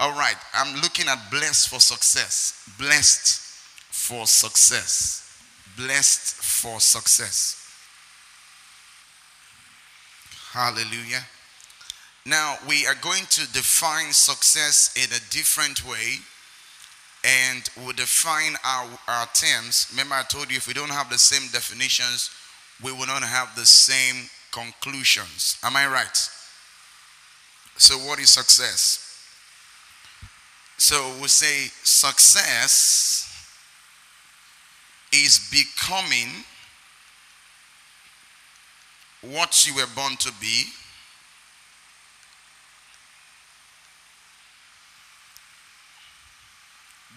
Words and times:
All 0.00 0.12
right, 0.12 0.36
I'm 0.54 0.80
looking 0.80 1.08
at 1.08 1.30
blessed 1.30 1.68
for 1.68 1.78
success. 1.78 2.66
Blessed 2.78 3.38
for 3.90 4.26
success. 4.26 5.38
Blessed 5.76 6.36
for 6.36 6.80
success. 6.80 7.58
Hallelujah. 10.52 11.20
Now, 12.24 12.56
we 12.66 12.86
are 12.86 12.94
going 12.94 13.24
to 13.28 13.52
define 13.52 14.14
success 14.14 14.94
in 14.96 15.12
a 15.14 15.20
different 15.30 15.86
way 15.86 16.16
and 17.22 17.68
we'll 17.76 17.92
define 17.92 18.54
our, 18.64 18.88
our 19.06 19.26
terms. 19.34 19.86
Remember, 19.90 20.14
I 20.14 20.22
told 20.22 20.50
you 20.50 20.56
if 20.56 20.66
we 20.66 20.72
don't 20.72 20.88
have 20.88 21.10
the 21.10 21.18
same 21.18 21.50
definitions, 21.52 22.30
we 22.82 22.90
will 22.90 23.06
not 23.06 23.22
have 23.22 23.54
the 23.54 23.66
same 23.66 24.30
conclusions. 24.50 25.58
Am 25.62 25.76
I 25.76 25.86
right? 25.86 26.16
So, 27.76 27.96
what 27.98 28.18
is 28.18 28.30
success? 28.30 29.09
So, 30.80 31.12
we 31.20 31.28
say 31.28 31.70
success 31.84 33.28
is 35.12 35.50
becoming 35.52 36.28
what 39.20 39.66
you 39.66 39.74
were 39.74 39.86
born 39.94 40.16
to 40.16 40.32
be. 40.40 40.64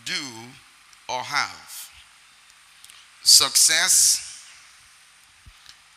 Do 0.04 0.14
or 1.08 1.22
have. 1.22 1.90
Success 3.24 4.46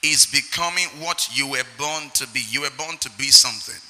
is 0.05 0.25
becoming 0.27 0.87
what 1.01 1.29
you 1.37 1.49
were 1.49 1.65
born 1.77 2.11
to 2.15 2.29
be. 2.29 2.43
You 2.49 2.61
were 2.61 2.71
born 2.79 2.97
to 2.99 3.11
be 3.19 3.33
something. 3.33 3.83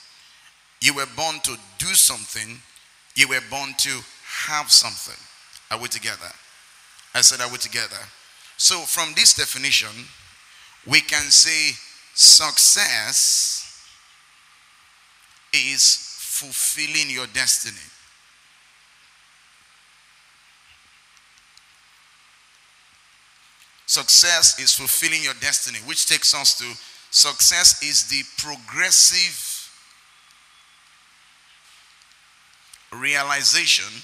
You 0.81 0.95
were 0.95 1.09
born 1.15 1.41
to 1.41 1.59
do 1.77 1.89
something. 1.89 2.63
You 3.17 3.29
were 3.29 3.41
born 3.51 3.75
to 3.79 4.01
have 4.47 4.71
something. 4.71 5.17
Are 5.71 5.81
we 5.81 5.89
together? 5.89 6.31
I 7.15 7.23
said, 7.23 7.41
Are 7.41 7.51
we 7.51 7.59
together? 7.59 7.97
So, 8.59 8.81
from 8.81 9.15
this 9.17 9.35
definition, 9.35 10.07
we 10.87 11.01
can 11.01 11.31
say 11.31 11.73
success 12.15 13.63
is 15.53 15.97
fulfilling 16.21 17.11
your 17.11 17.27
destiny. 17.29 17.77
Success 23.87 24.59
is 24.59 24.75
fulfilling 24.75 25.23
your 25.23 25.35
destiny, 25.41 25.79
which 25.87 26.07
takes 26.07 26.35
us 26.35 26.59
to 26.59 26.65
success 27.11 27.83
is 27.83 28.09
the 28.09 28.23
progressive 28.37 29.46
realization, 33.01 34.03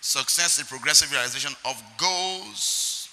success 0.00 0.58
is 0.58 0.66
progressive 0.66 1.10
realization 1.10 1.52
of 1.64 1.82
goals 1.98 3.08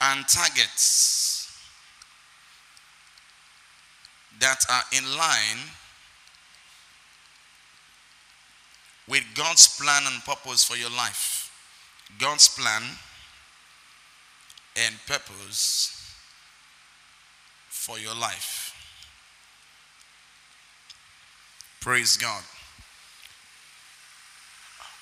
and 0.00 0.26
targets 0.28 1.30
that 4.40 4.64
are 4.70 4.82
in 4.96 5.04
line 5.16 5.58
with 9.08 9.24
God's 9.34 9.76
plan 9.78 10.02
and 10.10 10.24
purpose 10.24 10.64
for 10.64 10.76
your 10.76 10.90
life. 10.90 11.52
God's 12.18 12.48
plan 12.48 12.82
and 14.76 14.94
purpose 15.06 16.14
for 17.68 17.98
your 17.98 18.14
life. 18.14 18.69
Praise 21.80 22.18
God. 22.18 22.42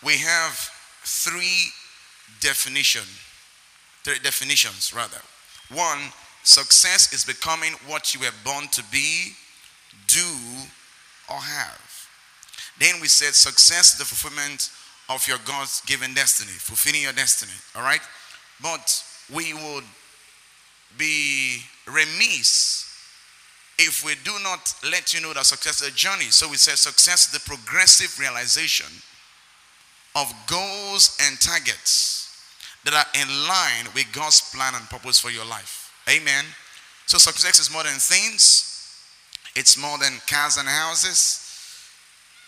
We 0.04 0.16
have 0.18 0.52
three 1.02 1.70
definition, 2.40 3.02
three 4.04 4.20
definitions 4.20 4.94
rather. 4.94 5.20
One, 5.70 5.98
success 6.44 7.12
is 7.12 7.24
becoming 7.24 7.72
what 7.86 8.14
you 8.14 8.20
were 8.20 8.34
born 8.44 8.68
to 8.68 8.84
be, 8.92 9.32
do, 10.06 10.36
or 11.28 11.40
have. 11.40 12.08
Then 12.78 13.00
we 13.00 13.08
said 13.08 13.34
success 13.34 13.98
the 13.98 14.04
fulfillment 14.04 14.70
of 15.08 15.26
your 15.26 15.38
God's 15.44 15.80
given 15.80 16.14
destiny, 16.14 16.52
fulfilling 16.52 17.02
your 17.02 17.12
destiny. 17.12 17.52
All 17.74 17.82
right? 17.82 18.00
But 18.62 19.02
we 19.34 19.52
would 19.52 19.84
be 20.96 21.62
remiss 21.86 22.87
if 23.78 24.04
we 24.04 24.14
do 24.24 24.32
not 24.42 24.74
let 24.90 25.14
you 25.14 25.20
know 25.20 25.32
that 25.32 25.46
success 25.46 25.80
is 25.80 25.88
a 25.88 25.92
journey. 25.92 26.30
So 26.30 26.48
we 26.48 26.56
say 26.56 26.72
success 26.74 27.26
is 27.26 27.32
the 27.32 27.48
progressive 27.48 28.18
realization 28.18 28.88
of 30.16 30.32
goals 30.48 31.16
and 31.24 31.40
targets 31.40 32.24
that 32.84 32.94
are 32.94 33.20
in 33.20 33.28
line 33.46 33.92
with 33.94 34.06
God's 34.12 34.40
plan 34.54 34.74
and 34.74 34.84
purpose 34.90 35.20
for 35.20 35.30
your 35.30 35.44
life. 35.44 35.92
Amen. 36.08 36.44
So 37.06 37.18
success 37.18 37.58
is 37.58 37.72
more 37.72 37.84
than 37.84 37.98
things. 37.98 38.64
It's 39.54 39.78
more 39.78 39.98
than 39.98 40.12
cars 40.28 40.56
and 40.56 40.68
houses. 40.68 41.44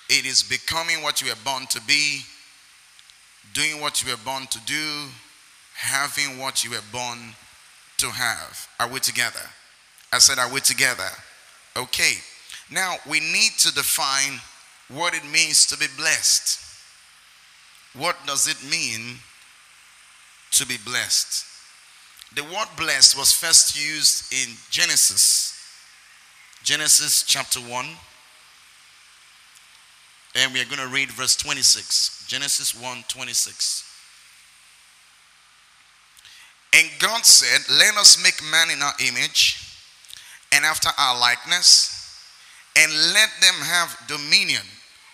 It 0.08 0.26
is 0.26 0.42
becoming 0.42 1.02
what 1.02 1.22
you 1.22 1.28
were 1.28 1.38
born 1.44 1.66
to 1.68 1.80
be 1.82 2.22
doing 3.52 3.80
what 3.80 4.02
you 4.02 4.10
were 4.10 4.18
born 4.24 4.46
to 4.46 4.60
do, 4.60 5.06
having 5.74 6.38
what 6.38 6.64
you 6.64 6.70
were 6.70 6.84
born 6.92 7.18
to 7.98 8.06
have. 8.10 8.68
Are 8.78 8.88
we 8.88 9.00
together? 9.00 9.40
I 10.12 10.18
said, 10.18 10.38
Are 10.38 10.52
we 10.52 10.60
together? 10.60 11.08
Okay. 11.76 12.14
Now 12.70 12.96
we 13.08 13.20
need 13.20 13.52
to 13.58 13.74
define 13.74 14.40
what 14.88 15.14
it 15.14 15.24
means 15.24 15.66
to 15.66 15.78
be 15.78 15.86
blessed. 15.96 16.58
What 17.94 18.16
does 18.26 18.46
it 18.46 18.62
mean 18.70 19.18
to 20.52 20.66
be 20.66 20.76
blessed? 20.84 21.46
The 22.34 22.44
word 22.44 22.68
blessed 22.76 23.18
was 23.18 23.32
first 23.32 23.76
used 23.76 24.32
in 24.32 24.54
Genesis. 24.70 25.56
Genesis 26.62 27.24
chapter 27.24 27.58
1 27.58 27.86
and 30.36 30.52
we 30.52 30.60
are 30.60 30.64
going 30.64 30.78
to 30.78 30.86
read 30.86 31.10
verse 31.10 31.34
26. 31.36 32.24
Genesis 32.28 32.74
1 32.74 33.04
26. 33.08 33.86
And 36.72 36.88
God 37.00 37.24
said, 37.24 37.68
Let 37.76 37.96
us 37.96 38.22
make 38.22 38.40
man 38.50 38.70
in 38.70 38.80
our 38.80 38.94
image 39.00 39.69
and 40.52 40.64
after 40.64 40.90
our 40.98 41.18
likeness, 41.18 41.96
and 42.76 42.92
let 43.12 43.30
them 43.40 43.54
have 43.62 43.96
dominion 44.06 44.62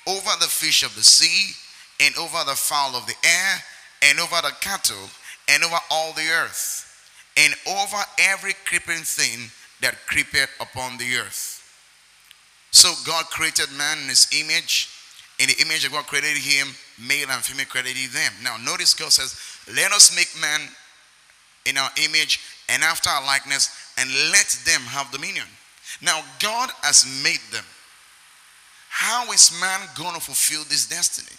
over 0.06 0.30
the 0.41 0.47
fish 0.47 0.82
of 0.82 0.94
the 0.94 1.02
sea, 1.02 1.54
and 2.00 2.16
over 2.16 2.38
the 2.47 2.54
fowl 2.54 2.94
of 2.94 3.06
the 3.06 3.14
air, 3.24 3.62
and 4.02 4.20
over 4.20 4.36
the 4.42 4.52
cattle, 4.60 5.08
and 5.48 5.64
over 5.64 5.78
all 5.91 6.12
the 6.12 6.28
earth, 6.28 6.82
and 7.36 7.54
over 7.66 8.02
every 8.19 8.52
creeping 8.64 9.02
thing 9.02 9.50
that 9.80 10.06
creepeth 10.06 10.50
upon 10.60 10.98
the 10.98 11.16
earth. 11.16 11.62
So 12.70 12.92
God 13.06 13.26
created 13.26 13.72
man 13.72 13.98
in 13.98 14.08
his 14.08 14.28
image 14.32 14.91
in 15.38 15.48
the 15.48 15.56
image 15.60 15.84
of 15.84 15.92
God 15.92 16.06
created 16.06 16.38
him, 16.38 16.68
male 16.98 17.28
and 17.30 17.44
female 17.44 17.66
created 17.66 18.10
them. 18.10 18.32
Now, 18.42 18.56
notice 18.56 18.94
God 18.94 19.12
says, 19.12 19.38
Let 19.74 19.92
us 19.92 20.14
make 20.16 20.32
man 20.41 20.60
in 21.66 21.76
our 21.76 21.91
image 22.03 22.41
and 22.69 22.82
after 22.82 23.09
our 23.09 23.25
likeness, 23.25 23.71
and 23.99 24.10
let 24.32 24.59
them 24.65 24.81
have 24.82 25.10
dominion. 25.10 25.47
Now, 26.03 26.22
God 26.41 26.71
has 26.82 27.04
made 27.22 27.41
them. 27.53 27.65
How 28.88 29.31
is 29.32 29.59
man 29.60 29.81
going 29.97 30.15
to 30.15 30.21
fulfill 30.21 30.65
this 30.65 30.87
destiny? 30.87 31.37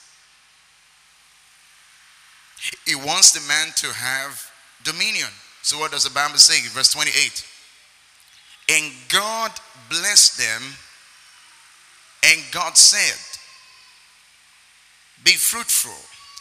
He 2.86 2.96
wants 2.96 3.34
the 3.34 3.48
man 3.48 3.68
to 3.78 3.88
have 3.88 4.52
dominion. 4.84 5.30
So, 5.62 5.78
what 5.78 5.92
does 5.92 6.06
the 6.06 6.10
Bible 6.10 6.38
say? 6.38 6.68
Verse 6.70 6.92
28. 6.92 7.46
And 8.70 8.94
God 9.10 9.52
blessed 9.90 10.38
them, 10.38 10.62
and 12.24 12.42
God 12.52 12.78
said, 12.78 13.38
be 15.24 15.32
fruitful. 15.32 15.98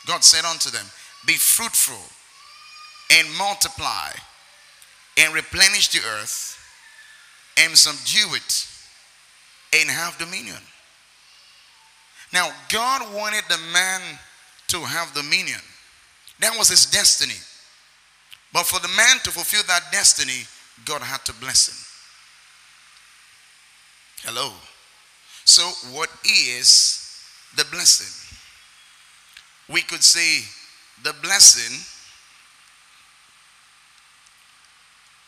God 0.06 0.23
said 0.23 0.44
unto 0.44 0.71
them, 0.71 0.87
Be 1.27 1.35
fruitful 1.35 2.03
and 3.11 3.27
multiply 3.37 4.11
and 5.17 5.35
replenish 5.35 5.89
the 5.89 6.01
earth 6.07 6.59
and 7.59 7.77
subdue 7.77 8.35
it 8.35 8.69
and 9.75 9.91
have 9.91 10.17
dominion. 10.19 10.61
Now, 12.33 12.51
God 12.71 13.15
wanted 13.15 13.45
the 13.49 13.59
man 13.73 14.01
to 14.69 14.81
have 14.81 15.15
dominion. 15.15 15.61
That 16.41 16.57
was 16.59 16.69
his 16.69 16.87
destiny. 16.87 17.39
But 18.53 18.65
for 18.67 18.81
the 18.81 18.95
man 18.97 19.19
to 19.25 19.31
fulfill 19.31 19.63
that 19.69 19.85
destiny, 19.93 20.47
God 20.85 21.03
had 21.03 21.25
to 21.25 21.33
bless 21.35 21.69
him. 21.69 21.77
Hello. 24.31 24.53
So, 25.45 25.62
what 25.93 26.11
is 26.25 27.23
the 27.57 27.65
blessing? 27.71 28.27
we 29.69 29.81
could 29.83 30.03
say 30.03 30.45
the 31.03 31.15
blessing 31.23 31.79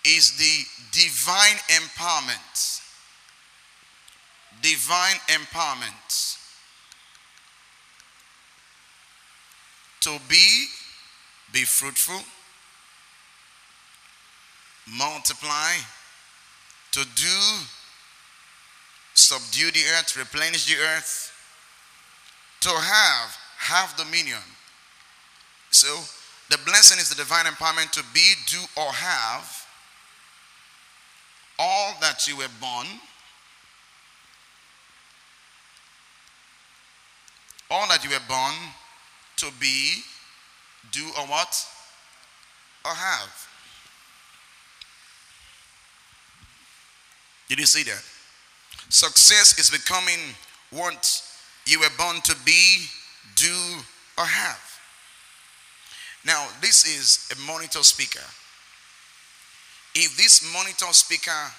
is 0.04 0.36
the 0.36 0.64
divine 0.92 1.56
empowerment, 1.68 2.82
divine 4.62 5.16
empowerment. 5.28 6.36
To 10.02 10.18
be, 10.28 10.66
be 11.52 11.64
fruitful, 11.64 12.20
multiply, 14.96 15.72
to 16.92 17.04
do, 17.16 17.64
subdue 19.14 19.70
the 19.72 19.84
earth, 19.96 20.16
replenish 20.16 20.66
the 20.66 20.80
earth, 20.80 21.32
to 22.60 22.70
have, 22.70 23.36
have 23.58 23.96
dominion. 23.96 24.38
So, 25.70 25.98
the 26.50 26.58
blessing 26.64 26.98
is 26.98 27.10
the 27.10 27.16
divine 27.16 27.44
empowerment 27.44 27.90
to 27.92 28.04
be, 28.14 28.34
do, 28.46 28.58
or 28.76 28.90
have 28.92 29.68
all 31.58 31.94
that 32.00 32.26
you 32.26 32.37
were 32.37 32.49
born, 32.60 32.87
all 37.70 37.87
that 37.88 38.05
you 38.05 38.10
were 38.10 38.16
born 38.28 38.55
to 39.37 39.46
be, 39.60 40.02
do, 40.93 41.05
or 41.19 41.26
what? 41.26 41.66
Or 42.84 42.93
have. 42.93 43.49
Did 47.49 47.58
you 47.58 47.66
see 47.66 47.82
that? 47.84 48.02
Success 48.88 49.58
is 49.58 49.70
becoming 49.70 50.34
what 50.70 51.22
you 51.66 51.81
were 51.81 51.90
born 51.99 52.20
to 52.22 52.37
be, 52.44 52.87
do, 53.34 53.55
or 54.16 54.25
have. 54.25 54.81
Now, 56.25 56.49
this 56.60 56.84
is 56.87 57.28
a 57.37 57.46
monitor 57.46 57.82
speaker. 57.82 58.25
If 60.00 60.16
this 60.16 60.46
monitor 60.54 60.92
speaker 60.92 61.50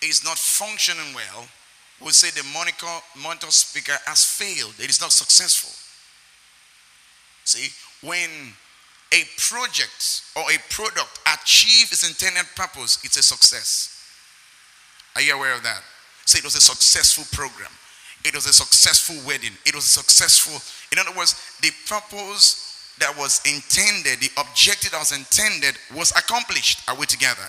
is 0.00 0.22
not 0.24 0.38
functioning 0.38 1.12
well, 1.12 1.48
we'll 2.00 2.12
say 2.12 2.30
the 2.30 2.46
monitor, 2.54 2.86
monitor 3.20 3.50
speaker 3.50 3.98
has 4.06 4.24
failed. 4.24 4.74
It 4.78 4.88
is 4.88 5.00
not 5.00 5.10
successful. 5.10 5.74
See, 7.44 7.72
when 8.06 8.30
a 9.12 9.24
project 9.38 10.22
or 10.36 10.42
a 10.52 10.58
product 10.70 11.18
achieves 11.26 11.90
its 11.90 12.06
intended 12.06 12.46
purpose, 12.54 13.00
it's 13.02 13.16
a 13.16 13.24
success. 13.24 13.90
Are 15.16 15.22
you 15.22 15.34
aware 15.34 15.54
of 15.54 15.64
that? 15.64 15.82
Say 16.26 16.38
it 16.38 16.44
was 16.44 16.54
a 16.54 16.60
successful 16.60 17.24
program. 17.32 17.72
It 18.24 18.36
was 18.36 18.46
a 18.46 18.52
successful 18.52 19.16
wedding. 19.26 19.50
It 19.66 19.74
was 19.74 19.82
a 19.84 19.88
successful, 19.88 20.62
in 20.92 21.04
other 21.04 21.18
words, 21.18 21.34
the 21.60 21.72
purpose 21.88 22.71
that 22.98 23.16
was 23.16 23.40
intended, 23.44 24.20
the 24.20 24.30
objective 24.40 24.92
that 24.92 24.98
was 24.98 25.12
intended 25.12 25.76
was 25.94 26.10
accomplished. 26.12 26.88
Are 26.88 26.96
we 26.96 27.06
together? 27.06 27.48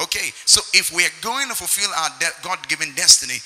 Okay, 0.00 0.32
so 0.46 0.62
if 0.72 0.92
we 0.94 1.04
are 1.04 1.12
going 1.20 1.48
to 1.48 1.54
fulfill 1.54 1.90
our 1.90 2.08
de- 2.18 2.42
God 2.42 2.66
given 2.68 2.94
destiny, 2.94 3.36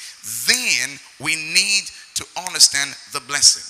then 0.46 0.98
we 1.18 1.34
need 1.34 1.90
to 2.14 2.24
understand 2.46 2.94
the 3.12 3.20
blessing. 3.20 3.64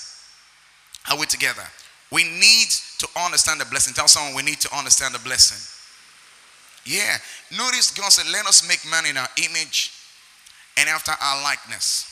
Are 1.10 1.18
we 1.18 1.26
together? 1.26 1.64
We 2.12 2.24
need 2.24 2.68
to 2.98 3.08
understand 3.16 3.60
the 3.60 3.64
blessing. 3.64 3.94
Tell 3.94 4.06
someone 4.06 4.34
we 4.34 4.42
need 4.42 4.60
to 4.60 4.76
understand 4.76 5.14
the 5.14 5.18
blessing. 5.18 5.58
Yeah. 6.84 7.16
Notice 7.50 7.90
God 7.90 8.12
said, 8.12 8.30
Let 8.30 8.46
us 8.46 8.68
make 8.68 8.84
man 8.90 9.06
in 9.06 9.16
our 9.16 9.28
image 9.38 9.90
and 10.76 10.88
after 10.88 11.12
our 11.20 11.42
likeness. 11.42 12.10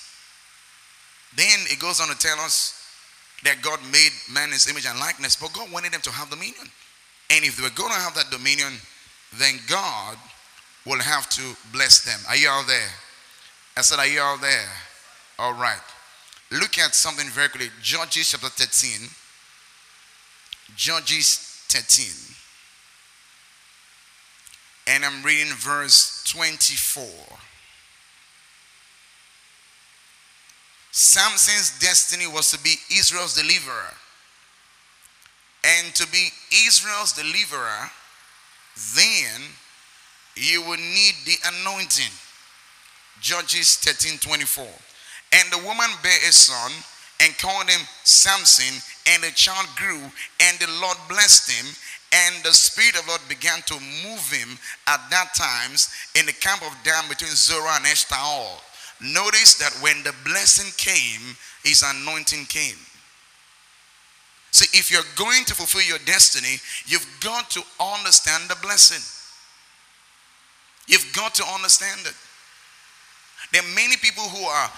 Then 1.36 1.60
it 1.66 1.78
goes 1.78 2.00
on 2.00 2.08
to 2.08 2.18
tell 2.18 2.40
us 2.40 2.81
that 3.44 3.62
God 3.62 3.80
made 3.90 4.12
man 4.32 4.48
in 4.48 4.52
his 4.52 4.68
image 4.68 4.86
and 4.86 4.98
likeness, 4.98 5.36
but 5.36 5.52
God 5.52 5.70
wanted 5.72 5.92
them 5.92 6.00
to 6.02 6.10
have 6.10 6.30
dominion. 6.30 6.70
And 7.30 7.44
if 7.44 7.56
they 7.56 7.62
were 7.62 7.70
going 7.70 7.92
to 7.92 7.98
have 7.98 8.14
that 8.14 8.30
dominion, 8.30 8.72
then 9.38 9.58
God 9.68 10.16
will 10.86 10.98
have 10.98 11.28
to 11.30 11.42
bless 11.72 12.04
them. 12.04 12.20
Are 12.28 12.36
you 12.36 12.48
all 12.48 12.64
there? 12.64 12.90
I 13.76 13.82
said, 13.82 13.98
Are 13.98 14.06
you 14.06 14.20
all 14.20 14.38
there? 14.38 14.68
All 15.38 15.54
right. 15.54 15.80
Look 16.50 16.78
at 16.78 16.94
something 16.94 17.26
very 17.30 17.48
quickly. 17.48 17.70
Judges 17.80 18.30
chapter 18.30 18.48
13. 18.48 19.08
Judges 20.76 21.38
13. 21.68 22.06
And 24.94 25.04
I'm 25.04 25.22
reading 25.22 25.52
verse 25.54 26.22
24. 26.28 27.04
Samson's 30.92 31.78
destiny 31.78 32.26
was 32.26 32.50
to 32.50 32.62
be 32.62 32.74
Israel's 32.90 33.34
deliverer. 33.34 33.94
And 35.64 35.94
to 35.94 36.06
be 36.08 36.28
Israel's 36.66 37.12
deliverer, 37.12 37.90
then 38.94 39.40
you 40.36 40.60
will 40.62 40.76
need 40.76 41.14
the 41.24 41.36
anointing. 41.60 42.12
Judges 43.20 43.76
13 43.76 44.18
24. 44.18 44.66
And 45.32 45.50
the 45.50 45.64
woman 45.64 45.88
bare 46.02 46.28
a 46.28 46.32
son 46.32 46.72
and 47.20 47.38
called 47.38 47.70
him 47.70 47.80
Samson, 48.04 48.82
and 49.06 49.22
the 49.22 49.30
child 49.30 49.66
grew, 49.76 50.00
and 50.40 50.58
the 50.58 50.68
Lord 50.80 50.96
blessed 51.08 51.50
him. 51.50 51.66
And 52.14 52.44
the 52.44 52.52
Spirit 52.52 52.98
of 52.98 53.04
the 53.06 53.08
Lord 53.12 53.22
began 53.26 53.62
to 53.62 53.74
move 54.04 54.30
him 54.30 54.58
at 54.86 55.00
that 55.08 55.32
times 55.34 55.88
in 56.14 56.26
the 56.26 56.34
camp 56.34 56.60
of 56.60 56.76
Dan 56.84 57.08
between 57.08 57.30
Zorah 57.30 57.76
and 57.76 57.86
Eshtaol. 57.86 58.60
Notice 59.02 59.54
that 59.54 59.72
when 59.82 60.02
the 60.04 60.14
blessing 60.24 60.70
came, 60.76 61.36
his 61.64 61.82
anointing 61.84 62.46
came. 62.46 62.78
See, 64.52 64.78
if 64.78 64.90
you're 64.90 65.00
going 65.16 65.44
to 65.46 65.54
fulfill 65.54 65.82
your 65.82 65.98
destiny, 66.04 66.60
you've 66.86 67.06
got 67.20 67.50
to 67.50 67.62
understand 67.80 68.48
the 68.48 68.56
blessing. 68.62 69.02
You've 70.86 71.12
got 71.14 71.34
to 71.36 71.44
understand 71.44 72.00
it. 72.04 72.14
There 73.52 73.62
are 73.62 73.74
many 73.74 73.96
people 73.96 74.24
who 74.24 74.44
are 74.44 74.70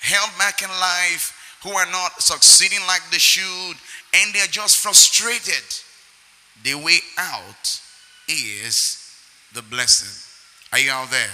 held 0.00 0.30
back 0.38 0.62
in 0.62 0.70
life, 0.70 1.58
who 1.62 1.70
are 1.70 1.90
not 1.90 2.22
succeeding 2.22 2.80
like 2.86 3.02
they 3.10 3.18
should, 3.18 3.76
and 4.14 4.32
they're 4.32 4.46
just 4.46 4.78
frustrated. 4.78 5.64
The 6.62 6.74
way 6.74 6.98
out 7.18 7.80
is 8.28 9.14
the 9.52 9.62
blessing. 9.62 10.14
Are 10.72 10.78
you 10.78 10.90
out 10.90 11.10
there? 11.10 11.30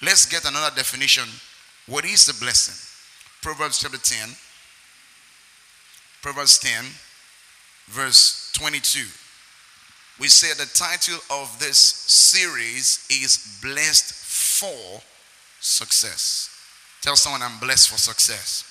Let's 0.00 0.24
get 0.26 0.48
another 0.48 0.74
definition 0.74 1.28
what 1.88 2.04
is 2.04 2.26
the 2.26 2.34
blessing? 2.44 2.74
Proverbs 3.42 3.80
chapter 3.80 3.98
10. 3.98 4.28
Proverbs 6.22 6.58
10, 6.58 6.84
verse 7.86 8.52
22. 8.54 9.06
We 10.20 10.28
say 10.28 10.48
the 10.52 10.68
title 10.74 11.18
of 11.30 11.58
this 11.60 11.78
series 11.78 13.06
is 13.08 13.58
Blessed 13.62 14.12
for 14.14 15.00
Success. 15.60 16.54
Tell 17.00 17.16
someone 17.16 17.42
I'm 17.42 17.58
blessed 17.60 17.90
for 17.90 17.98
success. 17.98 18.64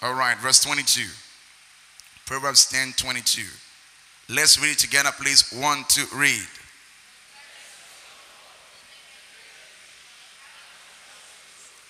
All 0.00 0.14
right, 0.14 0.38
verse 0.38 0.60
22. 0.60 1.02
Proverbs 2.26 2.66
10 2.70 2.94
22. 2.96 3.42
Let's 4.30 4.60
read 4.60 4.72
it 4.72 4.78
together, 4.78 5.10
please. 5.20 5.52
One, 5.52 5.84
two, 5.88 6.06
read. 6.14 6.46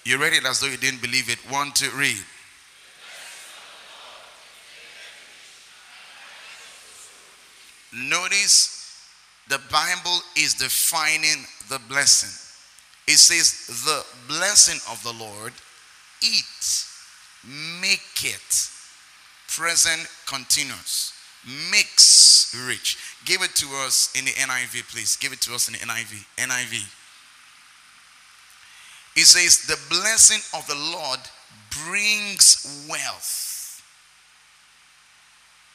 You 0.05 0.21
read 0.21 0.35
it 0.35 0.45
as 0.45 0.61
though 0.61 0.67
you 0.67 0.77
didn't 0.77 1.01
believe 1.01 1.31
it. 1.31 1.39
One, 1.51 1.73
two, 1.73 1.91
read. 1.97 2.23
Notice 7.95 8.75
the 9.49 9.61
Bible 9.71 10.19
is 10.37 10.55
defining 10.55 11.45
the 11.69 11.79
blessing. 11.89 12.31
It 13.07 13.19
says, 13.19 13.85
The 13.85 14.05
blessing 14.29 14.81
of 14.91 15.03
the 15.03 15.13
Lord, 15.13 15.53
eat, 16.23 16.87
make 17.81 18.25
it 18.25 18.71
present, 19.49 20.09
continuous, 20.27 21.13
makes 21.71 22.55
rich. 22.67 22.99
Give 23.25 23.43
it 23.43 23.55
to 23.57 23.67
us 23.85 24.13
in 24.19 24.25
the 24.25 24.33
NIV, 24.33 24.91
please. 24.91 25.17
Give 25.17 25.33
it 25.33 25.41
to 25.43 25.55
us 25.55 25.69
in 25.69 25.75
the 25.75 25.81
NIV. 25.81 26.25
NIV. 26.37 27.04
He 29.15 29.23
says, 29.23 29.67
The 29.67 29.79
blessing 29.89 30.41
of 30.59 30.67
the 30.67 30.75
Lord 30.75 31.21
brings 31.87 32.87
wealth. 32.89 33.83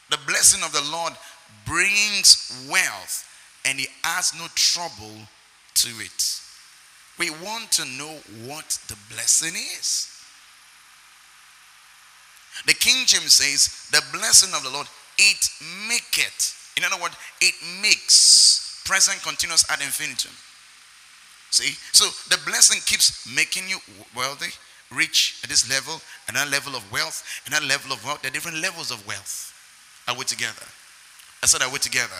The 0.09 0.19
blessing 0.25 0.63
of 0.63 0.71
the 0.71 0.91
Lord 0.91 1.13
brings 1.65 2.67
wealth, 2.69 3.25
and 3.65 3.79
he 3.79 3.87
adds 4.03 4.33
no 4.37 4.47
trouble 4.55 5.27
to 5.75 5.89
it. 5.99 6.41
We 7.17 7.29
want 7.29 7.71
to 7.73 7.85
know 7.85 8.17
what 8.45 8.79
the 8.87 8.97
blessing 9.13 9.53
is. 9.55 10.07
The 12.65 12.73
King 12.73 13.05
James 13.05 13.33
says, 13.33 13.87
The 13.91 14.03
blessing 14.17 14.53
of 14.55 14.63
the 14.63 14.69
Lord, 14.69 14.87
it 15.17 15.49
make 15.87 16.17
it. 16.17 16.53
In 16.77 16.83
other 16.83 17.01
words, 17.01 17.15
it 17.41 17.53
makes 17.81 18.81
present 18.85 19.21
continuous 19.21 19.69
ad 19.69 19.81
infinitum. 19.81 20.31
See? 21.51 21.75
So 21.91 22.05
the 22.29 22.41
blessing 22.45 22.81
keeps 22.85 23.25
making 23.35 23.69
you 23.69 23.77
wealthy, 24.15 24.53
rich 24.91 25.39
at 25.43 25.49
this 25.49 25.69
level, 25.69 26.01
another 26.27 26.49
level 26.49 26.75
of 26.75 26.89
wealth, 26.91 27.23
another 27.47 27.65
level 27.65 27.91
of 27.91 28.03
wealth. 28.05 28.21
There 28.21 28.29
are 28.29 28.33
different 28.33 28.57
levels 28.57 28.91
of 28.91 29.05
wealth. 29.07 29.53
Are 30.07 30.15
we 30.15 30.25
together? 30.25 30.65
I 31.43 31.47
said, 31.47 31.61
are 31.61 31.71
we 31.71 31.79
together? 31.79 32.19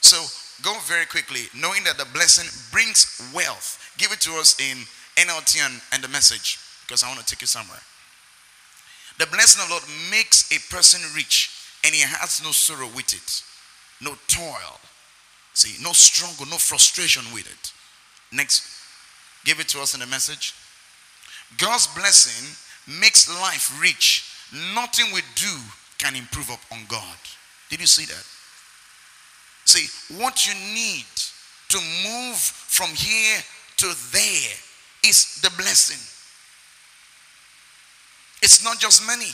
So 0.00 0.16
go 0.62 0.76
very 0.86 1.06
quickly, 1.06 1.48
knowing 1.54 1.84
that 1.84 1.98
the 1.98 2.06
blessing 2.12 2.48
brings 2.72 3.20
wealth. 3.34 3.94
Give 3.98 4.12
it 4.12 4.20
to 4.20 4.32
us 4.38 4.58
in 4.60 4.78
NLT 5.16 5.58
and, 5.64 5.80
and 5.92 6.02
the 6.02 6.08
message. 6.08 6.58
because 6.86 7.02
I 7.02 7.08
want 7.08 7.20
to 7.20 7.26
take 7.26 7.40
you 7.40 7.46
somewhere. 7.46 7.80
The 9.18 9.26
blessing 9.26 9.62
of 9.62 9.68
the 9.68 9.74
Lord 9.74 9.84
makes 10.10 10.50
a 10.52 10.60
person 10.72 11.00
rich 11.14 11.50
and 11.84 11.94
he 11.94 12.02
has 12.02 12.42
no 12.42 12.52
sorrow 12.52 12.88
with 12.94 13.14
it, 13.14 13.42
no 14.04 14.16
toil. 14.28 14.78
See, 15.54 15.82
no 15.82 15.92
struggle, 15.92 16.44
no 16.46 16.58
frustration 16.58 17.24
with 17.32 17.46
it. 17.46 17.72
Next, 18.32 18.66
give 19.44 19.60
it 19.60 19.68
to 19.68 19.80
us 19.80 19.94
in 19.94 20.00
the 20.00 20.06
message. 20.06 20.54
God's 21.58 21.86
blessing 21.88 22.56
makes 23.00 23.28
life 23.28 23.80
rich. 23.80 24.24
Nothing 24.74 25.06
we 25.12 25.20
do 25.34 25.56
can 25.98 26.14
improve 26.14 26.50
upon 26.50 26.84
God. 26.88 27.16
Did 27.70 27.80
you 27.80 27.86
see 27.86 28.04
that? 28.06 28.24
See, 29.64 29.88
what 30.16 30.46
you 30.46 30.54
need 30.74 31.06
to 31.68 31.78
move 32.04 32.36
from 32.36 32.90
here 32.90 33.38
to 33.78 33.86
there 34.12 34.54
is 35.04 35.40
the 35.42 35.50
blessing. 35.56 35.98
It's 38.42 38.62
not 38.64 38.78
just 38.78 39.04
money. 39.06 39.32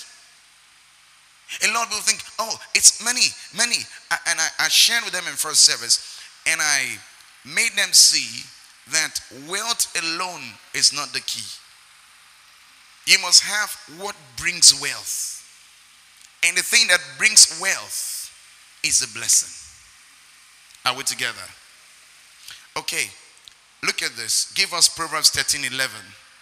A 1.62 1.68
lot 1.74 1.84
of 1.84 1.90
people 1.90 2.02
think, 2.04 2.22
oh, 2.38 2.58
it's 2.74 3.04
money, 3.04 3.28
money. 3.54 3.84
And 4.26 4.40
I, 4.40 4.48
I 4.60 4.68
shared 4.68 5.04
with 5.04 5.12
them 5.12 5.24
in 5.28 5.34
first 5.34 5.64
service, 5.64 6.18
and 6.46 6.60
I 6.62 6.96
made 7.44 7.72
them 7.76 7.92
see 7.92 8.42
that 8.90 9.20
wealth 9.48 9.92
alone 10.02 10.42
is 10.74 10.92
not 10.92 11.12
the 11.12 11.20
key. 11.20 11.46
You 13.06 13.18
must 13.20 13.42
have 13.42 13.70
what 13.98 14.16
brings 14.36 14.78
wealth. 14.80 15.38
And 16.44 16.56
the 16.56 16.62
thing 16.62 16.88
that 16.88 17.00
brings 17.18 17.58
wealth 17.60 18.30
is 18.84 19.02
a 19.02 19.18
blessing. 19.18 19.50
Are 20.84 20.96
we 20.96 21.04
together? 21.04 21.42
Okay, 22.76 23.06
look 23.84 24.02
at 24.02 24.16
this. 24.16 24.52
Give 24.54 24.72
us 24.72 24.88
Proverbs 24.88 25.30
13 25.30 25.72
11. 25.72 25.96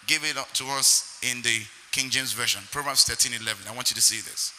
Give 0.07 0.23
it 0.23 0.37
up 0.37 0.51
to 0.53 0.65
us 0.65 1.19
in 1.21 1.41
the 1.41 1.61
King 1.91 2.09
James 2.09 2.33
Version. 2.33 2.61
Proverbs 2.71 3.03
13 3.03 3.39
11. 3.39 3.67
I 3.67 3.75
want 3.75 3.91
you 3.91 3.95
to 3.95 4.01
see 4.01 4.21
this. 4.21 4.53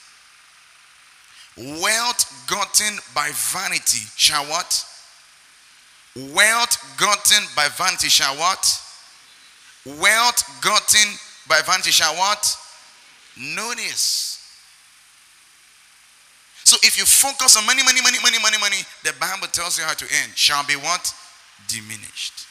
Wealth 1.57 2.47
gotten 2.49 2.99
by 3.15 3.31
vanity 3.33 4.07
shall 4.17 4.45
what? 4.45 4.87
Wealth 6.15 6.77
gotten 6.99 7.45
by 7.57 7.69
vanity 7.69 8.09
shall 8.09 8.37
what? 8.37 8.65
Wealth 9.87 10.61
gotten 10.61 11.09
by 11.49 11.61
vanity 11.65 11.91
shall 11.91 12.15
what? 12.15 12.45
Notice. 13.37 14.39
So 16.65 16.77
if 16.83 16.99
you 16.99 17.05
focus 17.05 17.57
on 17.57 17.67
money, 17.67 17.83
money, 17.83 18.01
money, 18.03 18.19
money, 18.23 18.39
money, 18.41 18.59
money, 18.59 18.77
the 19.05 19.13
Bible 19.19 19.49
tells 19.49 19.79
you 19.79 19.85
how 19.85 19.95
to 19.95 20.05
end. 20.23 20.33
Shall 20.37 20.65
be 20.65 20.75
what? 20.75 21.13
Diminished. 21.67 22.47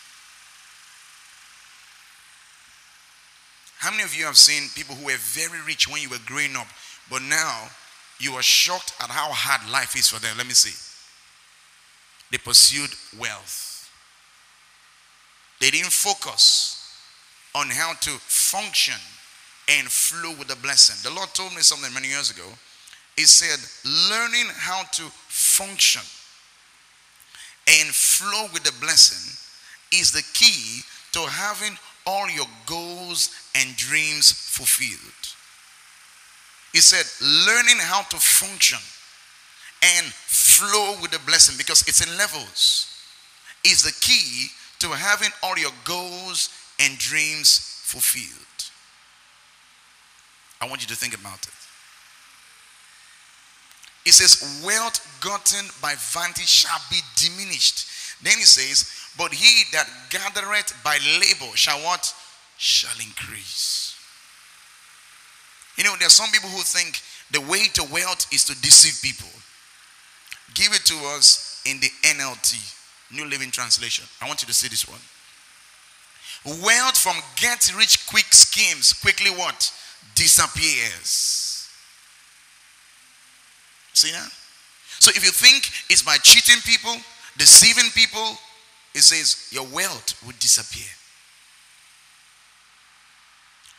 How 3.77 3.89
many 3.89 4.03
of 4.03 4.15
you 4.15 4.25
have 4.25 4.37
seen 4.37 4.69
people 4.75 4.95
who 4.95 5.05
were 5.05 5.17
very 5.17 5.59
rich 5.65 5.87
when 5.87 6.01
you 6.01 6.09
were 6.09 6.21
growing 6.25 6.55
up, 6.55 6.67
but 7.09 7.21
now 7.23 7.69
you 8.19 8.33
are 8.33 8.43
shocked 8.43 8.93
at 8.99 9.09
how 9.09 9.31
hard 9.31 9.71
life 9.71 9.95
is 9.95 10.07
for 10.07 10.19
them? 10.19 10.37
Let 10.37 10.45
me 10.45 10.53
see. 10.53 10.90
They 12.31 12.37
pursued 12.37 12.91
wealth. 13.19 13.89
They 15.59 15.69
didn't 15.69 15.91
focus 15.91 16.77
on 17.53 17.69
how 17.69 17.93
to 17.93 18.09
function 18.09 18.99
and 19.69 19.87
flow 19.87 20.33
with 20.37 20.47
the 20.47 20.55
blessing. 20.55 20.95
The 21.03 21.15
Lord 21.15 21.29
told 21.33 21.53
me 21.53 21.61
something 21.61 21.93
many 21.93 22.07
years 22.07 22.31
ago. 22.31 22.47
He 23.15 23.23
said, 23.23 23.59
learning 24.09 24.47
how 24.55 24.83
to 24.93 25.03
function 25.27 26.01
and 27.67 27.89
flow 27.89 28.47
with 28.53 28.63
the 28.63 28.73
blessing 28.79 29.37
is 29.91 30.11
the 30.11 30.23
key 30.33 30.81
to 31.11 31.19
having 31.29 31.77
all 32.05 32.29
your 32.29 32.47
goals 32.65 33.29
and 33.55 33.75
dreams 33.75 34.31
fulfilled. 34.31 35.35
He 36.73 36.79
said, 36.79 37.05
learning 37.21 37.77
how 37.79 38.01
to 38.03 38.17
function 38.17 38.79
and 39.83 40.05
flow 40.51 41.01
with 41.01 41.11
the 41.11 41.19
blessing 41.25 41.55
because 41.57 41.81
it's 41.87 42.05
in 42.05 42.17
levels 42.17 42.87
is 43.63 43.83
the 43.83 43.93
key 44.01 44.47
to 44.79 44.87
having 44.89 45.29
all 45.43 45.57
your 45.57 45.71
goals 45.85 46.49
and 46.79 46.97
dreams 46.97 47.81
fulfilled. 47.83 48.37
I 50.59 50.67
want 50.67 50.81
you 50.81 50.87
to 50.87 50.95
think 50.95 51.13
about 51.13 51.45
it. 51.45 51.53
It 54.05 54.13
says, 54.13 54.63
Wealth 54.65 54.99
gotten 55.21 55.65
by 55.81 55.93
vanity 55.97 56.43
shall 56.43 56.79
be 56.89 56.99
diminished. 57.15 57.87
Then 58.23 58.37
he 58.37 58.43
says, 58.43 58.89
But 59.17 59.33
he 59.33 59.63
that 59.73 59.87
gathereth 60.09 60.73
by 60.83 60.97
labor 61.19 61.55
shall 61.55 61.79
what? 61.79 62.13
Shall 62.57 62.99
increase. 62.99 63.95
You 65.77 65.83
know, 65.83 65.95
there 65.97 66.07
are 66.07 66.11
some 66.11 66.29
people 66.31 66.49
who 66.49 66.61
think 66.61 67.01
the 67.31 67.41
way 67.41 67.67
to 67.73 67.83
wealth 67.91 68.27
is 68.33 68.43
to 68.45 68.59
deceive 68.61 69.01
people. 69.01 69.29
Give 70.53 70.73
it 70.73 70.85
to 70.85 70.95
us 71.15 71.61
in 71.65 71.79
the 71.79 71.89
NLT, 72.03 73.13
New 73.15 73.25
Living 73.25 73.51
Translation. 73.51 74.05
I 74.21 74.27
want 74.27 74.41
you 74.41 74.47
to 74.47 74.53
see 74.53 74.67
this 74.67 74.87
one. 74.87 74.99
Wealth 76.63 76.97
from 76.97 77.15
get 77.35 77.71
rich 77.77 78.07
quick 78.07 78.33
schemes 78.33 78.93
quickly 78.93 79.29
what? 79.29 79.71
Disappears. 80.15 81.69
See 83.93 84.11
that? 84.11 84.31
So 84.99 85.11
if 85.15 85.23
you 85.23 85.31
think 85.31 85.69
it's 85.89 86.01
by 86.01 86.17
cheating 86.17 86.61
people, 86.63 86.95
deceiving 87.37 87.91
people, 87.91 88.37
it 88.93 89.01
says 89.01 89.47
your 89.51 89.65
wealth 89.67 90.21
would 90.25 90.37
disappear. 90.39 90.89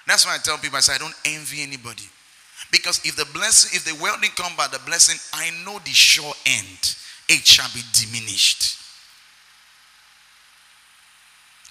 That's 0.07 0.27
why 0.27 0.35
I 0.35 0.39
tell 0.39 0.59
people 0.59 0.77
I 0.77 0.81
say 0.81 0.95
I 0.95 0.99
don't 0.99 1.15
envy 1.25 1.63
anybody. 1.63 2.09
Because 2.71 3.01
if 3.05 3.17
the 3.17 3.27
blessing, 3.33 3.71
if 3.75 3.85
the 3.85 4.01
wealth 4.03 4.21
didn't 4.21 4.37
come 4.37 4.53
by 4.57 4.67
the 4.69 4.81
blessing, 4.87 5.19
I 5.33 5.51
know 5.65 5.79
the 5.85 5.91
sure 5.91 6.33
end. 6.47 6.97
It 7.29 7.47
shall 7.47 7.69
be 7.75 7.83
diminished. 7.93 8.79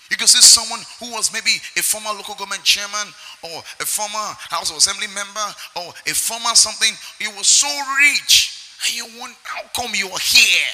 You 0.09 0.17
can 0.17 0.27
see 0.27 0.41
someone 0.41 0.81
who 0.99 1.15
was 1.15 1.31
maybe 1.31 1.51
a 1.77 1.81
former 1.81 2.09
local 2.09 2.35
government 2.35 2.63
chairman 2.63 3.07
or 3.43 3.63
a 3.79 3.85
former 3.85 4.35
House 4.51 4.69
of 4.69 4.75
Assembly 4.75 5.07
member 5.07 5.55
or 5.77 5.93
a 6.05 6.13
former 6.13 6.53
something. 6.53 6.91
He 7.17 7.27
was 7.29 7.47
so 7.47 7.67
rich. 7.97 8.57
And 8.85 8.95
you 8.95 9.05
want, 9.19 9.35
how 9.43 9.61
come 9.73 9.91
you're 9.95 10.09
here? 10.19 10.67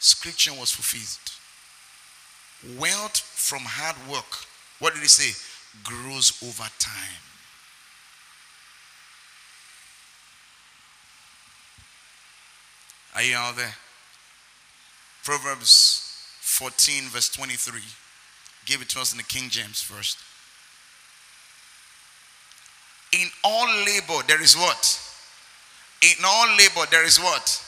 Scripture 0.00 0.52
was 0.54 0.72
fulfilled. 0.72 1.30
Wealth 2.80 3.16
from 3.18 3.60
hard 3.62 3.96
work, 4.10 4.44
what 4.80 4.94
did 4.94 5.02
he 5.02 5.08
say? 5.08 5.32
Grows 5.84 6.42
over 6.42 6.68
time. 6.78 7.29
Are 13.14 13.22
you 13.22 13.36
out 13.36 13.56
there? 13.56 13.74
Proverbs 15.24 16.06
14, 16.40 17.04
verse 17.04 17.28
23. 17.28 17.80
Give 18.66 18.82
it 18.82 18.88
to 18.90 19.00
us 19.00 19.12
in 19.12 19.18
the 19.18 19.24
King 19.24 19.48
James 19.50 19.82
first. 19.82 20.18
In 23.12 23.26
all 23.42 23.66
labor, 23.84 24.22
there 24.28 24.42
is 24.42 24.56
what? 24.56 25.00
In 26.02 26.24
all 26.24 26.46
labor, 26.56 26.86
there 26.90 27.04
is 27.04 27.18
what? 27.18 27.64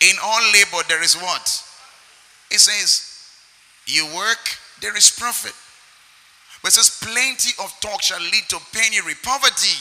In 0.00 0.16
all 0.22 0.40
labor, 0.52 0.86
there 0.88 1.02
is 1.02 1.16
what? 1.16 1.64
It 2.50 2.60
says, 2.60 3.28
You 3.86 4.06
work, 4.14 4.38
there 4.80 4.96
is 4.96 5.10
profit. 5.10 5.54
But 6.62 6.68
it 6.68 6.74
says, 6.74 6.98
Plenty 7.02 7.52
of 7.62 7.74
talk 7.80 8.02
shall 8.02 8.20
lead 8.20 8.44
to 8.48 8.58
penury, 8.72 9.14
poverty. 9.22 9.76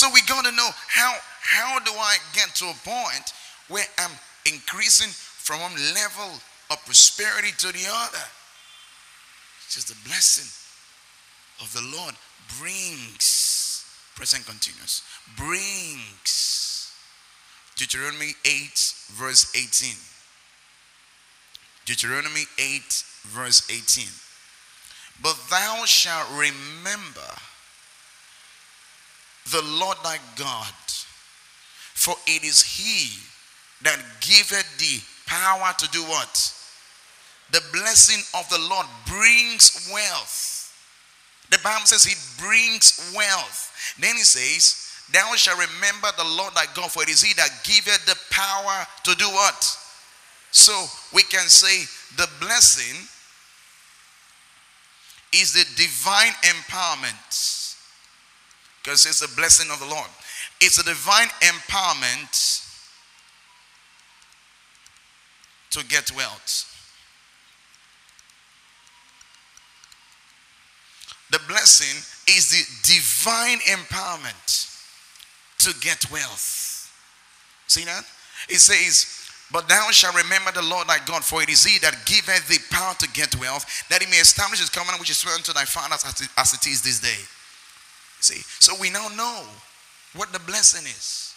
So 0.00 0.08
we 0.14 0.22
got 0.22 0.46
to 0.46 0.52
know 0.52 0.70
how 0.88 1.14
how 1.42 1.78
do 1.80 1.92
I 1.92 2.16
get 2.32 2.54
to 2.54 2.64
a 2.64 2.74
point 2.88 3.34
where 3.68 3.84
I'm 3.98 4.12
increasing 4.46 5.10
from 5.10 5.60
one 5.60 5.74
level 5.92 6.40
of 6.70 6.82
prosperity 6.86 7.50
to 7.58 7.66
the 7.66 7.84
other? 7.86 8.24
It's 9.58 9.74
just 9.74 9.88
the 9.88 10.08
blessing 10.08 10.48
of 11.60 11.70
the 11.74 11.82
Lord 11.94 12.14
brings, 12.58 13.84
present 14.16 14.46
continuous, 14.46 15.02
brings. 15.36 16.94
Deuteronomy 17.76 18.32
8, 18.46 18.94
verse 19.12 19.52
18. 19.54 19.96
Deuteronomy 21.84 22.44
8, 22.58 23.04
verse 23.26 23.68
18. 23.68 24.08
But 25.22 25.36
thou 25.50 25.84
shalt 25.84 26.30
remember 26.30 27.36
the 29.50 29.62
Lord 29.62 29.96
thy 30.04 30.18
God, 30.36 30.74
for 31.94 32.14
it 32.26 32.44
is 32.44 32.62
he 32.62 33.18
that 33.82 33.98
giveth 34.20 34.78
thee 34.78 35.00
power 35.26 35.72
to 35.78 35.88
do 35.90 36.02
what? 36.04 36.54
The 37.52 37.62
blessing 37.72 38.22
of 38.38 38.48
the 38.48 38.58
Lord 38.58 38.86
brings 39.06 39.88
wealth. 39.92 40.58
The 41.50 41.58
Bible 41.64 41.86
says 41.86 42.04
he 42.04 42.14
brings 42.42 43.12
wealth. 43.16 43.96
Then 43.98 44.16
he 44.16 44.22
says, 44.22 44.86
Thou 45.12 45.34
shalt 45.34 45.58
remember 45.58 46.08
the 46.16 46.24
Lord 46.24 46.54
thy 46.54 46.66
God, 46.74 46.92
for 46.92 47.02
it 47.02 47.08
is 47.08 47.22
he 47.22 47.34
that 47.34 47.64
giveth 47.64 48.06
the 48.06 48.16
power 48.30 48.86
to 49.04 49.14
do 49.16 49.28
what? 49.28 49.76
So 50.52 50.86
we 51.12 51.22
can 51.22 51.48
say 51.48 51.86
the 52.16 52.28
blessing 52.40 53.08
is 55.32 55.52
the 55.52 55.64
divine 55.76 56.32
empowerment. 56.42 57.59
Because 58.82 59.04
it's 59.06 59.20
the 59.20 59.34
blessing 59.36 59.70
of 59.70 59.78
the 59.78 59.86
Lord. 59.86 60.08
It's 60.60 60.78
a 60.78 60.84
divine 60.84 61.28
empowerment 61.40 62.66
to 65.70 65.84
get 65.86 66.10
wealth. 66.16 66.66
The 71.30 71.40
blessing 71.46 71.96
is 72.34 72.50
the 72.50 72.92
divine 72.92 73.58
empowerment 73.60 74.66
to 75.58 75.74
get 75.80 76.10
wealth. 76.10 76.92
See 77.68 77.84
that? 77.84 78.04
It 78.48 78.58
says, 78.58 79.20
but 79.52 79.68
thou 79.68 79.90
shalt 79.90 80.16
remember 80.16 80.50
the 80.52 80.62
Lord 80.62 80.88
thy 80.88 80.98
God, 81.04 81.24
for 81.24 81.42
it 81.42 81.48
is 81.48 81.64
he 81.64 81.78
that 81.80 82.04
giveth 82.04 82.48
thee 82.48 82.58
power 82.70 82.94
to 82.98 83.08
get 83.10 83.38
wealth, 83.38 83.84
that 83.90 84.02
he 84.02 84.10
may 84.10 84.16
establish 84.16 84.60
his 84.60 84.70
covenant 84.70 85.00
which 85.00 85.10
is 85.10 85.18
sworn 85.18 85.42
to 85.42 85.52
thy 85.52 85.64
fathers 85.64 86.04
as 86.04 86.20
it, 86.20 86.28
as 86.36 86.52
it 86.52 86.66
is 86.66 86.82
this 86.82 87.00
day. 87.00 87.22
See, 88.20 88.42
so 88.58 88.74
we 88.80 88.90
now 88.90 89.08
know 89.16 89.42
what 90.14 90.32
the 90.32 90.38
blessing 90.40 90.84
is. 90.84 91.34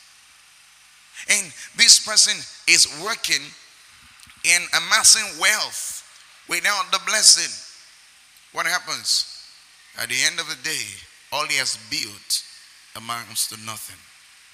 And 1.29 1.53
this 1.77 2.05
person 2.05 2.33
is 2.67 2.87
working 3.03 3.41
in 4.43 4.61
amassing 4.75 5.39
wealth 5.39 6.03
without 6.49 6.91
the 6.91 6.99
blessing. 7.05 7.51
What 8.51 8.65
happens? 8.65 9.29
At 9.97 10.09
the 10.09 10.15
end 10.25 10.39
of 10.39 10.47
the 10.49 10.57
day, 10.63 10.83
all 11.31 11.45
he 11.45 11.57
has 11.57 11.77
built 11.89 12.43
amounts 12.95 13.47
to 13.49 13.65
nothing. 13.65 13.99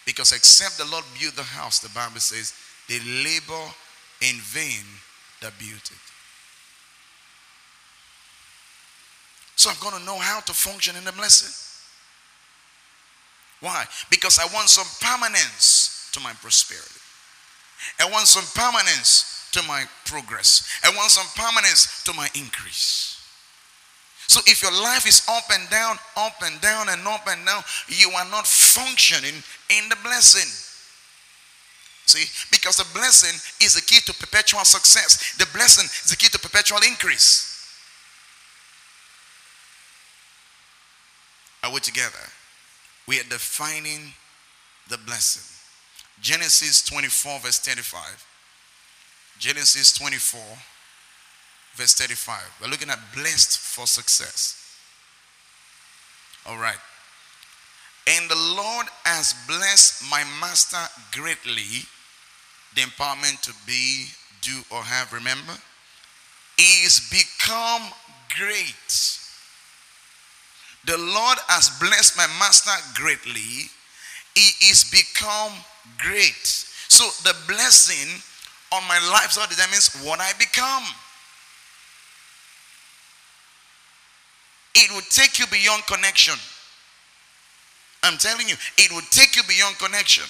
Because 0.06 0.32
except 0.32 0.78
the 0.78 0.86
Lord 0.92 1.06
build 1.20 1.34
the 1.34 1.44
house, 1.44 1.80
the 1.80 1.90
Bible 1.90 2.20
says, 2.20 2.54
they 2.88 3.00
labor 3.00 3.74
in 4.22 4.36
vain 4.38 4.86
that 5.42 5.58
built 5.58 5.92
it. 5.92 5.98
So 9.56 9.70
I'm 9.70 9.78
going 9.82 10.00
to 10.00 10.06
know 10.06 10.18
how 10.18 10.40
to 10.42 10.54
function 10.54 10.96
in 10.96 11.04
the 11.04 11.12
blessing. 11.12 11.69
Why? 13.62 13.86
Because 14.10 14.40
I 14.40 14.46
want 14.54 14.70
some 14.70 14.88
permanence 15.02 16.10
to 16.14 16.20
my 16.20 16.34
prosperity. 16.34 17.00
I 18.00 18.10
want 18.10 18.28
some 18.28 18.46
permanence 18.56 19.50
to 19.52 19.62
my 19.64 19.86
progress. 20.06 20.68
I 20.84 20.90
want 20.96 21.12
some 21.12 21.28
permanence 21.36 22.04
to 22.04 22.14
my 22.14 22.30
increase. 22.36 23.16
So 24.28 24.42
if 24.46 24.62
your 24.62 24.72
life 24.72 25.08
is 25.08 25.26
up 25.28 25.46
and 25.52 25.68
down, 25.70 25.98
up 26.16 26.36
and 26.44 26.62
down, 26.62 26.90
and 26.90 27.06
up 27.08 27.28
and 27.28 27.44
down, 27.46 27.64
you 27.88 28.12
are 28.12 28.30
not 28.30 28.46
functioning 28.46 29.44
in 29.70 29.90
the 29.90 29.98
blessing. 30.04 30.48
See, 32.06 32.26
because 32.52 32.78
the 32.78 32.86
blessing 32.94 33.36
is 33.66 33.76
the 33.76 33.82
key 33.82 34.02
to 34.02 34.14
perpetual 34.14 34.64
success. 34.66 35.36
The 35.38 35.48
blessing 35.54 35.86
is 35.86 36.12
the 36.12 36.16
key 36.16 36.28
to 36.30 36.40
perpetual 36.40 36.80
increase. 36.88 37.50
Are 41.64 41.74
we 41.74 41.80
together? 41.80 42.30
We 43.10 43.20
are 43.20 43.24
defining 43.24 44.14
the 44.88 45.00
blessing. 45.00 45.42
Genesis 46.22 46.84
24, 46.84 47.40
verse 47.40 47.58
35. 47.58 48.24
Genesis 49.40 49.92
24, 49.94 50.40
verse 51.74 51.96
35. 51.96 52.44
We're 52.62 52.70
looking 52.70 52.92
at 52.92 53.00
blessed 53.16 53.58
for 53.58 53.88
success. 53.88 54.78
All 56.46 56.60
right. 56.60 56.78
And 58.06 58.30
the 58.30 58.36
Lord 58.36 58.86
has 59.06 59.34
blessed 59.48 60.04
my 60.12 60.24
master 60.40 60.78
greatly 61.12 61.86
the 62.76 62.82
empowerment 62.82 63.42
to 63.42 63.54
be, 63.66 64.06
do, 64.42 64.62
or 64.70 64.84
have, 64.84 65.12
remember, 65.14 65.54
is 66.60 67.10
become 67.10 67.90
great. 68.38 69.19
The 70.86 70.98
Lord 70.98 71.38
has 71.48 71.70
blessed 71.80 72.18
my 72.18 72.28
master 72.40 72.72
greatly. 72.96 73.70
He 74.36 74.70
is 74.70 74.90
become 74.90 75.54
great. 75.98 76.46
So 76.88 77.06
the 77.24 77.36
blessing 77.48 78.22
on 78.72 78.88
my 78.88 79.00
life 79.12 79.32
so 79.32 79.46
determines 79.48 79.94
what 80.04 80.20
I 80.20 80.32
become. 80.40 80.84
It 84.76 84.92
will 84.92 85.06
take 85.10 85.40
you 85.40 85.46
beyond 85.48 85.86
connection. 85.88 86.36
I'm 88.04 88.18
telling 88.18 88.48
you, 88.48 88.56
it 88.78 88.92
will 88.92 89.06
take 89.12 89.36
you 89.36 89.44
beyond 89.44 89.78
connection. 89.78 90.24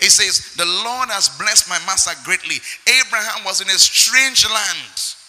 It 0.00 0.10
says, 0.10 0.54
The 0.54 0.64
Lord 0.64 1.10
has 1.10 1.28
blessed 1.36 1.68
my 1.68 1.78
master 1.84 2.12
greatly. 2.24 2.56
Abraham 2.86 3.44
was 3.44 3.60
in 3.60 3.68
a 3.68 3.78
strange 3.78 4.46
land. 4.48 5.19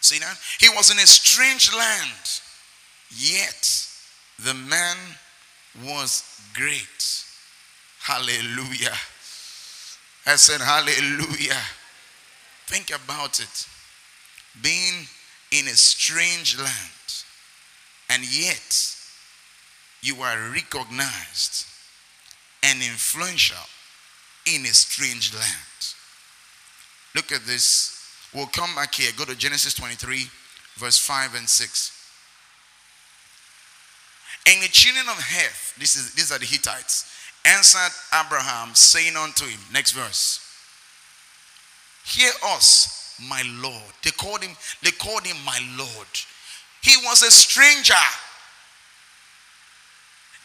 See 0.00 0.18
that? 0.18 0.38
He 0.58 0.68
was 0.70 0.90
in 0.90 0.98
a 0.98 1.06
strange 1.06 1.74
land. 1.74 2.40
Yet 3.16 3.86
the 4.38 4.54
man 4.54 4.96
was 5.84 6.24
great. 6.54 7.24
Hallelujah. 8.00 8.96
I 10.26 10.36
said, 10.36 10.60
Hallelujah. 10.60 11.60
Think 12.66 12.90
about 12.90 13.40
it. 13.40 13.66
Being 14.62 15.06
in 15.52 15.66
a 15.66 15.76
strange 15.76 16.56
land, 16.58 17.24
and 18.08 18.22
yet 18.24 18.96
you 20.02 20.22
are 20.22 20.50
recognized 20.50 21.66
and 22.62 22.80
influential 22.82 23.56
in 24.46 24.62
a 24.62 24.74
strange 24.74 25.34
land. 25.34 25.94
Look 27.14 27.32
at 27.32 27.44
this. 27.44 27.99
We'll 28.34 28.46
come 28.46 28.74
back 28.74 28.94
here. 28.94 29.10
Go 29.16 29.24
to 29.24 29.34
Genesis 29.34 29.74
23, 29.74 30.26
verse 30.76 30.98
5 30.98 31.34
and 31.34 31.48
6. 31.48 31.96
And 34.46 34.62
the 34.62 34.68
children 34.68 35.06
of 35.08 35.20
Heth, 35.20 35.74
this 35.78 35.96
is, 35.96 36.14
these 36.14 36.32
are 36.32 36.38
the 36.38 36.46
Hittites, 36.46 37.12
answered 37.44 37.92
Abraham, 38.14 38.74
saying 38.74 39.16
unto 39.16 39.44
him, 39.44 39.60
next 39.72 39.92
verse, 39.92 40.46
Hear 42.04 42.30
us, 42.46 43.16
my 43.28 43.42
Lord. 43.60 43.92
They 44.02 44.10
called 44.10 44.42
him, 44.42 44.56
they 44.82 44.90
called 44.92 45.26
him 45.26 45.36
my 45.44 45.58
Lord. 45.76 46.08
He 46.82 46.96
was 47.04 47.22
a 47.22 47.30
stranger. 47.30 47.94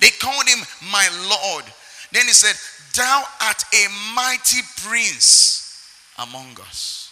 They 0.02 0.10
called 0.10 0.48
him 0.48 0.60
my 0.92 1.08
Lord. 1.30 1.64
Then 2.12 2.26
he 2.26 2.34
said, 2.34 2.56
Thou 2.96 3.24
art 3.42 3.64
a 3.74 3.88
mighty 4.14 4.62
prince 4.86 5.90
among 6.18 6.58
us. 6.68 7.05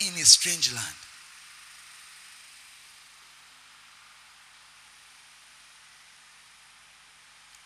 In 0.00 0.14
a 0.14 0.24
strange 0.24 0.72
land. 0.72 0.86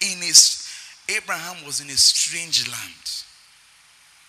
In 0.01 0.19
his 0.21 0.69
Abraham 1.09 1.65
was 1.65 1.81
in 1.81 1.89
a 1.89 1.97
strange 1.97 2.69
land. 2.69 3.25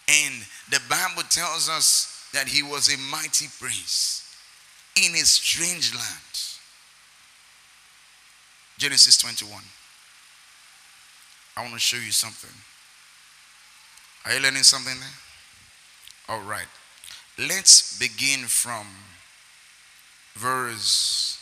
And 0.08 0.46
the 0.70 0.82
Bible 0.90 1.24
tells 1.30 1.70
us 1.70 2.30
that 2.34 2.48
he 2.48 2.62
was 2.62 2.94
a 2.94 2.98
mighty 2.98 3.48
prince 3.60 4.36
in 4.96 5.14
a 5.14 5.26
strange 5.26 5.94
land. 5.94 6.06
Genesis 8.78 9.18
21. 9.18 9.62
I 11.58 11.62
want 11.62 11.74
to 11.74 11.80
show 11.80 11.98
you 11.98 12.12
something. 12.12 12.50
Are 14.26 14.34
you 14.34 14.42
learning 14.42 14.64
something 14.64 15.00
there? 15.00 16.36
All 16.36 16.42
right. 16.42 16.68
Let's 17.38 18.00
begin 18.00 18.46
from 18.46 18.88
verse 20.36 21.38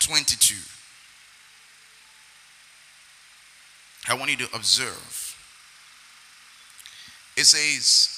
22. 0.00 0.54
I 4.08 4.14
want 4.14 4.30
you 4.30 4.38
to 4.38 4.54
observe. 4.54 5.36
It 7.36 7.44
says, 7.44 8.08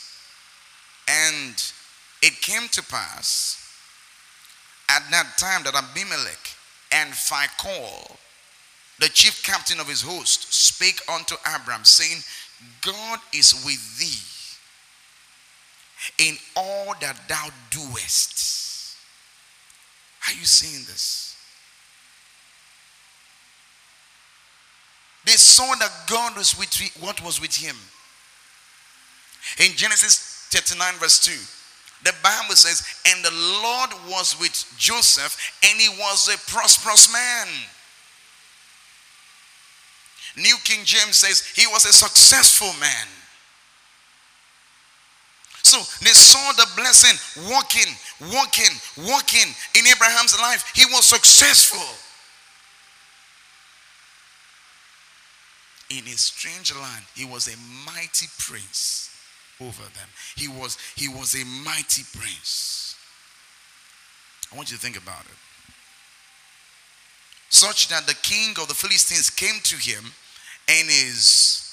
And 1.09 1.55
it 2.23 2.41
came 2.41 2.69
to 2.69 2.83
pass 2.83 3.61
at 4.89 5.03
that 5.11 5.37
time 5.37 5.65
that 5.65 5.75
Abimelech 5.75 6.51
and 6.93 7.13
Phicol 7.13 8.17
the 9.01 9.09
chief 9.09 9.43
captain 9.43 9.81
of 9.81 9.89
his 9.89 10.03
host 10.03 10.53
spake 10.53 11.01
unto 11.13 11.35
Abram, 11.57 11.85
saying, 11.85 12.23
God 12.81 13.19
is 13.33 13.53
with 13.65 13.99
thee 13.99 14.34
in 16.19 16.37
all 16.57 16.95
that 17.01 17.29
thou 17.29 17.49
doest. 17.71 18.97
Are 20.27 20.33
you 20.33 20.45
seeing 20.45 20.85
this? 20.85 21.37
They 25.27 25.33
saw 25.33 25.75
that 25.77 25.91
God 26.09 26.37
was 26.37 26.59
with 26.59 26.75
what 27.01 27.23
was 27.25 27.41
with 27.41 27.57
him. 27.57 27.77
In 29.59 29.77
Genesis 29.77 30.49
39, 30.51 30.95
verse 30.95 31.19
2, 31.25 31.33
the 32.05 32.15
Bible 32.23 32.55
says, 32.55 32.85
And 33.11 33.25
the 33.25 33.31
Lord 33.63 33.91
was 34.09 34.39
with 34.39 34.53
Joseph, 34.77 35.37
and 35.65 35.81
he 35.81 35.89
was 35.89 36.29
a 36.29 36.39
prosperous 36.51 37.13
man. 37.13 37.49
New 40.37 40.57
King 40.65 40.85
James 40.85 41.19
says 41.19 41.47
he 41.55 41.67
was 41.67 41.85
a 41.87 41.93
successful 41.93 42.73
man. 42.81 43.07
So 45.65 45.79
they 46.05 46.13
saw 46.13 46.53
the 46.53 46.69
blessing 46.77 47.19
walking, 47.51 47.91
walking, 48.21 48.77
walking 48.99 49.49
in 49.75 49.87
Abraham's 49.87 50.39
life. 50.39 50.71
He 50.75 50.85
was 50.85 51.07
successful. 51.07 51.81
In 55.89 56.05
a 56.07 56.17
strange 56.19 56.75
land, 56.75 57.05
he 57.15 57.25
was 57.25 57.49
a 57.49 57.57
mighty 57.87 58.27
prince 58.39 59.09
over 59.59 59.83
them. 59.83 60.09
He 60.37 60.49
was, 60.49 60.77
he 60.97 61.09
was 61.09 61.35
a 61.35 61.45
mighty 61.47 62.03
prince. 62.13 62.95
I 64.53 64.57
want 64.57 64.71
you 64.71 64.77
to 64.77 64.83
think 64.83 64.99
about 64.99 65.25
it. 65.25 65.39
Such 67.49 67.89
that 67.89 68.07
the 68.07 68.15
king 68.15 68.51
of 68.61 68.69
the 68.69 68.75
Philistines 68.75 69.31
came 69.31 69.61
to 69.63 69.77
him 69.77 70.13
and 70.69 70.89
his 70.91 71.64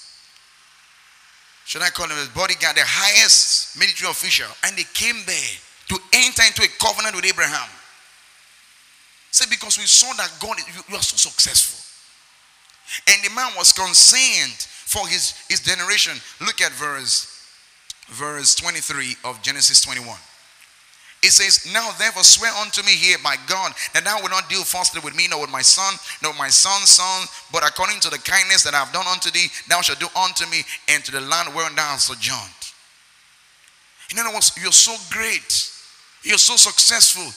should 1.65 1.81
I 1.81 1.89
call 1.89 2.07
him 2.07 2.17
his 2.17 2.29
bodyguard, 2.29 2.75
the 2.75 2.83
highest 2.83 3.77
military 3.77 4.09
official, 4.09 4.47
and 4.65 4.75
they 4.77 4.85
came 4.93 5.23
there 5.25 5.55
to 5.89 5.97
enter 6.13 6.43
into 6.43 6.63
a 6.63 6.71
covenant 6.79 7.15
with 7.15 7.25
Abraham. 7.25 7.69
Say, 9.31 9.45
because 9.49 9.77
we 9.77 9.85
saw 9.85 10.11
that 10.13 10.31
God, 10.39 10.57
you, 10.59 10.81
you 10.89 10.95
are 10.95 11.01
so 11.01 11.15
successful. 11.15 11.79
And 13.07 13.23
the 13.23 13.33
man 13.33 13.51
was 13.55 13.71
concerned 13.71 14.59
for 14.85 15.07
his, 15.07 15.33
his 15.47 15.61
generation. 15.61 16.19
Look 16.41 16.61
at 16.61 16.71
verse, 16.73 17.47
verse 18.09 18.55
23 18.55 19.15
of 19.23 19.41
Genesis 19.41 19.81
21. 19.81 20.17
It 21.21 21.31
says, 21.31 21.71
Now 21.71 21.91
therefore 21.99 22.23
swear 22.23 22.51
unto 22.55 22.81
me 22.83 22.93
here 22.93 23.17
by 23.23 23.35
God 23.47 23.73
that 23.93 24.03
thou 24.03 24.17
wilt 24.19 24.31
not 24.31 24.49
deal 24.49 24.63
falsely 24.63 25.01
with 25.03 25.15
me, 25.15 25.27
nor 25.29 25.41
with 25.41 25.51
my 25.51 25.61
son, 25.61 25.93
nor 26.23 26.33
my 26.33 26.49
son's 26.49 26.89
son, 26.89 27.27
but 27.51 27.67
according 27.67 27.99
to 28.01 28.09
the 28.09 28.17
kindness 28.17 28.63
that 28.63 28.73
I 28.73 28.79
have 28.79 28.93
done 28.93 29.05
unto 29.07 29.29
thee, 29.29 29.47
thou 29.69 29.81
shalt 29.81 29.99
do 29.99 30.07
unto 30.15 30.49
me 30.49 30.63
and 30.89 31.03
to 31.05 31.11
the 31.11 31.21
land 31.21 31.53
wherein 31.53 31.75
thou 31.75 31.89
hast 31.89 32.07
sojourned. 32.07 32.61
In 34.11 34.17
other 34.17 34.33
words, 34.33 34.51
you're 34.61 34.71
so 34.71 34.95
great, 35.11 35.71
you're 36.23 36.39
so 36.39 36.55
successful. 36.55 37.31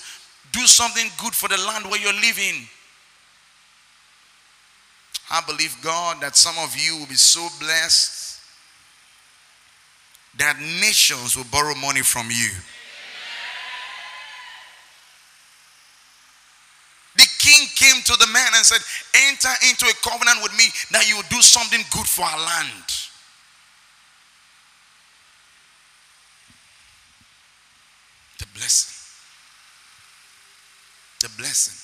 Do 0.52 0.66
something 0.66 1.10
good 1.18 1.34
for 1.34 1.48
the 1.48 1.58
land 1.58 1.84
where 1.84 2.00
you're 2.00 2.12
living. 2.12 2.66
I 5.30 5.42
believe, 5.46 5.76
God, 5.82 6.20
that 6.20 6.36
some 6.36 6.56
of 6.58 6.76
you 6.76 6.98
will 6.98 7.06
be 7.06 7.14
so 7.14 7.48
blessed 7.60 8.40
that 10.38 10.58
nations 10.58 11.36
will 11.36 11.46
borrow 11.50 11.74
money 11.74 12.02
from 12.02 12.28
you. 12.30 12.50
King 17.54 17.68
came 17.74 18.02
to 18.02 18.16
the 18.18 18.26
man 18.32 18.48
and 18.54 18.64
said, 18.64 18.82
Enter 19.28 19.54
into 19.68 19.86
a 19.86 19.94
covenant 20.02 20.42
with 20.42 20.56
me 20.56 20.64
that 20.90 21.08
you 21.08 21.16
will 21.16 21.30
do 21.30 21.40
something 21.40 21.80
good 21.92 22.06
for 22.06 22.22
our 22.22 22.38
land. 22.38 22.88
The 28.38 28.46
blessing. 28.54 28.94
The 31.20 31.28
blessing. 31.36 31.78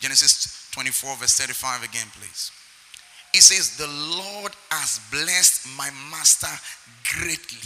Genesis 0.00 0.68
24, 0.72 1.16
verse 1.16 1.38
35 1.38 1.84
again, 1.84 2.06
please. 2.18 2.50
He 3.32 3.40
says, 3.40 3.76
The 3.76 3.86
Lord 3.86 4.52
has 4.70 5.00
blessed 5.10 5.68
my 5.76 5.90
master 6.10 6.52
greatly. 7.14 7.58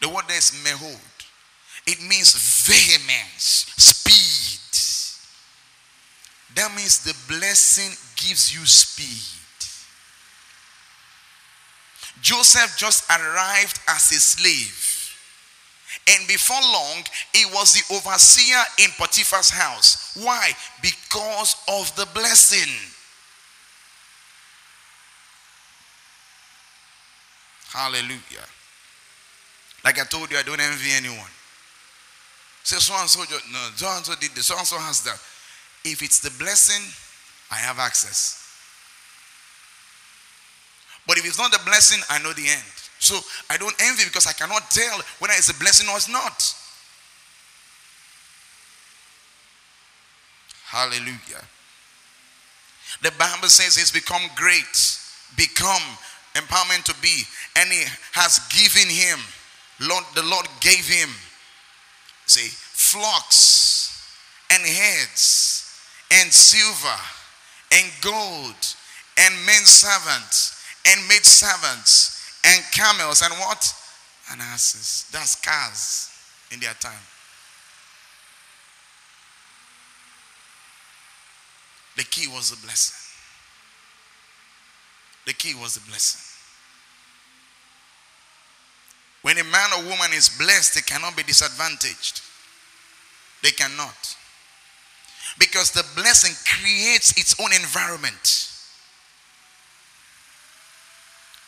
The 0.00 0.08
word 0.08 0.24
there 0.28 0.38
is 0.38 0.52
mehod. 0.64 0.98
It 1.86 2.00
means 2.02 2.34
vehemence, 2.66 3.72
speed 3.76 4.37
that 6.54 6.74
means 6.74 7.04
the 7.04 7.14
blessing 7.28 7.90
gives 8.16 8.54
you 8.54 8.64
speed. 8.66 9.38
Joseph 12.20 12.76
just 12.76 13.08
arrived 13.10 13.78
as 13.88 14.10
a 14.10 14.20
slave. 14.20 14.84
And 16.08 16.26
before 16.26 16.60
long, 16.60 17.04
he 17.34 17.44
was 17.46 17.74
the 17.74 17.94
overseer 17.94 18.62
in 18.78 18.90
Potiphar's 18.98 19.50
house. 19.50 20.16
Why? 20.16 20.52
Because 20.82 21.56
of 21.68 21.94
the 21.96 22.06
blessing. 22.14 22.72
Hallelujah. 27.70 28.48
Like 29.84 30.00
I 30.00 30.04
told 30.04 30.30
you, 30.30 30.38
I 30.38 30.42
don't 30.42 30.60
envy 30.60 30.90
anyone. 30.92 31.30
Say 32.64 32.78
so 32.78 32.94
and 32.98 33.08
so, 33.08 33.20
no, 33.52 33.68
so 33.76 33.86
and 33.88 34.04
so 34.04 34.14
did 34.18 34.32
this, 34.32 34.46
so 34.46 34.56
and 34.56 34.66
so 34.66 34.78
has 34.78 35.02
that. 35.04 35.20
If 35.84 36.02
it's 36.02 36.20
the 36.20 36.30
blessing, 36.42 36.84
I 37.50 37.56
have 37.56 37.78
access. 37.78 38.44
But 41.06 41.16
if 41.16 41.24
it's 41.24 41.38
not 41.38 41.50
the 41.50 41.60
blessing, 41.64 42.02
I 42.10 42.22
know 42.22 42.32
the 42.32 42.46
end. 42.46 42.62
So 42.98 43.18
I 43.48 43.56
don't 43.56 43.74
envy 43.80 44.04
because 44.04 44.26
I 44.26 44.32
cannot 44.32 44.70
tell 44.70 45.00
whether 45.18 45.32
it's 45.34 45.48
a 45.48 45.58
blessing 45.58 45.88
or 45.88 45.96
it's 45.96 46.08
not. 46.08 46.54
Hallelujah. 50.66 51.44
The 53.02 53.12
Bible 53.18 53.48
says 53.48 53.76
he's 53.76 53.90
become 53.90 54.22
great, 54.36 54.98
become 55.36 55.82
empowerment 56.34 56.84
to 56.84 56.94
be, 57.00 57.22
and 57.56 57.70
he 57.70 57.84
has 58.12 58.38
given 58.50 58.88
him. 58.88 59.18
Lord, 59.80 60.04
the 60.14 60.22
Lord 60.22 60.46
gave 60.60 60.86
him, 60.86 61.08
say, 62.26 62.48
flocks 62.48 64.12
and 64.50 64.62
heads 64.62 65.67
and 66.10 66.32
silver 66.32 67.00
and 67.72 67.90
gold 68.00 68.56
and 69.18 69.34
men 69.46 69.64
servants 69.64 70.64
and 70.86 71.06
maid 71.08 71.24
servants 71.24 72.40
and 72.44 72.62
camels 72.72 73.22
and 73.22 73.32
what? 73.34 73.74
And 74.30 74.40
asses. 74.40 75.08
That's 75.12 75.34
cars 75.36 76.10
in 76.50 76.60
their 76.60 76.74
time. 76.74 76.92
The 81.96 82.04
key 82.04 82.28
was 82.28 82.50
the 82.50 82.56
blessing. 82.64 82.96
The 85.26 85.32
key 85.32 85.54
was 85.54 85.74
the 85.74 85.80
blessing. 85.88 86.22
When 89.22 89.36
a 89.36 89.44
man 89.44 89.70
or 89.76 89.82
woman 89.82 90.12
is 90.14 90.28
blessed, 90.28 90.74
they 90.74 90.80
cannot 90.80 91.16
be 91.16 91.22
disadvantaged. 91.24 92.22
They 93.42 93.50
cannot. 93.50 94.16
Because 95.38 95.70
the 95.70 95.84
blessing 95.94 96.34
creates 96.46 97.12
its 97.18 97.38
own 97.40 97.52
environment. 97.52 98.48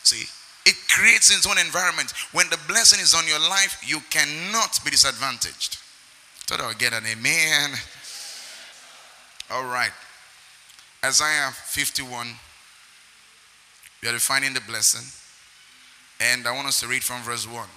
See, 0.03 0.25
it 0.65 0.75
creates 0.87 1.35
its 1.35 1.47
own 1.47 1.57
environment. 1.57 2.13
When 2.31 2.49
the 2.49 2.59
blessing 2.67 2.99
is 2.99 3.13
on 3.13 3.27
your 3.27 3.39
life, 3.39 3.81
you 3.85 3.99
cannot 4.09 4.79
be 4.83 4.91
disadvantaged. 4.91 5.77
So 6.47 6.55
I'll 6.59 6.73
get 6.73 6.93
an 6.93 7.05
amen. 7.05 7.71
All 9.49 9.63
right. 9.63 9.91
Isaiah 11.03 11.51
51. 11.51 12.27
We 14.01 14.09
are 14.09 14.11
defining 14.11 14.53
the 14.53 14.61
blessing. 14.61 15.07
And 16.19 16.45
I 16.45 16.51
want 16.51 16.67
us 16.67 16.79
to 16.81 16.87
read 16.87 17.03
from 17.03 17.21
verse 17.21 17.47
1. 17.47 17.67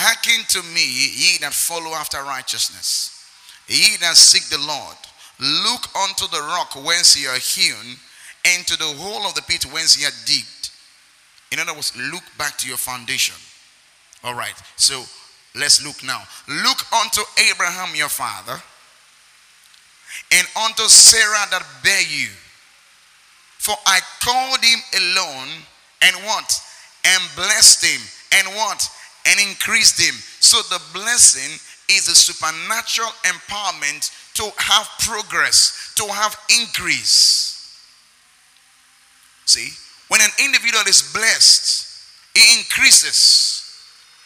Hearken 0.00 0.44
to 0.50 0.62
me, 0.62 0.86
ye 0.86 1.38
that 1.38 1.52
follow 1.52 1.90
after 1.90 2.22
righteousness, 2.22 3.10
ye 3.66 3.96
that 3.96 4.16
seek 4.16 4.44
the 4.44 4.64
Lord. 4.64 4.96
Look 5.40 5.90
unto 5.96 6.28
the 6.28 6.40
rock 6.40 6.76
whence 6.84 7.18
ye 7.18 7.26
are 7.26 7.36
hewn, 7.36 7.96
and 8.44 8.64
to 8.68 8.78
the 8.78 8.94
hole 8.94 9.26
of 9.26 9.34
the 9.34 9.42
pit 9.42 9.64
whence 9.72 9.98
ye 9.98 10.06
are 10.06 10.14
digged. 10.24 10.70
In 11.50 11.58
other 11.58 11.74
words, 11.74 11.92
look 12.12 12.22
back 12.38 12.56
to 12.58 12.68
your 12.68 12.76
foundation. 12.76 13.34
All 14.22 14.34
right, 14.34 14.54
so 14.76 15.02
let's 15.56 15.84
look 15.84 16.04
now. 16.04 16.22
Look 16.46 16.78
unto 16.92 17.22
Abraham 17.50 17.96
your 17.96 18.08
father, 18.08 18.62
and 20.30 20.46
unto 20.64 20.84
Sarah 20.84 21.50
that 21.50 21.66
bare 21.82 22.02
you. 22.02 22.28
For 23.58 23.74
I 23.84 23.98
called 24.22 24.62
him 24.62 24.78
alone, 24.94 25.48
and 26.02 26.14
what? 26.24 26.62
And 27.04 27.22
blessed 27.34 27.84
him, 27.84 28.00
and 28.38 28.54
what? 28.54 28.88
And 29.28 29.40
increased 29.40 30.00
him. 30.00 30.14
So 30.40 30.62
the 30.62 30.80
blessing 30.92 31.58
is 31.90 32.08
a 32.08 32.14
supernatural 32.14 33.10
empowerment 33.24 34.10
to 34.34 34.50
have 34.56 34.88
progress, 35.00 35.92
to 35.96 36.04
have 36.06 36.36
increase. 36.60 37.48
See, 39.44 39.70
when 40.08 40.20
an 40.20 40.30
individual 40.44 40.84
is 40.86 41.12
blessed, 41.12 41.86
he 42.34 42.58
increases, 42.58 43.64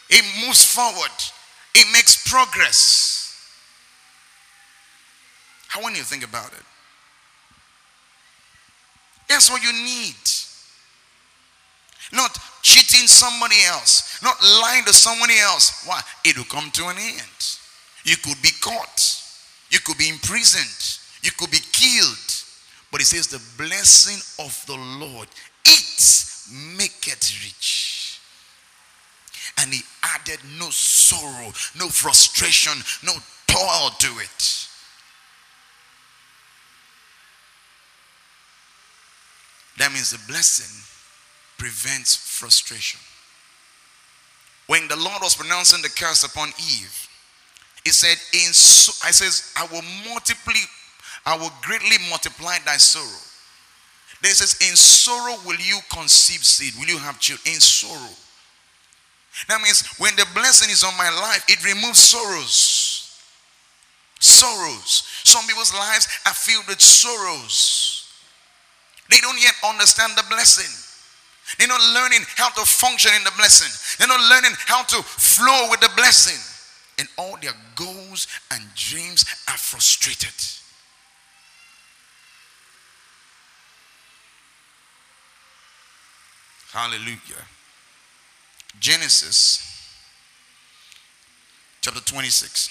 he 0.09 0.21
moves 0.45 0.63
forward, 0.63 1.11
he 1.73 1.83
makes 1.91 2.29
progress. 2.29 3.19
How 5.67 5.83
when 5.83 5.95
you 5.95 6.03
think 6.03 6.23
about 6.23 6.53
it? 6.53 6.63
That's 9.27 9.49
what 9.49 9.63
you 9.63 9.73
need. 9.73 10.15
Not 12.13 12.37
cheating 12.61 13.07
somebody 13.07 13.55
else, 13.67 14.21
not 14.21 14.37
lying 14.61 14.85
to 14.85 14.93
somebody 14.93 15.37
else. 15.39 15.85
Why? 15.85 15.99
It 16.23 16.37
will 16.37 16.45
come 16.45 16.69
to 16.71 16.87
an 16.87 16.97
end. 16.97 17.57
You 18.05 18.15
could 18.17 18.41
be 18.41 18.51
caught, 18.61 19.23
you 19.69 19.79
could 19.79 19.97
be 19.97 20.09
imprisoned, 20.09 20.99
you 21.23 21.31
could 21.37 21.51
be 21.51 21.59
killed. 21.71 22.17
But 22.91 23.01
it 23.01 23.05
says, 23.05 23.27
The 23.27 23.41
blessing 23.57 24.21
of 24.45 24.63
the 24.67 24.75
Lord, 24.75 25.27
it 25.65 25.93
it 27.07 27.43
rich. 27.43 28.19
And 29.59 29.73
he 29.73 29.81
added 30.03 30.39
no 30.59 30.69
sorrow, 30.69 31.51
no 31.79 31.89
frustration, 31.89 32.73
no 33.03 33.13
toil 33.47 33.89
to 33.99 34.07
it. 34.19 34.67
That 39.77 39.91
means 39.91 40.11
the 40.11 40.19
blessing 40.27 40.92
prevents 41.57 42.15
frustration. 42.15 42.99
When 44.67 44.87
the 44.87 44.95
Lord 44.95 45.21
was 45.21 45.35
pronouncing 45.35 45.81
the 45.81 45.89
curse 45.89 46.23
upon 46.23 46.49
Eve, 46.59 47.09
he 47.83 47.91
said, 47.91 48.17
In 48.33 48.53
so, 48.53 48.93
I 49.05 49.11
says, 49.11 49.51
I 49.57 49.65
will 49.67 49.83
multiply, 50.07 50.53
I 51.25 51.37
will 51.37 51.51
greatly 51.61 51.97
multiply 52.09 52.57
thy 52.65 52.77
sorrow. 52.77 53.21
Then 54.21 54.31
it 54.31 54.37
says, 54.37 54.55
In 54.69 54.75
sorrow 54.75 55.35
will 55.45 55.59
you 55.59 55.79
conceive 55.89 56.45
seed, 56.45 56.73
will 56.79 56.87
you 56.87 56.97
have 56.97 57.19
children? 57.19 57.55
In 57.55 57.59
sorrow. 57.59 58.15
That 59.47 59.61
means 59.61 59.83
when 59.97 60.15
the 60.15 60.27
blessing 60.33 60.69
is 60.69 60.83
on 60.83 60.95
my 60.97 61.09
life, 61.09 61.43
it 61.49 61.63
removes 61.65 61.99
sorrows. 61.99 63.19
Sorrows. 64.19 65.03
Some 65.23 65.45
people's 65.47 65.73
lives 65.73 66.07
are 66.25 66.33
filled 66.33 66.67
with 66.67 66.79
sorrows. 66.79 68.07
They 69.09 69.17
don't 69.17 69.41
yet 69.41 69.55
understand 69.67 70.13
the 70.15 70.23
blessing. 70.29 70.71
They're 71.57 71.67
not 71.67 71.81
learning 71.93 72.21
how 72.35 72.49
to 72.49 72.61
function 72.65 73.11
in 73.15 73.23
the 73.23 73.31
blessing. 73.37 73.71
They're 73.97 74.07
not 74.07 74.21
learning 74.29 74.51
how 74.65 74.83
to 74.83 75.03
flow 75.03 75.67
with 75.69 75.79
the 75.79 75.89
blessing. 75.95 76.39
And 76.99 77.07
all 77.17 77.37
their 77.41 77.53
goals 77.75 78.27
and 78.51 78.61
dreams 78.75 79.25
are 79.47 79.57
frustrated. 79.57 80.33
Hallelujah. 86.71 87.45
Genesis 88.79 89.69
chapter 91.81 92.01
26. 92.01 92.69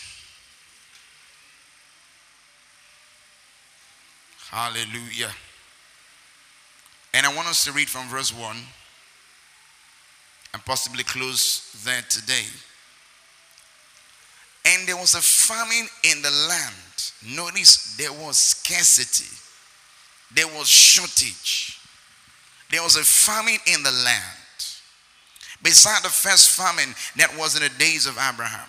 Hallelujah. 4.51 5.31
And 7.15 7.27
I 7.27 7.35
want 7.35 7.49
us 7.49 7.65
to 7.65 7.73
read 7.73 7.89
from 7.89 8.09
verse 8.09 8.33
1 8.33 8.57
and 10.55 10.65
possibly 10.65 11.05
close 11.05 11.73
there 11.85 12.03
today. 12.09 12.45
And 14.65 14.87
there 14.87 14.97
was 14.97 15.15
a 15.15 15.21
famine 15.21 15.89
in 16.05 16.23
the 16.23 16.31
land. 16.49 17.13
Notice 17.37 17.97
there 17.97 18.13
was 18.13 18.39
scarcity, 18.39 19.37
there 20.35 20.47
was 20.47 20.69
shortage, 20.69 21.79
there 22.71 22.83
was 22.83 22.97
a 22.97 23.05
famine 23.05 23.59
in 23.67 23.83
the 23.83 23.91
land. 23.91 24.39
Beside 25.63 26.03
the 26.03 26.09
first 26.09 26.51
famine 26.51 26.95
that 27.17 27.37
was 27.39 27.55
in 27.57 27.63
the 27.63 27.79
days 27.79 28.07
of 28.07 28.19
Abraham. 28.19 28.67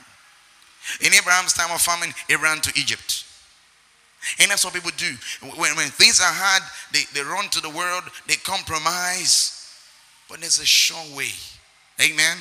In 1.01 1.13
Abraham's 1.13 1.53
time 1.53 1.71
of 1.71 1.81
famine, 1.81 2.13
he 2.27 2.35
ran 2.35 2.59
to 2.61 2.79
Egypt. 2.79 3.25
And 4.39 4.51
that's 4.51 4.63
what 4.63 4.73
people 4.73 4.91
do. 4.97 5.11
When, 5.41 5.75
when 5.75 5.89
things 5.89 6.19
are 6.21 6.31
hard, 6.31 6.63
they, 6.91 7.03
they 7.13 7.21
run 7.21 7.49
to 7.49 7.61
the 7.61 7.69
world, 7.69 8.03
they 8.27 8.35
compromise. 8.35 9.59
But 10.29 10.39
there's 10.39 10.59
a 10.59 10.65
sure 10.65 11.15
way. 11.15 11.31
Amen. 12.01 12.37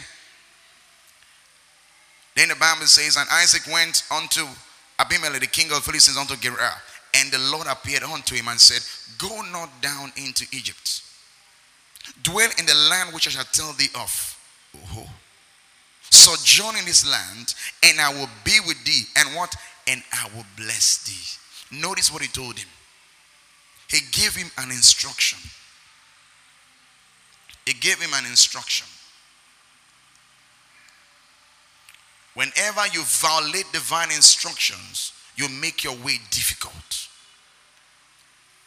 Then 2.35 2.49
the 2.49 2.57
Bible 2.57 2.87
says, 2.87 3.17
And 3.17 3.29
Isaac 3.31 3.63
went 3.73 4.05
unto 4.11 4.47
Abimelech, 4.99 5.41
the 5.41 5.47
king 5.47 5.71
of 5.73 5.85
Philistines, 5.85 6.17
unto 6.17 6.37
Gerar. 6.37 6.73
And 7.15 7.31
the 7.31 7.39
Lord 7.39 7.67
appeared 7.67 8.05
unto 8.05 8.35
him 8.35 8.49
and 8.49 8.59
said, 8.59 8.83
Go 9.19 9.43
not 9.53 9.83
down 9.83 10.13
into 10.17 10.47
Egypt. 10.53 11.03
Dwell 12.23 12.51
in 12.59 12.67
the 12.67 12.75
land 12.91 13.13
which 13.13 13.27
I 13.27 13.31
shall 13.31 13.45
tell 13.53 13.73
thee 13.75 13.91
of. 13.95 14.39
Oh. 14.95 15.09
Sojourn 16.11 16.77
in 16.77 16.85
this 16.85 17.09
land, 17.09 17.55
and 17.83 18.01
I 18.01 18.13
will 18.13 18.29
be 18.45 18.59
with 18.67 18.83
thee. 18.85 19.05
And 19.17 19.35
what? 19.35 19.55
And 19.87 20.03
I 20.13 20.29
will 20.35 20.47
bless 20.57 21.05
thee. 21.05 21.42
Notice 21.73 22.13
what 22.13 22.23
he 22.23 22.29
told 22.29 22.59
him. 22.59 22.69
He 23.89 24.01
gave 24.13 24.35
him 24.35 24.51
an 24.59 24.71
instruction. 24.71 25.39
He 27.67 27.73
gave 27.73 28.01
him 28.01 28.11
an 28.15 28.27
instruction. 28.27 28.87
Whenever 32.35 32.87
you 32.93 33.03
violate 33.05 33.67
divine 33.73 34.11
instructions, 34.11 35.13
you 35.37 35.49
make 35.49 35.85
your 35.85 35.95
way 35.97 36.19
difficult. 36.31 37.09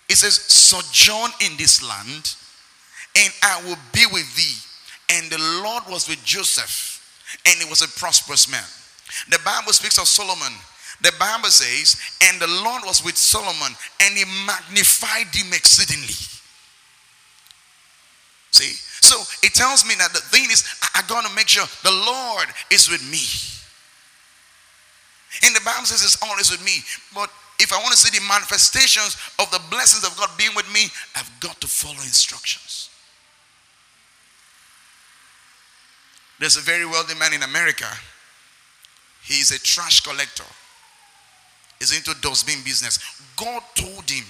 It 0.08 0.18
says, 0.18 0.36
Sojourn 0.36 1.32
in 1.42 1.58
this 1.58 1.82
land, 1.82 2.36
and 3.18 3.34
I 3.44 3.62
will 3.66 3.78
be 3.92 4.06
with 4.12 4.36
thee. 4.36 4.56
And 5.10 5.32
the 5.32 5.62
Lord 5.64 5.84
was 5.90 6.08
with 6.08 6.24
Joseph, 6.24 7.02
and 7.46 7.56
he 7.62 7.70
was 7.70 7.82
a 7.82 7.88
prosperous 8.00 8.50
man. 8.50 8.64
The 9.30 9.40
Bible 9.44 9.74
speaks 9.74 9.98
of 9.98 10.08
Solomon 10.08 10.54
the 11.02 11.12
Bible 11.20 11.50
says, 11.50 12.00
and 12.24 12.40
the 12.40 12.48
Lord 12.48 12.84
was 12.86 13.04
with 13.04 13.18
Solomon, 13.18 13.76
and 14.02 14.18
he 14.18 14.24
magnified 14.46 15.34
him 15.34 15.54
exceedingly. 15.54 16.16
See? 18.52 18.74
So 19.02 19.22
it 19.44 19.54
tells 19.54 19.86
me 19.86 19.96
that 20.00 20.14
the 20.14 20.22
thing 20.22 20.50
is, 20.50 20.66
I, 20.82 21.00
I 21.00 21.08
got 21.08 21.26
to 21.26 21.36
make 21.36 21.50
sure 21.50 21.66
the 21.84 21.92
Lord 21.92 22.48
is 22.72 22.90
with 22.90 23.04
me. 23.12 23.22
And 25.46 25.56
the 25.56 25.62
Bible 25.66 25.86
says 25.86 26.02
it's 26.02 26.22
always 26.24 26.50
with 26.50 26.64
me. 26.64 26.80
But 27.14 27.30
if 27.60 27.74
I 27.74 27.78
want 27.78 27.92
to 27.92 27.98
see 27.98 28.18
the 28.18 28.24
manifestations 28.26 29.18
of 29.38 29.52
the 29.52 29.60
blessings 29.70 30.06
of 30.06 30.18
God 30.18 30.30
being 30.38 30.56
with 30.56 30.72
me, 30.74 30.88
I've 31.16 31.30
got 31.40 31.60
to 31.62 31.68
follow 31.68 32.00
instructions. 32.02 32.90
There's 36.40 36.58
a 36.58 36.62
very 36.62 36.86
wealthy 36.86 37.18
man 37.20 37.34
in 37.34 37.44
America. 37.44 37.88
He 39.24 39.36
is 39.36 39.52
a 39.52 39.60
trash 39.60 40.02
collector 40.02 40.46
is 41.82 41.96
into 41.96 42.14
dustbin 42.22 42.64
business. 42.64 43.00
God 43.36 43.62
told 43.76 44.10
him 44.10 44.26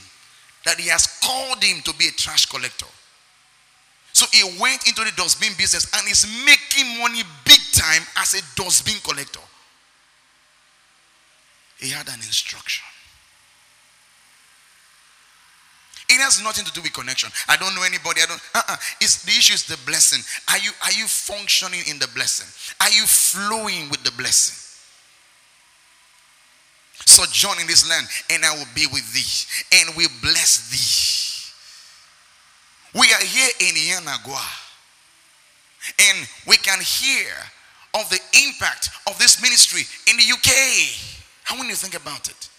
that 0.65 0.79
he 0.79 0.89
has 0.89 1.07
called 1.23 1.63
him 1.63 1.81
to 1.83 1.93
be 1.93 2.07
a 2.07 2.11
trash 2.11 2.45
collector. 2.47 2.87
So 4.13 4.25
he 4.31 4.43
went 4.61 4.87
into 4.87 5.03
the 5.03 5.11
dustbin 5.15 5.51
business 5.57 5.91
and 5.93 6.09
is 6.09 6.25
making 6.45 6.99
money 6.99 7.21
big 7.43 7.59
time 7.73 8.01
as 8.17 8.33
a 8.33 8.41
dustbin 8.55 8.95
collector. 9.03 9.41
He 11.77 11.89
had 11.89 12.07
an 12.07 12.15
instruction. 12.15 12.85
It 16.07 16.21
has 16.21 16.41
nothing 16.43 16.65
to 16.65 16.71
do 16.71 16.81
with 16.81 16.93
connection. 16.93 17.31
I 17.49 17.57
don't 17.57 17.73
know 17.75 17.83
anybody. 17.83 18.21
I 18.21 18.25
don't. 18.27 18.41
Uh-uh. 18.53 18.77
It's 19.01 19.23
the 19.23 19.31
issue 19.31 19.53
is 19.53 19.65
the 19.65 19.77
blessing. 19.85 20.21
Are 20.49 20.59
you 20.59 20.71
are 20.83 20.93
you 20.93 21.07
functioning 21.07 21.81
in 21.89 21.99
the 21.99 22.07
blessing? 22.13 22.47
Are 22.79 22.91
you 22.91 23.05
flowing 23.05 23.89
with 23.89 24.03
the 24.03 24.11
blessing? 24.11 24.64
Sojourn 27.15 27.59
in 27.59 27.67
this 27.67 27.87
land, 27.89 28.07
and 28.29 28.43
I 28.43 28.53
will 28.55 28.67
be 28.75 28.87
with 28.91 29.07
thee, 29.13 29.79
and 29.79 29.95
will 29.95 30.11
bless 30.21 30.67
thee. 30.69 30.81
We 32.99 33.07
are 33.13 33.23
here 33.23 33.49
in 33.59 33.75
Yenagoa, 33.75 34.43
and 35.99 36.27
we 36.47 36.57
can 36.57 36.79
hear 36.81 37.31
of 37.93 38.09
the 38.09 38.19
impact 38.47 38.89
of 39.07 39.17
this 39.17 39.41
ministry 39.41 39.83
in 40.11 40.17
the 40.17 40.31
UK. 40.31 40.51
How 41.43 41.57
when 41.57 41.69
you 41.69 41.75
think 41.75 41.95
about 41.95 42.27
it? 42.27 42.49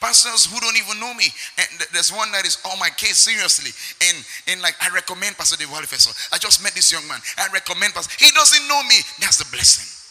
Pastors 0.00 0.46
who 0.46 0.58
don't 0.60 0.76
even 0.76 0.98
know 1.00 1.14
me, 1.14 1.32
and 1.56 1.68
there's 1.92 2.12
one 2.12 2.30
that 2.32 2.44
is 2.44 2.58
on 2.70 2.78
my 2.78 2.90
case 2.90 3.18
seriously, 3.18 3.72
and 4.08 4.24
and 4.48 4.60
like 4.60 4.74
I 4.82 4.90
recommend 4.92 5.36
Pastor 5.36 5.56
Walifeso. 5.64 6.12
I 6.32 6.38
just 6.38 6.62
met 6.62 6.74
this 6.74 6.92
young 6.92 7.06
man. 7.08 7.20
I 7.38 7.48
recommend 7.52 7.94
Pastor. 7.94 8.12
He 8.22 8.30
doesn't 8.32 8.68
know 8.68 8.82
me. 8.82 8.96
That's 9.20 9.38
the 9.38 9.46
blessing. 9.50 10.03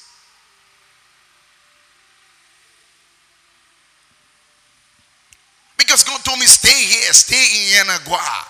Because 5.94 6.10
God 6.10 6.26
told 6.26 6.40
me, 6.40 6.48
stay 6.48 6.74
here, 6.74 7.14
stay 7.14 7.38
in 7.38 7.86
Yenagoa. 7.86 8.50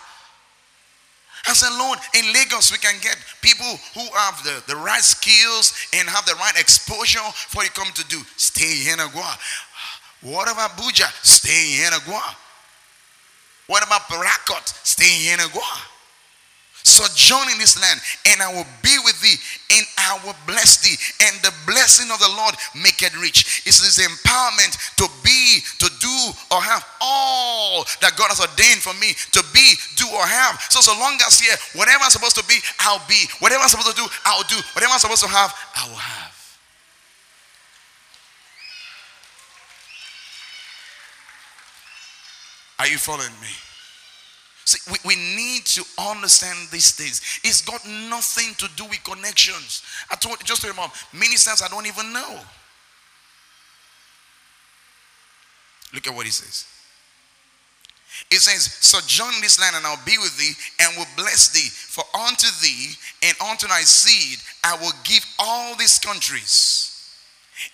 I 1.45 1.51
said, 1.51 1.77
Lord, 1.77 1.99
in 2.15 2.31
Lagos, 2.31 2.71
we 2.71 2.77
can 2.77 2.95
get 3.01 3.17
people 3.41 3.67
who 3.93 4.07
have 4.15 4.41
the, 4.45 4.63
the 4.65 4.77
right 4.77 5.01
skills 5.01 5.73
and 5.93 6.07
have 6.07 6.25
the 6.25 6.35
right 6.35 6.57
exposure 6.57 7.19
for 7.35 7.61
you 7.65 7.69
come 7.71 7.91
to 7.95 8.07
do. 8.07 8.21
Stay 8.37 8.87
in 8.87 8.97
Yenagoa. 8.97 9.37
What 10.21 10.49
about 10.49 10.71
Abuja? 10.71 11.11
Stay 11.21 11.83
in 11.83 11.91
Yenagoa. 11.91 12.33
What 13.67 13.85
about 13.85 14.03
Port 14.07 14.25
Harcourt? 14.25 14.65
Stay 14.65 15.33
in 15.33 15.37
Yenagoa 15.37 15.89
sojourn 16.83 17.49
in 17.51 17.57
this 17.57 17.79
land, 17.79 17.99
and 18.27 18.41
I 18.41 18.51
will 18.53 18.67
be 18.83 18.95
with 19.03 19.19
thee, 19.21 19.39
and 19.71 19.85
I 19.97 20.19
will 20.23 20.35
bless 20.45 20.83
thee, 20.83 20.95
and 21.25 21.35
the 21.41 21.53
blessing 21.65 22.11
of 22.11 22.19
the 22.19 22.29
Lord 22.29 22.55
make 22.75 23.01
it 23.01 23.15
rich. 23.19 23.63
It's 23.65 23.79
this 23.81 23.99
empowerment 24.03 24.75
to 24.97 25.07
be, 25.23 25.63
to 25.79 25.87
or 26.51 26.61
have 26.61 26.85
all 27.01 27.83
that 28.01 28.15
God 28.17 28.29
has 28.29 28.39
ordained 28.39 28.81
for 28.81 28.93
me 28.99 29.13
to 29.33 29.41
be, 29.53 29.75
do, 29.95 30.07
or 30.11 30.25
have. 30.25 30.59
So, 30.69 30.81
so 30.81 30.93
long 30.99 31.17
as 31.25 31.39
here, 31.39 31.55
whatever 31.73 32.03
I'm 32.03 32.13
supposed 32.13 32.35
to 32.37 32.45
be, 32.45 32.59
I'll 32.79 33.03
be. 33.07 33.27
Whatever 33.39 33.63
I'm 33.63 33.69
supposed 33.69 33.95
to 33.95 33.97
do, 33.97 34.07
I'll 34.25 34.47
do. 34.47 34.57
Whatever 34.73 34.93
I'm 34.93 34.99
supposed 34.99 35.23
to 35.23 35.29
have, 35.29 35.53
I 35.75 35.87
will 35.89 35.95
have. 35.95 36.33
Are 42.79 42.87
you 42.87 42.97
following 42.97 43.31
me? 43.39 43.53
See, 44.65 44.91
we, 44.91 45.15
we 45.15 45.15
need 45.15 45.65
to 45.65 45.83
understand 45.99 46.69
these 46.71 46.91
things. 46.91 47.21
It's 47.43 47.61
got 47.61 47.85
nothing 48.09 48.55
to 48.55 48.67
do 48.75 48.85
with 48.85 49.03
connections. 49.03 49.83
I 50.09 50.15
told 50.15 50.43
just 50.43 50.61
to 50.61 50.67
remember, 50.67 50.93
ministers 51.13 51.61
I 51.61 51.67
don't 51.67 51.85
even 51.85 52.11
know. 52.13 52.39
Look 55.93 56.07
at 56.07 56.15
what 56.15 56.25
he 56.25 56.31
says. 56.31 56.65
It 58.29 58.39
says, 58.39 58.73
Sojourn 58.81 59.41
this 59.41 59.59
land, 59.59 59.75
and 59.75 59.85
I'll 59.85 60.05
be 60.05 60.17
with 60.17 60.37
thee, 60.37 60.53
and 60.79 60.97
will 60.97 61.09
bless 61.15 61.49
thee. 61.49 61.69
For 61.69 62.03
unto 62.13 62.47
thee 62.61 62.93
and 63.23 63.35
unto 63.41 63.67
thy 63.67 63.81
seed 63.81 64.39
I 64.63 64.75
will 64.75 64.93
give 65.03 65.25
all 65.39 65.75
these 65.75 65.99
countries. 65.99 66.89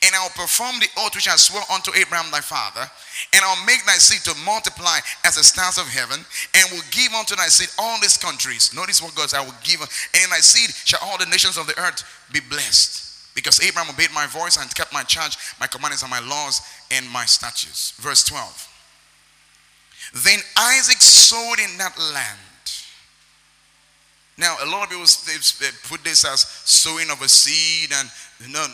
And 0.03 0.13
I 0.13 0.21
will 0.21 0.35
perform 0.35 0.79
the 0.79 0.87
oath 0.97 1.15
which 1.15 1.27
I 1.27 1.35
swore 1.35 1.63
unto 1.73 1.91
Abraham 1.95 2.31
thy 2.31 2.41
father, 2.41 2.89
and 3.33 3.41
I'll 3.43 3.65
make 3.65 3.85
thy 3.85 3.97
seed 3.97 4.21
to 4.25 4.39
multiply 4.45 4.99
as 5.25 5.35
the 5.35 5.43
stars 5.43 5.77
of 5.77 5.87
heaven, 5.87 6.19
and 6.53 6.71
will 6.71 6.83
give 6.91 7.13
unto 7.13 7.35
thy 7.35 7.47
seed 7.47 7.69
all 7.79 7.99
these 7.99 8.17
countries. 8.17 8.73
Notice 8.75 9.01
what 9.01 9.15
God 9.15 9.29
says, 9.29 9.39
I 9.39 9.45
will 9.45 9.55
give, 9.63 9.81
and 9.81 10.31
thy 10.31 10.39
seed 10.39 10.75
shall 10.85 10.99
all 11.01 11.17
the 11.17 11.25
nations 11.25 11.57
of 11.57 11.67
the 11.67 11.79
earth 11.79 12.03
be 12.31 12.39
blessed. 12.39 13.08
Because 13.39 13.61
Abraham 13.61 13.93
obeyed 13.93 14.11
my 14.13 14.27
voice 14.27 14.57
and 14.57 14.73
kept 14.75 14.91
my 14.91 15.03
charge, 15.03 15.37
my 15.59 15.67
commandments, 15.67 16.03
and 16.03 16.11
my 16.11 16.19
laws, 16.19 16.61
and 16.91 17.07
my 17.09 17.23
statutes. 17.23 17.91
Verse 17.97 18.23
12. 18.25 18.67
Then 20.25 20.39
Isaac 20.57 20.97
sowed 20.97 21.59
in 21.59 21.77
that 21.77 21.97
land. 22.13 22.37
Now, 24.37 24.57
a 24.61 24.65
lot 24.65 24.83
of 24.83 24.89
people 24.89 25.05
put 25.89 26.03
this 26.03 26.25
as 26.25 26.41
sowing 26.65 27.09
of 27.11 27.21
a 27.21 27.29
seed, 27.29 27.91
and 27.93 28.09
you 28.45 28.51
know, 28.51 28.65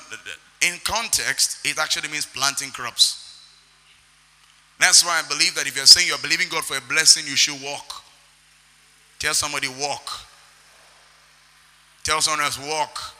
in 0.61 0.79
context, 0.83 1.65
it 1.65 1.77
actually 1.77 2.09
means 2.09 2.25
planting 2.25 2.71
crops. 2.71 3.21
That's 4.79 5.05
why 5.05 5.21
I 5.23 5.27
believe 5.27 5.55
that 5.55 5.67
if 5.67 5.75
you're 5.75 5.85
saying 5.85 6.07
you're 6.07 6.17
believing 6.17 6.47
God 6.49 6.65
for 6.65 6.77
a 6.77 6.81
blessing, 6.81 7.25
you 7.27 7.35
should 7.35 7.61
walk. 7.61 8.03
Tell 9.19 9.33
somebody, 9.33 9.67
walk. 9.67 10.09
Tell 12.03 12.21
someone 12.21 12.45
else, 12.45 12.59
walk. 12.59 13.14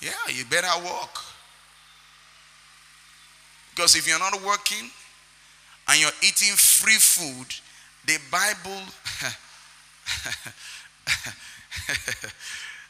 Yeah, 0.00 0.12
you 0.28 0.44
better 0.44 0.68
walk. 0.84 1.24
Because 3.74 3.96
if 3.96 4.08
you're 4.08 4.18
not 4.18 4.42
working, 4.44 4.90
and 5.88 6.00
you're 6.00 6.10
eating 6.22 6.54
free 6.54 6.98
food, 6.98 7.46
the 8.06 8.18
Bible 8.30 8.68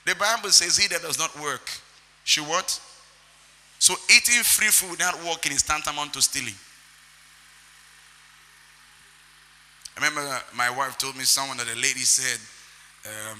the 0.04 0.14
Bible 0.14 0.50
says 0.50 0.76
he 0.76 0.86
that 0.88 1.02
does 1.02 1.18
not 1.18 1.36
work 1.40 1.70
should 2.24 2.46
what? 2.46 2.80
So 3.78 3.94
eating 4.14 4.42
free 4.42 4.68
food 4.68 4.90
without 4.90 5.24
working 5.24 5.52
is 5.52 5.62
tantamount 5.62 6.12
to 6.14 6.22
stealing. 6.22 6.54
I 9.96 10.04
remember 10.04 10.42
my 10.54 10.70
wife 10.70 10.98
told 10.98 11.16
me 11.16 11.24
someone 11.24 11.56
that 11.56 11.66
a 11.66 11.74
lady 11.74 12.00
said, 12.00 12.38
um, 13.06 13.38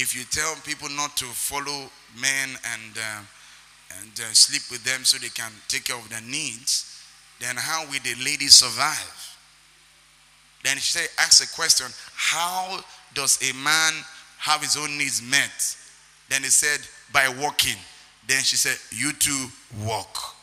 if 0.00 0.16
you 0.16 0.24
tell 0.24 0.54
people 0.64 0.88
not 0.88 1.14
to 1.18 1.26
follow 1.26 1.90
men 2.18 2.48
and 2.72 2.96
uh, 2.96 3.20
and 4.00 4.20
uh, 4.20 4.32
sleep 4.32 4.62
with 4.70 4.82
them 4.84 5.04
so 5.04 5.18
they 5.18 5.28
can 5.28 5.52
take 5.68 5.84
care 5.84 5.96
of 5.96 6.08
their 6.08 6.22
needs, 6.22 7.02
then 7.40 7.56
how 7.56 7.82
will 7.82 7.98
the 8.02 8.14
lady 8.24 8.46
survive? 8.46 9.36
Then 10.64 10.76
she 10.76 10.92
said, 10.92 11.08
ask 11.18 11.42
a 11.42 11.54
question, 11.56 11.86
how 12.14 12.80
does 13.14 13.38
a 13.42 13.52
man 13.64 13.92
have 14.38 14.60
his 14.60 14.76
own 14.76 14.96
needs 14.96 15.20
met? 15.20 15.76
Then 16.28 16.42
he 16.42 16.48
said, 16.48 16.86
by 17.12 17.28
walking. 17.42 17.76
Then 18.28 18.42
she 18.42 18.56
said, 18.56 18.76
you 18.96 19.12
too 19.12 19.46
walk. 19.84 20.36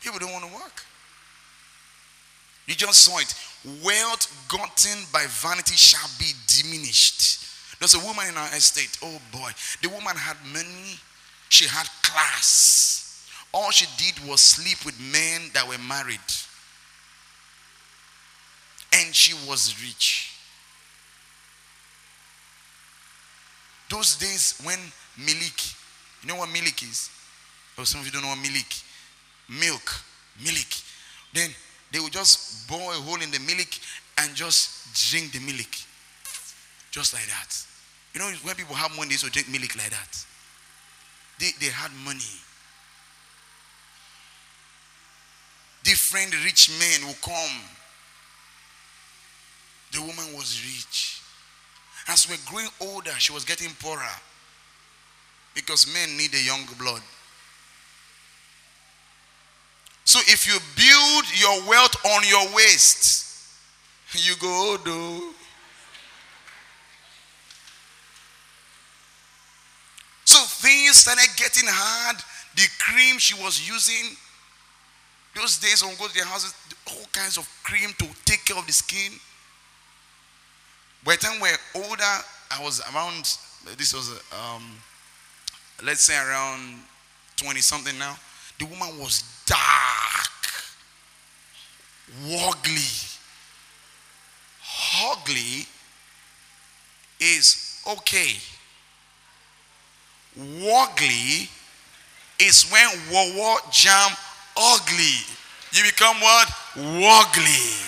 People 0.00 0.20
don't 0.20 0.32
want 0.32 0.44
to 0.44 0.52
work. 0.52 0.84
You 2.66 2.74
just 2.74 3.02
saw 3.02 3.18
it. 3.18 3.34
Wealth 3.82 4.28
gotten 4.48 5.04
by 5.12 5.24
vanity 5.28 5.74
shall 5.74 6.08
be 6.18 6.32
diminished. 6.46 7.78
There's 7.78 7.94
a 7.94 8.06
woman 8.06 8.26
in 8.28 8.36
our 8.36 8.48
estate. 8.48 8.98
Oh 9.02 9.20
boy. 9.32 9.50
The 9.82 9.88
woman 9.88 10.16
had 10.16 10.36
money. 10.52 10.98
She 11.48 11.66
had 11.66 11.86
class. 12.02 13.26
All 13.52 13.70
she 13.70 13.86
did 13.96 14.28
was 14.28 14.40
sleep 14.40 14.84
with 14.84 14.98
men 15.00 15.50
that 15.54 15.66
were 15.66 15.78
married. 15.78 16.18
And 18.92 19.14
she 19.14 19.34
was 19.48 19.74
rich. 19.82 20.32
Those 23.90 24.16
days 24.16 24.60
when 24.64 24.78
milk, 25.16 25.58
you 26.22 26.28
know 26.28 26.36
what 26.36 26.50
milk 26.50 26.82
is? 26.82 27.10
Oh, 27.78 27.84
some 27.84 28.00
of 28.00 28.06
you 28.06 28.12
don't 28.12 28.22
know 28.22 28.28
what 28.28 28.38
milk. 28.38 28.66
Milk, 29.48 30.00
milk. 30.42 30.68
Then 31.32 31.50
they 31.94 32.00
would 32.00 32.12
just 32.12 32.68
bore 32.68 32.90
a 32.92 32.96
hole 32.96 33.22
in 33.22 33.30
the 33.30 33.38
milk 33.38 33.68
and 34.18 34.34
just 34.34 34.92
drink 35.10 35.32
the 35.32 35.40
milk. 35.40 35.70
Just 36.90 37.14
like 37.14 37.26
that. 37.26 37.56
You 38.12 38.20
know, 38.20 38.30
when 38.42 38.54
people 38.56 38.74
have 38.74 38.90
money, 38.96 39.08
they 39.08 39.14
used 39.14 39.24
to 39.24 39.30
drink 39.30 39.48
milk 39.48 39.76
like 39.76 39.90
that. 39.90 40.26
They, 41.38 41.50
they 41.60 41.72
had 41.72 41.90
money. 42.04 42.20
different 45.84 46.34
rich 46.44 46.70
men 46.80 47.06
will 47.06 47.16
come. 47.22 47.60
The 49.92 50.00
woman 50.00 50.36
was 50.36 50.60
rich. 50.64 51.20
As 52.08 52.28
we're 52.28 52.38
growing 52.46 52.68
older, 52.80 53.12
she 53.18 53.32
was 53.32 53.44
getting 53.44 53.70
poorer. 53.78 54.02
Because 55.54 55.86
men 55.86 56.16
need 56.16 56.34
a 56.34 56.42
young 56.42 56.66
blood. 56.78 57.02
So 60.04 60.20
if 60.26 60.46
you 60.46 60.58
build 60.76 61.24
your 61.40 61.68
wealth 61.68 61.96
on 62.04 62.22
your 62.28 62.54
waist, 62.54 63.24
you 64.12 64.34
go 64.36 64.70
old 64.70 64.84
though. 64.84 65.30
So 70.24 70.38
things 70.40 70.96
started 70.96 71.28
getting 71.36 71.68
hard. 71.68 72.16
The 72.56 72.68
cream 72.78 73.18
she 73.18 73.34
was 73.42 73.66
using 73.66 74.16
those 75.34 75.58
days 75.58 75.82
when 75.82 75.92
we 75.92 75.96
go 75.98 76.06
to 76.06 76.14
their 76.14 76.24
houses, 76.24 76.54
all 76.86 77.04
kinds 77.12 77.36
of 77.38 77.48
cream 77.64 77.90
to 77.98 78.06
take 78.24 78.44
care 78.44 78.56
of 78.56 78.66
the 78.66 78.72
skin. 78.72 79.12
By 81.04 81.16
the 81.16 81.22
time 81.22 81.40
we're 81.40 81.56
older, 81.74 82.14
I 82.50 82.62
was 82.62 82.80
around, 82.92 83.36
this 83.76 83.92
was, 83.92 84.10
um, 84.32 84.76
let's 85.84 86.02
say 86.02 86.16
around 86.16 86.80
20 87.36 87.60
something 87.60 87.98
now. 87.98 88.16
The 88.58 88.66
woman 88.66 88.98
was 88.98 89.22
dark, 89.46 90.30
ugly. 92.24 92.78
Ugly 95.06 95.66
is 97.20 97.82
okay. 97.88 98.36
Ugly 100.38 101.48
is 102.38 102.70
when 102.70 102.88
Wawa 103.12 103.58
jam 103.70 104.10
ugly. 104.56 105.18
You 105.72 105.82
become 105.84 106.20
what? 106.20 106.48
Ugly. 106.76 107.84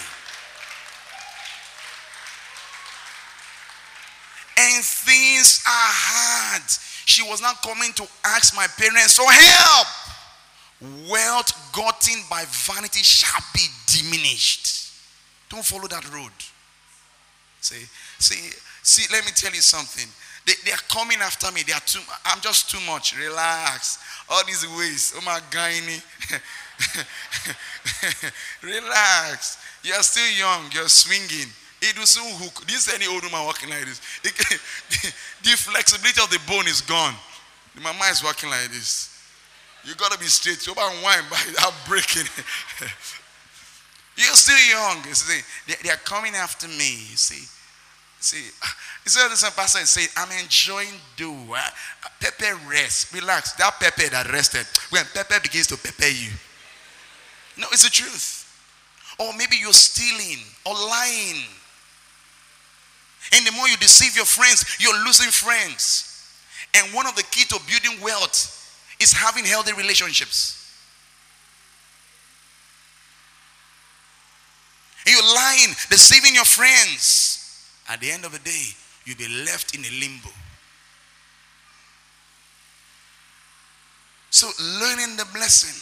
And 4.58 4.84
things 4.84 5.62
are 5.66 5.90
hard. 5.92 6.62
She 7.04 7.22
was 7.22 7.40
not 7.40 7.62
coming 7.62 7.92
to 7.94 8.06
ask 8.24 8.56
my 8.56 8.66
parents 8.66 9.16
for 9.16 9.30
help. 9.30 9.86
Wealth 10.80 11.72
gotten 11.72 12.20
by 12.28 12.44
vanity 12.48 13.02
shall 13.02 13.42
be 13.54 13.66
diminished. 13.86 14.92
Don't 15.48 15.64
follow 15.64 15.88
that 15.88 16.12
road. 16.12 16.32
See, 17.60 17.86
see, 18.18 18.50
see, 18.82 19.12
let 19.12 19.24
me 19.24 19.30
tell 19.34 19.52
you 19.52 19.62
something. 19.62 20.06
They, 20.46 20.52
they 20.64 20.72
are 20.72 20.84
coming 20.88 21.18
after 21.18 21.50
me. 21.52 21.62
They 21.66 21.72
are 21.72 21.80
too 21.80 22.00
I'm 22.24 22.40
just 22.40 22.70
too 22.70 22.80
much. 22.86 23.18
Relax 23.18 23.98
all 24.28 24.44
these 24.44 24.66
ways. 24.76 25.14
Oh 25.16 25.22
my 25.24 25.40
gynae. 25.50 26.02
Relax. 28.62 29.58
You're 29.82 30.02
still 30.02 30.30
young. 30.38 30.70
You're 30.72 30.88
swinging. 30.88 31.48
It 31.82 31.98
will 31.98 32.06
soon 32.06 32.32
hook. 32.36 32.66
This 32.66 32.88
is 32.88 32.94
any 32.94 33.06
old 33.06 33.22
woman 33.22 33.44
walking 33.44 33.70
like 33.70 33.84
this. 33.84 34.00
It, 34.24 34.34
the 35.42 35.50
flexibility 35.50 36.20
of 36.22 36.30
the 36.30 36.40
bone 36.46 36.66
is 36.66 36.80
gone. 36.80 37.14
My 37.76 37.92
mama 37.92 38.04
is 38.10 38.22
walking 38.22 38.50
like 38.50 38.68
this. 38.68 39.15
You 39.84 39.94
gotta 39.94 40.18
be 40.18 40.26
straight. 40.26 40.66
You're 40.66 40.72
about 40.72 40.92
wine 41.02 41.24
without 41.30 41.72
breaking. 41.86 42.26
You're 44.16 44.34
still 44.34 44.56
young. 44.70 45.04
You 45.06 45.14
see, 45.14 45.42
they, 45.82 45.90
are 45.90 45.96
coming 45.96 46.34
after 46.34 46.66
me. 46.68 46.90
You 47.10 47.16
see. 47.16 47.46
See, 48.18 48.50
he 49.04 49.10
said 49.10 49.28
this 49.28 49.48
pastor 49.50 49.78
and 49.78 49.86
say, 49.86 50.06
I'm 50.16 50.32
enjoying 50.42 50.94
do. 51.16 51.32
Uh, 51.54 51.60
pepper 52.18 52.58
rest. 52.68 53.12
Relax. 53.12 53.52
That 53.52 53.74
pepper 53.78 54.08
that 54.10 54.32
rested. 54.32 54.66
When 54.90 55.04
pepper 55.14 55.38
begins 55.40 55.66
to 55.68 55.76
pepper 55.76 56.08
you. 56.08 56.30
No, 57.58 57.66
it's 57.72 57.84
the 57.84 57.90
truth. 57.90 58.42
Or 59.18 59.32
maybe 59.36 59.56
you're 59.56 59.72
stealing 59.72 60.42
or 60.64 60.74
lying. 60.74 61.44
And 63.32 63.46
the 63.46 63.52
more 63.52 63.68
you 63.68 63.76
deceive 63.76 64.16
your 64.16 64.24
friends, 64.24 64.76
you're 64.80 65.04
losing 65.04 65.30
friends. 65.30 66.12
And 66.74 66.94
one 66.94 67.06
of 67.06 67.16
the 67.16 67.22
key 67.24 67.44
to 67.44 67.60
building 67.66 68.02
wealth 68.02 68.55
is 69.00 69.12
having 69.12 69.44
healthy 69.44 69.72
relationships. 69.72 70.62
You're 75.06 75.22
lying, 75.22 75.68
deceiving 75.88 76.34
your 76.34 76.44
friends. 76.44 77.32
At 77.88 78.00
the 78.00 78.10
end 78.10 78.24
of 78.24 78.32
the 78.32 78.40
day, 78.40 78.66
you'll 79.04 79.16
be 79.16 79.28
left 79.44 79.76
in 79.76 79.84
a 79.84 80.00
limbo. 80.00 80.30
So, 84.30 84.50
learning 84.80 85.16
the 85.16 85.24
blessing, 85.32 85.76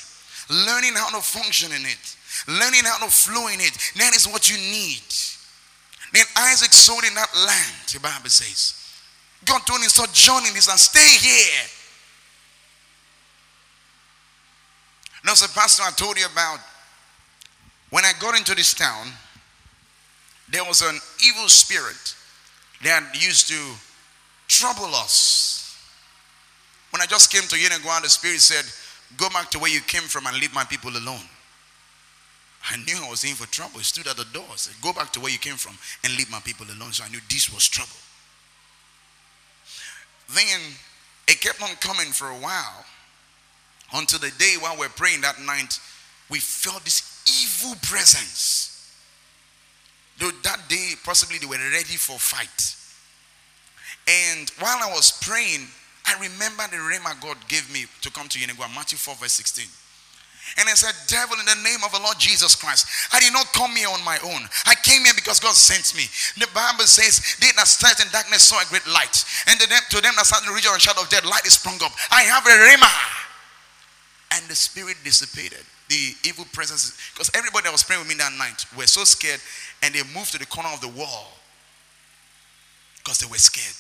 learning 0.67 0.93
how 0.95 1.09
to 1.11 1.23
function 1.23 1.73
in 1.73 1.83
it, 1.87 2.17
learning 2.47 2.85
how 2.85 2.99
to 3.05 3.11
flow 3.11 3.49
in 3.49 3.61
it, 3.61 3.73
that 3.97 4.15
is 4.15 4.29
what 4.29 4.51
you 4.51 4.57
need. 4.59 5.03
Then 6.13 6.25
Isaac 6.37 6.73
sowed 6.73 7.05
in 7.05 7.15
that 7.15 7.35
land, 7.35 7.75
the 7.93 7.99
Bible 8.01 8.29
says. 8.29 8.81
God 9.45 9.61
told 9.67 9.81
him, 9.81 9.89
sojourn 9.89 10.47
in 10.47 10.55
this 10.55 10.69
and 10.69 10.79
stay 10.79 11.01
here. 11.19 11.65
Now, 15.25 15.33
so 15.33 15.47
Pastor, 15.59 15.83
I 15.83 15.91
told 15.91 16.19
you 16.19 16.27
about 16.31 16.59
when 17.91 18.05
I 18.05 18.13
got 18.21 18.37
into 18.37 18.55
this 18.55 18.75
town, 18.75 19.09
there 20.51 20.65
was 20.65 20.83
an 20.83 20.99
evil 21.27 21.49
spirit 21.49 22.15
that 22.83 23.03
used 23.15 23.49
to 23.49 23.75
trouble 24.49 24.95
us. 24.95 25.79
When 26.91 27.01
I 27.01 27.07
just 27.07 27.33
came 27.33 27.43
to 27.43 27.57
Yenagoa, 27.57 28.03
the 28.03 28.11
spirit 28.11 28.41
said, 28.41 28.65
Go 29.17 29.29
back 29.31 29.51
to 29.51 29.59
where 29.59 29.71
you 29.71 29.81
came 29.81 30.03
from 30.03 30.27
and 30.27 30.37
leave 30.39 30.53
my 30.55 30.65
people 30.65 30.91
alone. 30.91 31.23
I 32.71 32.77
knew 32.79 32.97
I 33.05 33.09
was 33.09 33.25
in 33.25 33.35
for 33.35 33.47
trouble. 33.47 33.79
He 33.79 33.85
stood 33.85 34.07
at 34.07 34.17
the 34.17 34.25
door. 34.33 34.45
I 34.51 34.57
said, 34.57 34.75
Go 34.83 34.93
back 34.93 35.13
to 35.13 35.21
where 35.21 35.33
you 35.33 35.39
came 35.39 35.57
from 35.57 35.79
and 36.03 36.17
leave 36.17 36.31
my 36.31 36.41
people 36.41 36.67
alone. 36.67 36.93
So 36.93 37.05
I 37.05 37.09
knew 37.09 37.21
this 37.31 37.53
was 37.53 37.69
trouble. 37.69 37.97
Then 40.35 40.61
it 41.29 41.41
kept 41.41 41.63
on 41.63 41.71
coming 41.77 42.13
for 42.13 42.29
a 42.29 42.35
while 42.35 42.85
until 43.93 44.19
the 44.19 44.33
day 44.39 44.55
while 44.59 44.77
we're 44.79 44.89
praying 44.89 45.21
that 45.23 45.41
night, 45.41 45.79
we 46.31 46.39
felt 46.39 46.85
this 46.85 47.23
evil 47.27 47.77
presence. 47.83 48.71
Though 50.19 50.31
that 50.43 50.69
day, 50.69 50.93
possibly 51.05 51.39
they 51.39 51.47
were 51.47 51.59
ready 51.73 51.97
for 51.97 52.19
fight. 52.19 52.77
And 54.07 54.51
while 54.61 54.79
I 54.83 54.93
was 54.93 55.19
praying, 55.23 55.67
I 56.07 56.15
remember 56.21 56.65
the 56.71 56.77
rhema 56.77 57.21
God 57.21 57.37
gave 57.49 57.73
me 57.73 57.87
to 58.03 58.11
come 58.11 58.29
to 58.29 58.39
Yenagoa, 58.39 58.73
Matthew 58.75 58.99
4, 58.99 59.15
verse 59.17 59.33
16. 59.33 59.65
And 60.61 60.69
I 60.69 60.75
said, 60.77 60.93
Devil, 61.09 61.41
in 61.41 61.47
the 61.47 61.65
name 61.65 61.81
of 61.83 61.91
the 61.91 62.05
Lord 62.05 62.21
Jesus 62.21 62.55
Christ, 62.55 62.87
I 63.13 63.19
did 63.19 63.33
not 63.33 63.49
come 63.57 63.75
here 63.75 63.89
on 63.89 64.05
my 64.05 64.19
own. 64.23 64.45
I 64.67 64.77
came 64.85 65.03
here 65.03 65.17
because 65.17 65.41
God 65.41 65.57
sent 65.57 65.97
me. 65.97 66.05
The 66.37 66.53
Bible 66.53 66.85
says, 66.85 67.37
They 67.41 67.49
that 67.57 67.67
sat 67.67 68.05
in 68.05 68.13
darkness 68.13 68.45
saw 68.45 68.61
a 68.61 68.69
great 68.69 68.87
light. 68.87 69.25
And 69.49 69.59
to 69.59 69.67
them, 69.67 69.81
to 69.89 70.01
them 70.05 70.13
that 70.21 70.27
sat 70.29 70.45
in 70.45 70.49
the 70.49 70.55
region 70.55 70.71
of 70.75 70.81
shadow 70.85 71.01
of 71.01 71.09
death, 71.09 71.25
light 71.25 71.47
is 71.47 71.55
sprung 71.55 71.81
up. 71.81 71.93
I 72.13 72.29
have 72.29 72.45
a 72.45 72.57
rhema. 72.61 72.93
And 74.35 74.45
the 74.49 74.55
spirit 74.55 74.97
dissipated. 75.05 75.65
The 75.89 76.15
evil 76.27 76.47
presence, 76.53 76.97
because 77.13 77.31
everybody 77.35 77.65
that 77.65 77.73
was 77.73 77.83
praying 77.83 78.01
with 78.01 78.09
me 78.09 78.15
that 78.17 78.33
night 78.39 78.65
were 78.77 78.87
so 78.87 79.05
scared 79.05 79.41
and 79.83 79.95
they 79.95 80.01
moved 80.15 80.33
to 80.33 80.39
the 80.39 80.47
corner 80.47 80.71
of 80.73 80.81
the 80.81 80.89
wall 80.89 81.33
because 82.99 83.19
they 83.19 83.27
were 83.27 83.37
scared. 83.37 83.77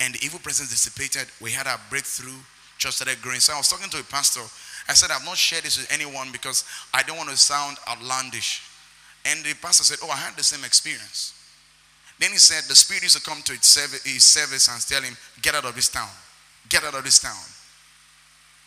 And 0.00 0.14
the 0.14 0.24
evil 0.24 0.40
presence 0.40 0.70
dissipated. 0.70 1.28
We 1.40 1.50
had 1.50 1.66
our 1.66 1.78
breakthrough. 1.90 2.40
Church 2.78 2.94
started 2.94 3.20
growing. 3.22 3.38
So 3.38 3.52
I 3.52 3.58
was 3.58 3.68
talking 3.68 3.90
to 3.90 4.00
a 4.00 4.02
pastor 4.04 4.40
I 4.88 4.94
said, 4.94 5.10
I've 5.10 5.24
not 5.24 5.36
shared 5.36 5.64
this 5.64 5.78
with 5.78 5.92
anyone 5.92 6.32
because 6.32 6.64
I 6.92 7.02
don't 7.02 7.16
want 7.16 7.30
to 7.30 7.36
sound 7.36 7.76
outlandish. 7.88 8.62
And 9.24 9.44
the 9.44 9.54
pastor 9.54 9.84
said, 9.84 9.98
Oh, 10.02 10.10
I 10.10 10.16
had 10.16 10.36
the 10.36 10.42
same 10.42 10.64
experience. 10.64 11.34
Then 12.18 12.30
he 12.30 12.38
said, 12.38 12.68
The 12.68 12.74
spirit 12.74 13.02
used 13.02 13.16
to 13.16 13.22
come 13.22 13.42
to 13.42 13.52
his 13.52 14.24
service 14.24 14.68
and 14.68 14.82
tell 14.82 15.02
him, 15.02 15.16
Get 15.40 15.54
out 15.54 15.64
of 15.64 15.74
this 15.74 15.88
town. 15.88 16.10
Get 16.68 16.84
out 16.84 16.94
of 16.94 17.04
this 17.04 17.20
town. 17.20 17.38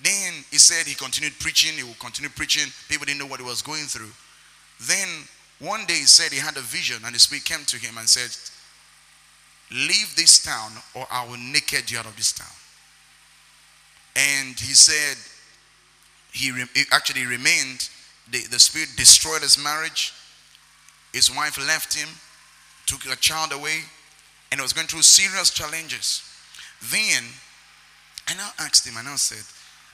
Then 0.02 0.44
he 0.52 0.58
said 0.58 0.86
he 0.86 0.96
continued 0.96 1.40
preaching. 1.40 1.74
He 1.78 1.84
would 1.84 2.00
continue 2.00 2.30
preaching. 2.30 2.72
People 2.90 3.06
didn't 3.06 3.20
know 3.20 3.28
what 3.28 3.40
he 3.40 3.46
was 3.46 3.62
going 3.62 3.86
through. 3.86 4.12
Then 4.82 5.08
one 5.60 5.86
day 5.86 5.96
he 5.96 6.06
said 6.06 6.32
he 6.32 6.40
had 6.40 6.58
a 6.58 6.62
vision, 6.62 6.98
and 7.06 7.16
the 7.16 7.20
spirit 7.20 7.46
came 7.46 7.64
to 7.66 7.78
him 7.78 7.98
and 7.98 8.08
said, 8.08 8.36
Leave 9.72 10.14
this 10.16 10.44
town, 10.44 10.72
or 10.94 11.08
I 11.10 11.26
will 11.26 11.38
naked 11.38 11.90
you 11.90 11.98
out 11.98 12.06
of 12.06 12.16
this 12.16 12.32
town. 12.34 12.48
And 14.16 14.60
he 14.60 14.74
said, 14.74 15.18
he, 16.32 16.52
re- 16.52 16.70
he 16.74 16.84
actually 16.92 17.26
remained. 17.26 17.90
The, 18.32 18.42
the 18.48 18.60
spirit 18.60 18.90
destroyed 18.98 19.42
his 19.42 19.58
marriage. 19.58 20.14
His 21.14 21.34
wife 21.34 21.58
left 21.58 21.96
him, 21.96 22.10
took 22.86 23.06
a 23.06 23.16
child 23.16 23.54
away, 23.54 23.80
and 24.52 24.62
was 24.62 24.74
going 24.74 24.88
through 24.88 25.02
serious 25.02 25.50
challenges. 25.50 26.22
Then, 26.92 27.24
I 28.28 28.36
now 28.36 28.50
asked 28.60 28.86
him, 28.86 28.98
and 28.98 29.08
I 29.08 29.16
said, 29.16 29.44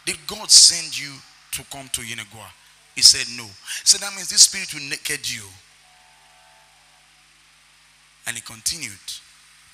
Did 0.05 0.17
God 0.27 0.49
send 0.49 0.97
you 0.97 1.13
to 1.51 1.63
come 1.71 1.89
to 1.93 2.01
Yenagoa? 2.01 2.49
He 2.95 3.01
said, 3.01 3.25
No. 3.37 3.47
So 3.83 3.97
that 3.97 4.13
means 4.15 4.29
this 4.29 4.43
spirit 4.43 4.73
will 4.73 4.89
naked 4.89 5.29
you. 5.29 5.43
And 8.27 8.35
he 8.35 8.41
continued. 8.41 8.99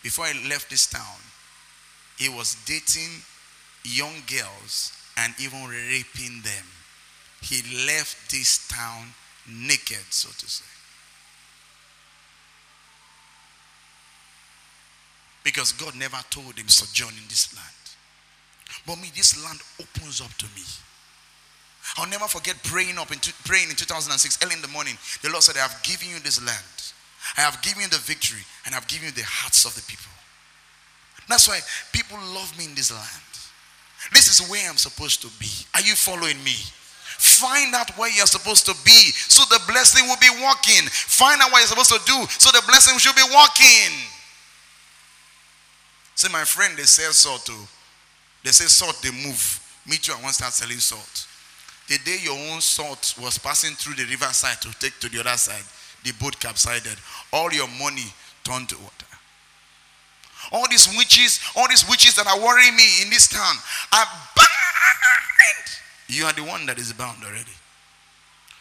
Before 0.03 0.25
he 0.27 0.47
left 0.47 0.69
this 0.69 0.87
town, 0.87 1.19
he 2.17 2.29
was 2.29 2.55
dating 2.65 3.21
young 3.83 4.23
girls 4.27 4.91
and 5.17 5.33
even 5.39 5.67
raping 5.67 6.41
them. 6.41 6.65
He 7.41 7.85
left 7.85 8.31
this 8.31 8.67
town 8.67 9.13
naked, 9.47 10.05
so 10.09 10.29
to 10.29 10.49
say. 10.49 10.65
Because 15.43 15.71
God 15.71 15.95
never 15.95 16.17
told 16.29 16.57
him 16.57 16.67
sojourn 16.67 17.13
in 17.13 17.27
this 17.29 17.55
land. 17.55 17.76
But 18.87 18.99
me, 18.99 19.11
this 19.13 19.35
land 19.43 19.59
opens 19.81 20.21
up 20.21 20.33
to 20.39 20.45
me. 20.55 20.63
I'll 21.97 22.09
never 22.09 22.27
forget 22.27 22.55
praying 22.63 22.97
up 22.97 23.11
in 23.11 23.19
praying 23.43 23.69
in 23.69 23.75
2006 23.75 24.39
early 24.43 24.55
in 24.55 24.61
the 24.61 24.67
morning. 24.69 24.97
The 25.21 25.29
Lord 25.29 25.43
said, 25.43 25.57
I 25.57 25.67
have 25.67 25.83
given 25.83 26.09
you 26.09 26.19
this 26.19 26.39
land. 26.39 26.63
I 27.37 27.41
have 27.41 27.61
given 27.61 27.83
you 27.83 27.89
the 27.89 27.99
victory 27.99 28.39
and 28.65 28.73
I've 28.73 28.87
given 28.87 29.07
you 29.07 29.11
the 29.11 29.27
hearts 29.27 29.65
of 29.65 29.75
the 29.75 29.83
people. 29.83 30.11
That's 31.27 31.47
why 31.47 31.59
people 31.91 32.17
love 32.33 32.57
me 32.57 32.65
in 32.65 32.75
this 32.75 32.91
land. 32.91 33.27
This 34.13 34.31
is 34.31 34.47
where 34.49 34.69
I'm 34.69 34.77
supposed 34.77 35.21
to 35.21 35.27
be. 35.39 35.51
Are 35.75 35.81
you 35.81 35.95
following 35.95 36.41
me? 36.43 36.55
Find 37.19 37.73
out 37.75 37.91
where 37.97 38.09
you're 38.15 38.27
supposed 38.27 38.65
to 38.67 38.75
be 38.85 39.11
so 39.11 39.43
the 39.49 39.59
blessing 39.67 40.07
will 40.07 40.21
be 40.21 40.31
walking. 40.41 40.87
Find 40.87 41.41
out 41.41 41.51
what 41.51 41.59
you're 41.59 41.75
supposed 41.75 41.91
to 41.91 41.99
do 42.05 42.25
so 42.39 42.51
the 42.51 42.63
blessing 42.67 42.97
should 42.99 43.15
be 43.15 43.27
walking. 43.33 43.91
See, 46.15 46.31
my 46.31 46.45
friend, 46.45 46.77
they 46.77 46.83
sell 46.83 47.11
salt 47.11 47.45
too. 47.45 47.67
They 48.43 48.51
say 48.51 48.65
salt, 48.65 49.01
they 49.01 49.11
move. 49.11 49.59
Me 49.85 49.97
too, 49.97 50.13
I 50.13 50.21
want 50.21 50.29
to 50.29 50.33
start 50.33 50.53
selling 50.53 50.79
salt. 50.79 51.27
The 51.87 51.97
day 52.03 52.17
your 52.21 52.37
own 52.51 52.59
salt 52.59 53.15
was 53.21 53.37
passing 53.37 53.73
through 53.75 53.95
the 53.95 54.05
riverside 54.09 54.61
to 54.61 54.79
take 54.79 54.99
to 54.99 55.09
the 55.09 55.21
other 55.21 55.37
side, 55.37 55.63
the 56.03 56.11
boat 56.19 56.39
capsided. 56.39 56.97
All 57.31 57.51
your 57.51 57.67
money 57.79 58.13
turned 58.43 58.69
to 58.69 58.77
water. 58.77 59.05
All 60.51 60.67
these 60.69 60.87
witches, 60.97 61.39
all 61.55 61.67
these 61.67 61.87
witches 61.89 62.15
that 62.15 62.27
are 62.27 62.39
worrying 62.39 62.75
me 62.75 63.01
in 63.01 63.09
this 63.09 63.27
town 63.27 63.55
are 63.93 64.05
bound. 64.35 64.47
You 66.07 66.25
are 66.25 66.33
the 66.33 66.43
one 66.43 66.65
that 66.67 66.77
is 66.77 66.93
bound 66.93 67.23
already. 67.23 67.51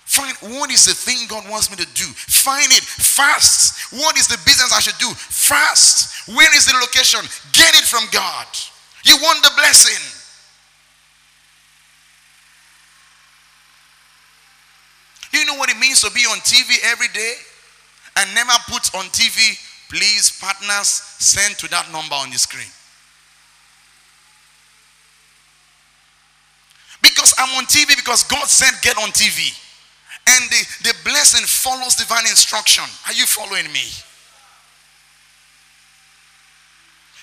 Find 0.05 0.35
what 0.59 0.70
is 0.70 0.87
the 0.87 0.95
thing 0.95 1.27
God 1.29 1.49
wants 1.51 1.68
me 1.70 1.77
to 1.77 1.87
do. 1.95 2.05
Find 2.14 2.70
it 2.70 2.83
fast. 2.83 3.93
What 3.93 4.16
is 4.16 4.29
the 4.29 4.39
business 4.45 4.72
I 4.72 4.81
should 4.81 4.99
do? 4.99 5.11
Fast. 5.14 6.29
Where 6.29 6.57
is 6.57 6.66
the 6.66 6.79
location? 6.79 7.20
Get 7.53 7.74
it 7.74 7.85
from 7.85 8.05
God. 8.12 8.47
You 9.07 9.17
want 9.23 9.43
the 9.43 9.51
blessing. 9.57 10.03
You 15.33 15.45
know 15.47 15.55
what 15.55 15.71
it 15.71 15.79
means 15.79 16.01
to 16.03 16.11
be 16.11 16.21
on 16.21 16.39
TV 16.39 16.77
every 16.85 17.09
day 17.09 17.35
and 18.17 18.35
never 18.35 18.53
put 18.69 18.95
on 18.95 19.05
TV 19.07 19.57
Please, 19.89 20.37
partners, 20.41 20.89
send 21.19 21.57
to 21.59 21.69
that 21.69 21.91
number 21.93 22.15
on 22.15 22.31
the 22.31 22.39
screen. 22.39 22.67
Because 27.03 27.35
I'm 27.39 27.57
on 27.57 27.67
TV, 27.67 27.95
because 27.95 28.25
God 28.25 28.47
said 28.49 28.75
get 28.83 28.97
on 28.99 29.11
TV. 29.11 29.55
And 30.29 30.51
the, 30.51 30.91
the 30.91 30.95
blessing 31.05 31.47
follows 31.47 31.95
divine 31.95 32.27
instruction. 32.27 32.85
Are 33.07 33.13
you 33.13 33.27
following 33.27 33.71
me? 33.73 33.87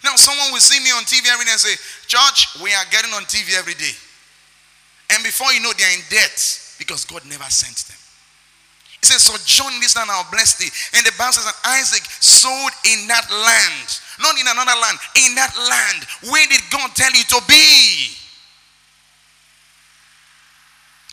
Now, 0.03 0.15
someone 0.15 0.51
will 0.51 0.59
see 0.59 0.83
me 0.83 0.91
on 0.91 1.03
TV 1.03 1.31
every 1.31 1.45
day 1.45 1.51
and 1.51 1.59
say, 1.59 1.79
Church, 2.07 2.59
we 2.61 2.73
are 2.73 2.83
getting 2.91 3.13
on 3.13 3.23
TV 3.23 3.57
every 3.57 3.73
day. 3.73 3.95
And 5.15 5.23
before 5.23 5.51
you 5.53 5.61
know, 5.61 5.71
they 5.77 5.83
are 5.85 5.95
in 5.95 6.03
debt 6.09 6.35
because 6.77 7.05
God 7.05 7.23
never 7.25 7.47
sent 7.47 7.87
them. 7.87 7.97
He 8.99 9.07
says, 9.07 9.23
So 9.23 9.35
John, 9.45 9.79
this 9.79 9.95
land, 9.95 10.11
I'll 10.11 10.29
bless 10.31 10.59
thee. 10.59 10.71
And 10.97 11.05
the 11.05 11.15
Bible 11.17 11.33
says 11.33 11.47
Isaac 11.63 12.03
sowed 12.19 12.75
in 12.83 13.07
that 13.07 13.27
land, 13.31 13.87
not 14.19 14.35
in 14.35 14.47
another 14.47 14.75
land, 14.75 14.97
in 15.23 15.35
that 15.35 15.55
land. 15.55 16.03
Where 16.31 16.47
did 16.47 16.61
God 16.69 16.91
tell 16.95 17.11
you 17.11 17.23
to 17.23 17.39
be? 17.47 18.11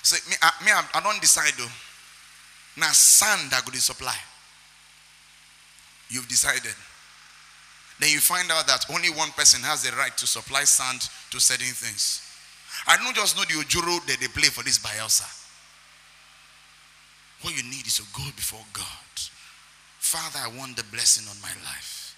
Say, 0.03 0.19
me, 0.31 0.37
I, 0.43 0.51
me, 0.65 0.71
I 0.75 1.01
don't 1.01 1.21
decide 1.21 1.53
though. 1.59 1.71
Now, 2.77 2.91
sand 2.91 3.51
that 3.51 3.65
could 3.65 3.75
supply. 3.77 4.17
You've 6.09 6.29
decided. 6.29 6.75
Then 8.01 8.09
you 8.11 8.19
find 8.19 8.51
out 8.51 8.67
that 8.67 8.87
only 8.91 9.11
one 9.11 9.31
person 9.33 9.61
has 9.63 9.83
the 9.83 9.95
right 9.95 10.17
to 10.17 10.27
supply 10.27 10.65
sand 10.65 11.03
to 11.31 11.39
certain 11.39 11.75
things. 11.77 12.25
I 12.87 12.97
don't 12.97 13.15
just 13.15 13.37
know 13.37 13.45
the 13.45 13.63
Ojoro 13.63 14.05
that 14.07 14.17
they 14.21 14.29
play 14.29 14.49
for 14.49 14.65
this 14.65 14.79
Bayelsa. 14.79 15.29
What 17.43 17.55
you 17.55 17.63
need 17.63 17.87
is 17.87 17.97
to 17.97 18.05
go 18.17 18.25
before 18.37 18.65
God. 18.73 18.87
Father, 19.99 20.41
I 20.43 20.59
want 20.59 20.77
the 20.77 20.85
blessing 20.85 21.29
on 21.29 21.37
my 21.43 21.53
life. 21.65 22.17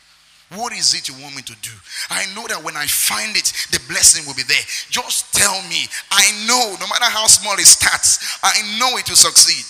What 0.54 0.72
is 0.72 0.94
it 0.94 1.08
you 1.08 1.14
want 1.20 1.34
me 1.34 1.42
to 1.42 1.56
do? 1.62 1.70
I 2.10 2.26
know 2.34 2.46
that 2.46 2.62
when 2.62 2.76
I 2.76 2.86
find 2.86 3.34
it, 3.34 3.52
the 3.72 3.80
blessing 3.88 4.24
will 4.26 4.34
be 4.34 4.42
there. 4.42 4.62
Just 4.90 5.34
tell 5.34 5.62
me. 5.62 5.88
I 6.10 6.30
know, 6.46 6.76
no 6.78 6.86
matter 6.86 7.10
how 7.10 7.26
small 7.26 7.54
it 7.54 7.66
starts, 7.66 8.38
I 8.42 8.78
know 8.78 8.98
it 8.98 9.08
will 9.08 9.16
succeed. 9.16 9.64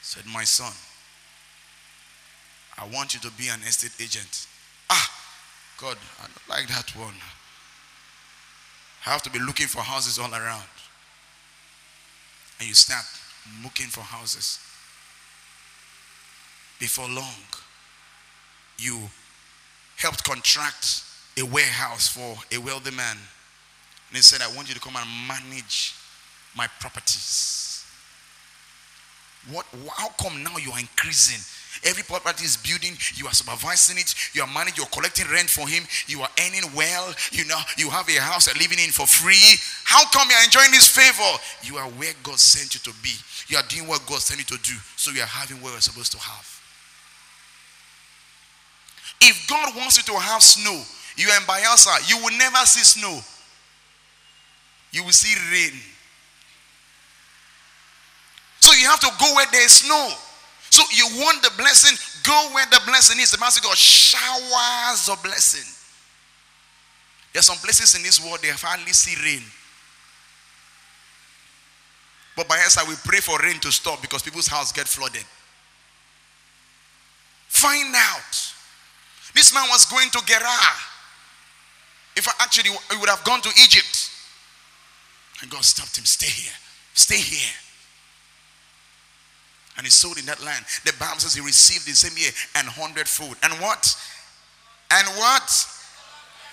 Said, 0.00 0.24
My 0.32 0.44
son, 0.44 0.72
I 2.78 2.86
want 2.94 3.12
you 3.12 3.20
to 3.20 3.30
be 3.32 3.48
an 3.48 3.60
estate 3.66 3.92
agent. 4.00 4.46
God, 5.82 5.96
I 6.20 6.26
don't 6.26 6.48
like 6.48 6.68
that 6.68 6.94
one. 6.96 7.14
I 9.04 9.10
have 9.10 9.22
to 9.22 9.30
be 9.30 9.40
looking 9.40 9.66
for 9.66 9.80
houses 9.80 10.16
all 10.16 10.32
around. 10.32 10.62
And 12.60 12.68
you 12.68 12.74
start 12.74 13.04
looking 13.64 13.88
for 13.88 14.02
houses. 14.02 14.60
Before 16.78 17.08
long, 17.08 17.42
you 18.78 18.96
helped 19.96 20.22
contract 20.22 21.02
a 21.36 21.42
warehouse 21.42 22.06
for 22.06 22.36
a 22.56 22.58
wealthy 22.60 22.94
man. 22.94 23.16
And 23.16 24.16
he 24.16 24.22
said, 24.22 24.40
I 24.40 24.54
want 24.54 24.68
you 24.68 24.74
to 24.74 24.80
come 24.80 24.94
and 24.94 25.08
manage 25.26 25.96
my 26.56 26.68
properties. 26.78 27.84
What 29.50 29.66
how 29.96 30.10
come 30.10 30.44
now 30.44 30.58
you 30.58 30.70
are 30.70 30.78
increasing? 30.78 31.42
Every 31.84 32.02
property 32.02 32.44
is 32.44 32.56
building, 32.56 32.96
you 33.14 33.26
are 33.26 33.32
supervising 33.32 33.98
it, 33.98 34.14
you 34.34 34.42
are 34.42 34.46
managing, 34.46 34.76
you're 34.76 34.92
collecting 34.92 35.26
rent 35.32 35.48
for 35.48 35.66
him, 35.66 35.84
you 36.06 36.20
are 36.20 36.28
earning 36.38 36.68
well, 36.76 37.14
you 37.32 37.44
know, 37.46 37.58
you 37.76 37.88
have 37.90 38.08
a 38.08 38.20
house 38.20 38.46
and 38.46 38.58
living 38.60 38.78
in 38.78 38.90
for 38.90 39.06
free. 39.06 39.56
How 39.84 40.04
come 40.12 40.28
you're 40.30 40.44
enjoying 40.44 40.70
this 40.70 40.88
favor? 40.88 41.38
You 41.62 41.78
are 41.78 41.88
where 41.98 42.12
God 42.22 42.38
sent 42.38 42.74
you 42.74 42.80
to 42.92 42.92
be. 43.02 43.12
You 43.48 43.56
are 43.56 43.64
doing 43.68 43.88
what 43.88 44.04
God 44.06 44.20
sent 44.20 44.38
you 44.38 44.56
to 44.56 44.62
do. 44.62 44.74
So 44.96 45.10
you 45.10 45.22
are 45.22 45.32
having 45.32 45.56
what 45.62 45.72
you're 45.72 45.80
supposed 45.80 46.12
to 46.12 46.18
have. 46.18 46.46
If 49.22 49.48
God 49.48 49.74
wants 49.76 49.96
you 49.96 50.04
to 50.12 50.18
have 50.18 50.42
snow, 50.42 50.82
you 51.16 51.28
are 51.30 51.36
in 51.36 51.46
Bayelsa, 51.46 52.08
you 52.10 52.22
will 52.22 52.36
never 52.36 52.58
see 52.66 52.84
snow. 52.84 53.20
You 54.90 55.04
will 55.04 55.12
see 55.12 55.34
rain. 55.50 55.80
So 58.60 58.72
you 58.78 58.86
have 58.86 59.00
to 59.00 59.10
go 59.18 59.34
where 59.34 59.46
there 59.50 59.64
is 59.64 59.72
snow. 59.72 60.10
So 60.72 60.82
you 60.96 61.06
want 61.20 61.42
the 61.42 61.50
blessing, 61.58 61.98
go 62.24 62.48
where 62.54 62.64
the 62.64 62.80
blessing 62.86 63.20
is. 63.20 63.30
The 63.30 63.36
Master 63.36 63.60
God 63.62 63.76
showers 63.76 65.06
of 65.06 65.22
blessing. 65.22 65.68
There's 67.34 67.44
some 67.44 67.58
places 67.58 67.94
in 67.94 68.02
this 68.02 68.24
world 68.24 68.38
they 68.40 68.48
hardly 68.48 68.92
see 68.94 69.14
rain. 69.22 69.42
But 72.34 72.48
by 72.48 72.56
Esther, 72.64 72.88
we 72.88 72.94
pray 73.04 73.20
for 73.20 73.38
rain 73.44 73.60
to 73.60 73.70
stop 73.70 74.00
because 74.00 74.22
people's 74.22 74.46
house 74.46 74.72
get 74.72 74.88
flooded. 74.88 75.26
Find 77.48 77.94
out 77.94 78.32
this 79.34 79.52
man 79.52 79.64
was 79.68 79.84
going 79.84 80.08
to 80.08 80.24
Gerar. 80.24 80.72
If 82.16 82.28
I 82.28 82.32
actually 82.40 82.70
he 82.70 82.96
would 82.96 83.10
have 83.10 83.22
gone 83.24 83.42
to 83.42 83.50
Egypt. 83.62 84.08
And 85.42 85.50
God 85.50 85.64
stopped 85.64 85.98
him. 85.98 86.06
Stay 86.06 86.28
here. 86.28 86.56
Stay 86.94 87.18
here. 87.18 87.61
And 89.82 89.86
he 89.88 89.90
sowed 89.90 90.16
in 90.16 90.26
that 90.26 90.38
land. 90.44 90.64
The 90.86 90.94
Bible 90.94 91.18
says 91.18 91.34
he 91.34 91.42
received 91.42 91.90
the 91.90 91.96
same 91.98 92.14
year 92.14 92.30
and 92.54 92.70
hundredfold. 92.70 93.34
And 93.42 93.50
what? 93.58 93.82
And 94.94 95.08
what? 95.18 95.50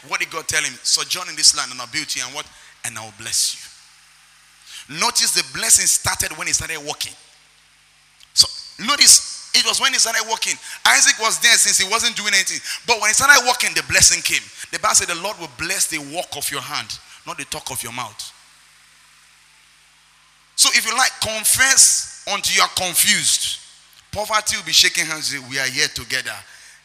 What 0.09 0.19
did 0.19 0.33
God 0.33 0.49
tell 0.49 0.65
him? 0.65 0.73
Sojourn 0.81 1.29
in 1.29 1.35
this 1.37 1.53
land 1.53 1.69
and 1.69 1.77
I'll 1.79 1.93
build 1.93 2.09
you 2.09 2.25
and 2.25 2.33
what? 2.33 2.49
And 2.89 2.97
I 2.97 3.05
will 3.05 3.13
bless 3.21 3.53
you. 3.53 4.97
Notice 4.97 5.37
the 5.37 5.45
blessing 5.53 5.85
started 5.85 6.33
when 6.41 6.47
he 6.49 6.53
started 6.57 6.81
walking. 6.81 7.13
So 8.33 8.49
notice 8.81 9.53
it 9.53 9.61
was 9.69 9.77
when 9.77 9.93
he 9.93 10.01
started 10.01 10.25
walking. 10.25 10.57
Isaac 10.89 11.21
was 11.21 11.37
there 11.37 11.53
since 11.53 11.77
he 11.77 11.85
wasn't 11.85 12.17
doing 12.17 12.33
anything. 12.33 12.65
But 12.89 12.97
when 12.97 13.13
he 13.13 13.13
started 13.13 13.45
walking, 13.45 13.77
the 13.77 13.85
blessing 13.85 14.25
came. 14.25 14.41
The 14.73 14.81
Bible 14.81 14.97
said 14.97 15.13
the 15.13 15.21
Lord 15.21 15.37
will 15.37 15.53
bless 15.61 15.85
the 15.85 16.01
walk 16.01 16.33
of 16.33 16.49
your 16.49 16.65
hand, 16.65 16.97
not 17.29 17.37
the 17.37 17.45
talk 17.45 17.69
of 17.69 17.77
your 17.85 17.93
mouth. 17.93 18.17
So 20.59 20.67
if 20.73 20.85
you 20.85 20.91
like, 20.97 21.13
confess 21.21 22.21
until 22.27 22.53
you 22.53 22.61
are 22.61 22.75
confused. 22.75 23.59
Poverty 24.11 24.57
will 24.57 24.65
be 24.65 24.73
shaking 24.73 25.05
hands. 25.05 25.33
We 25.49 25.57
are 25.57 25.65
here 25.65 25.87
together. 25.87 26.35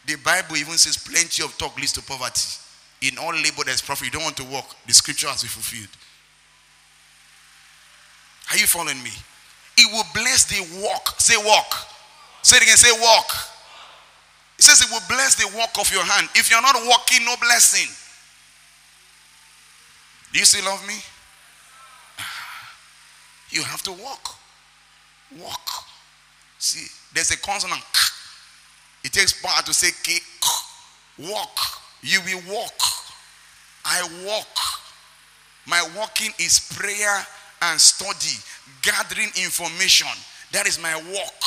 The 0.07 0.15
Bible 0.15 0.57
even 0.59 0.79
says 0.79 0.97
plenty 0.97 1.43
of 1.43 1.59
talk 1.59 1.77
leads 1.77 1.93
to 1.95 2.03
poverty. 2.03 2.47
In 3.03 3.19
all 3.19 3.35
labor 3.35 3.65
there's 3.67 3.83
profit. 3.83 4.07
You 4.07 4.13
don't 4.13 4.23
want 4.23 4.37
to 4.37 4.45
work. 4.45 4.67
The 4.87 4.95
scripture 4.95 5.27
has 5.27 5.43
been 5.43 5.51
fulfilled. 5.51 5.91
Are 8.53 8.59
you 8.59 8.69
following 8.69 9.03
me? 9.03 9.11
It 9.77 9.91
will 9.91 10.07
bless 10.15 10.45
the 10.45 10.63
walk. 10.81 11.19
Say 11.19 11.35
walk. 11.37 11.75
Say 12.43 12.59
it 12.59 12.63
again. 12.63 12.77
Say 12.77 12.93
walk. 13.03 13.27
It 14.57 14.63
says 14.63 14.83
it 14.83 14.91
will 14.93 15.03
bless 15.09 15.35
the 15.35 15.51
work 15.59 15.75
of 15.81 15.91
your 15.93 16.05
hand. 16.05 16.29
If 16.37 16.49
you're 16.49 16.63
not 16.63 16.77
walking, 16.87 17.27
no 17.27 17.35
blessing. 17.41 17.91
Do 20.33 20.39
you 20.39 20.45
still 20.45 20.65
love 20.65 20.87
me? 20.87 20.95
You 23.55 23.63
have 23.63 23.83
to 23.85 23.93
walk. 23.93 24.37
Walk. 25.41 25.85
See, 26.59 26.87
there's 27.15 27.31
a 27.31 27.39
consonant. 27.39 27.83
It 29.05 29.13
takes 29.13 29.41
power 29.41 29.63
to 29.63 29.73
say 29.73 29.91
K. 30.03 30.19
Walk. 31.31 31.57
You 32.03 32.21
will 32.27 32.43
walk. 32.53 32.81
I 33.85 34.03
walk. 34.27 34.59
My 35.67 35.87
walking 35.97 36.33
is 36.39 36.69
prayer 36.77 37.27
and 37.63 37.81
study, 37.81 38.37
gathering 38.83 39.31
information. 39.43 40.09
That 40.53 40.67
is 40.67 40.83
my 40.83 40.95
walk. 40.97 41.43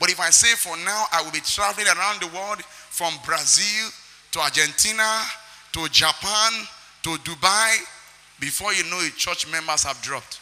But 0.00 0.10
if 0.10 0.18
I 0.18 0.30
say 0.30 0.56
for 0.56 0.76
now, 0.84 1.04
I 1.12 1.22
will 1.22 1.30
be 1.30 1.40
traveling 1.40 1.86
around 1.86 2.20
the 2.20 2.26
world 2.34 2.62
from 2.62 3.14
Brazil 3.24 3.90
to 4.32 4.40
Argentina 4.40 5.22
to 5.72 5.88
Japan 5.88 6.52
to 7.02 7.10
Dubai, 7.18 7.78
before 8.40 8.72
you 8.72 8.84
know 8.84 9.00
it, 9.00 9.16
church 9.16 9.50
members 9.50 9.84
have 9.84 10.00
dropped. 10.02 10.40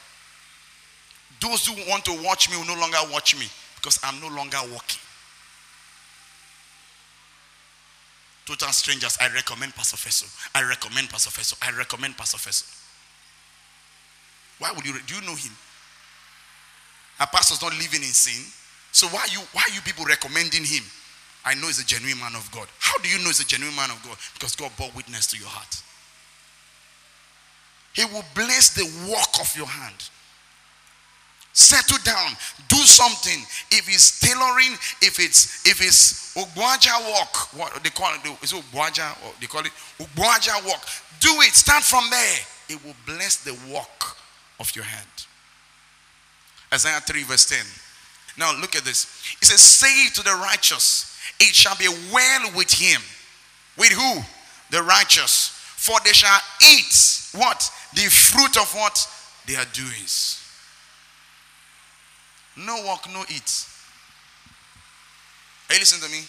Those 1.41 1.67
who 1.67 1.75
want 1.91 2.05
to 2.05 2.13
watch 2.23 2.51
me 2.51 2.57
will 2.57 2.67
no 2.67 2.81
longer 2.81 2.99
watch 3.13 3.39
me 3.39 3.47
because 3.77 3.99
I'm 4.03 4.21
no 4.21 4.29
longer 4.29 4.59
walking. 4.71 5.01
Total 8.47 8.73
strangers, 8.73 9.17
I 9.21 9.33
recommend 9.33 9.75
Pastor 9.75 9.97
Feso. 9.97 10.27
I 10.55 10.69
recommend 10.69 11.09
Pastor 11.09 11.31
Feso. 11.31 11.57
I 11.63 11.77
recommend 11.77 12.17
Pastor 12.17 12.37
Feso. 12.37 12.65
Why 14.59 14.73
would 14.73 14.85
you? 14.85 14.93
Do 15.07 15.15
you 15.15 15.21
know 15.23 15.35
him? 15.35 15.53
A 17.21 17.27
pastor's 17.27 17.63
not 17.63 17.73
living 17.73 18.03
in 18.03 18.13
sin. 18.13 18.45
So 18.93 19.07
why 19.09 19.27
you 19.31 19.41
why 19.53 19.65
you 19.73 19.81
people 19.83 20.05
recommending 20.05 20.65
him? 20.65 20.85
I 21.45 21.55
know 21.55 21.69
he's 21.69 21.81
a 21.81 21.87
genuine 21.87 22.19
man 22.19 22.35
of 22.35 22.51
God. 22.53 22.69
How 22.79 22.99
do 22.99 23.09
you 23.09 23.19
know 23.19 23.27
he's 23.27 23.41
a 23.41 23.47
genuine 23.47 23.75
man 23.77 23.91
of 23.91 24.03
God? 24.03 24.17
Because 24.35 24.55
God 24.57 24.73
bore 24.77 24.91
witness 24.95 25.27
to 25.29 25.39
your 25.39 25.49
heart. 25.49 25.83
He 27.95 28.05
will 28.05 28.25
bless 28.35 28.75
the 28.75 28.85
work 29.11 29.41
of 29.41 29.57
your 29.57 29.67
hand. 29.67 30.11
Settle 31.53 31.99
down, 32.05 32.31
do 32.69 32.77
something. 32.77 33.41
If 33.71 33.89
it's 33.89 34.21
tailoring, 34.21 34.75
if 35.03 35.19
it's 35.19 35.67
if 35.67 35.81
it's 35.81 36.35
Ugwaja 36.35 36.97
work, 37.13 37.55
what 37.55 37.83
they 37.83 37.91
call 37.91 38.15
it 38.15 38.43
is 38.43 38.53
it 38.53 38.57
or 38.57 39.33
they 39.41 39.47
call 39.47 39.65
it 39.65 39.73
Ugwaja 39.99 40.65
work. 40.65 40.81
Do 41.19 41.31
it. 41.41 41.53
Start 41.53 41.83
from 41.83 42.05
there. 42.11 42.39
It 42.69 42.85
will 42.85 42.95
bless 43.05 43.43
the 43.43 43.53
work 43.73 44.17
of 44.61 44.75
your 44.75 44.85
hand. 44.85 45.07
Isaiah 46.73 47.01
3, 47.01 47.25
verse 47.25 47.47
10. 47.47 47.59
Now 48.39 48.59
look 48.59 48.77
at 48.77 48.85
this. 48.85 49.07
It 49.43 49.47
says, 49.47 49.61
Say 49.61 50.09
to 50.15 50.23
the 50.23 50.35
righteous, 50.37 51.19
it 51.41 51.55
shall 51.55 51.77
be 51.77 51.89
well 52.13 52.53
with 52.55 52.73
him. 52.73 53.01
With 53.77 53.91
who? 53.91 54.21
The 54.71 54.83
righteous. 54.83 55.49
For 55.77 55.99
they 56.05 56.13
shall 56.13 56.39
eat 56.63 57.29
what? 57.35 57.71
The 57.95 58.03
fruit 58.03 58.57
of 58.57 58.73
what? 58.75 59.07
they 59.47 59.57
are 59.57 59.67
doings. 59.73 60.40
No 62.57 62.85
work, 62.87 63.09
no 63.13 63.25
eat. 63.29 63.67
Hey, 65.69 65.79
listen 65.79 66.01
to 66.01 66.09
me. 66.11 66.25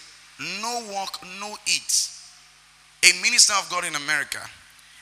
No 0.60 0.84
work, 0.94 1.18
no 1.40 1.56
eat. 1.66 2.08
A 3.04 3.12
minister 3.20 3.54
of 3.54 3.68
God 3.70 3.84
in 3.84 3.94
America, 3.96 4.38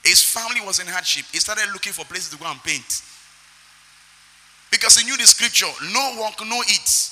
his 0.03 0.23
family 0.23 0.61
was 0.65 0.81
in 0.81 0.87
hardship. 0.87 1.27
He 1.31 1.39
started 1.39 1.71
looking 1.73 1.93
for 1.93 2.05
places 2.07 2.31
to 2.31 2.39
go 2.39 2.47
and 2.47 2.63
paint. 2.63 3.03
Because 4.71 4.97
he 4.97 5.05
knew 5.05 5.17
the 5.17 5.27
scripture 5.27 5.67
no 5.93 6.17
work, 6.21 6.47
no 6.47 6.61
eat. 6.63 7.11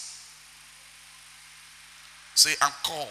Say, 2.35 2.55
I'm 2.63 2.73
called. 2.85 3.09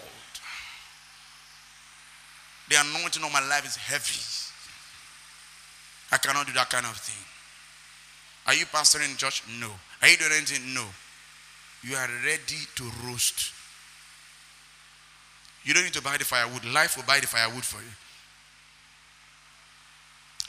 The 2.70 2.78
anointing 2.80 3.24
on 3.24 3.32
my 3.32 3.46
life 3.48 3.66
is 3.66 3.76
heavy. 3.76 4.20
I 6.12 6.18
cannot 6.18 6.48
do 6.48 6.54
that 6.54 6.70
kind 6.70 6.86
of 6.86 6.96
thing. 6.98 7.24
Are 8.46 8.54
you 8.54 8.66
pastoring 8.66 9.12
in 9.12 9.18
church? 9.18 9.44
No. 9.60 9.72
Are 10.02 10.08
you 10.08 10.18
doing 10.18 10.32
anything? 10.36 10.74
No. 10.74 10.86
You 11.84 11.96
are 11.96 12.08
ready 12.26 12.62
to 12.76 12.84
roast. 13.06 13.54
You 15.64 15.74
don't 15.74 15.84
need 15.84 15.94
to 15.94 16.02
buy 16.02 16.18
the 16.18 16.26
firewood. 16.26 16.66
Life 16.66 16.98
will 16.98 17.04
buy 17.04 17.20
the 17.20 17.28
firewood 17.28 17.64
for 17.64 17.82
you. 17.82 17.92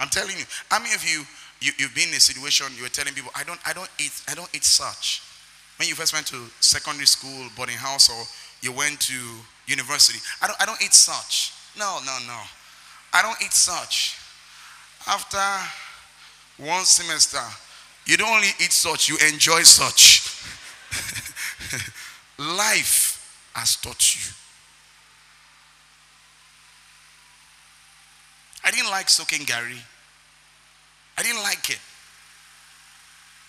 I'm 0.00 0.08
telling 0.08 0.36
you. 0.38 0.44
How 0.70 0.78
many 0.78 0.94
of 0.94 1.02
you 1.04 1.24
you, 1.60 1.72
you've 1.78 1.94
been 1.94 2.08
in 2.08 2.14
a 2.14 2.20
situation 2.20 2.66
you 2.76 2.82
were 2.82 2.88
telling 2.88 3.14
people, 3.14 3.30
I 3.34 3.42
don't, 3.44 3.58
I 3.66 3.72
don't 3.72 3.90
eat, 3.98 4.12
I 4.28 4.34
don't 4.34 4.48
eat 4.54 4.64
such. 4.64 5.22
when 5.78 5.88
you 5.88 5.94
first 5.94 6.12
went 6.12 6.26
to 6.28 6.36
secondary 6.60 7.06
school, 7.06 7.48
boarding 7.56 7.76
house, 7.76 8.08
or 8.10 8.22
you 8.62 8.72
went 8.72 9.00
to 9.00 9.14
university. 9.66 10.18
I 10.42 10.46
don't, 10.46 10.60
I 10.60 10.66
don't 10.66 10.80
eat 10.82 10.94
such. 10.94 11.52
No, 11.78 11.98
no, 12.04 12.18
no. 12.26 12.40
I 13.12 13.22
don't 13.22 13.40
eat 13.42 13.52
such. 13.52 14.16
After 15.06 15.38
one 16.58 16.84
semester, 16.84 17.42
you 18.06 18.16
don't 18.16 18.34
only 18.34 18.48
eat 18.60 18.72
such, 18.72 19.08
you 19.08 19.16
enjoy 19.28 19.62
such. 19.62 20.34
Life 22.38 23.50
has 23.54 23.76
taught 23.76 24.14
you. 24.14 24.32
I 28.64 28.70
didn't 28.70 28.90
like 28.90 29.08
soaking 29.08 29.46
garri. 29.46 29.80
I 31.16 31.22
didn't 31.22 31.42
like 31.42 31.70
it. 31.70 31.78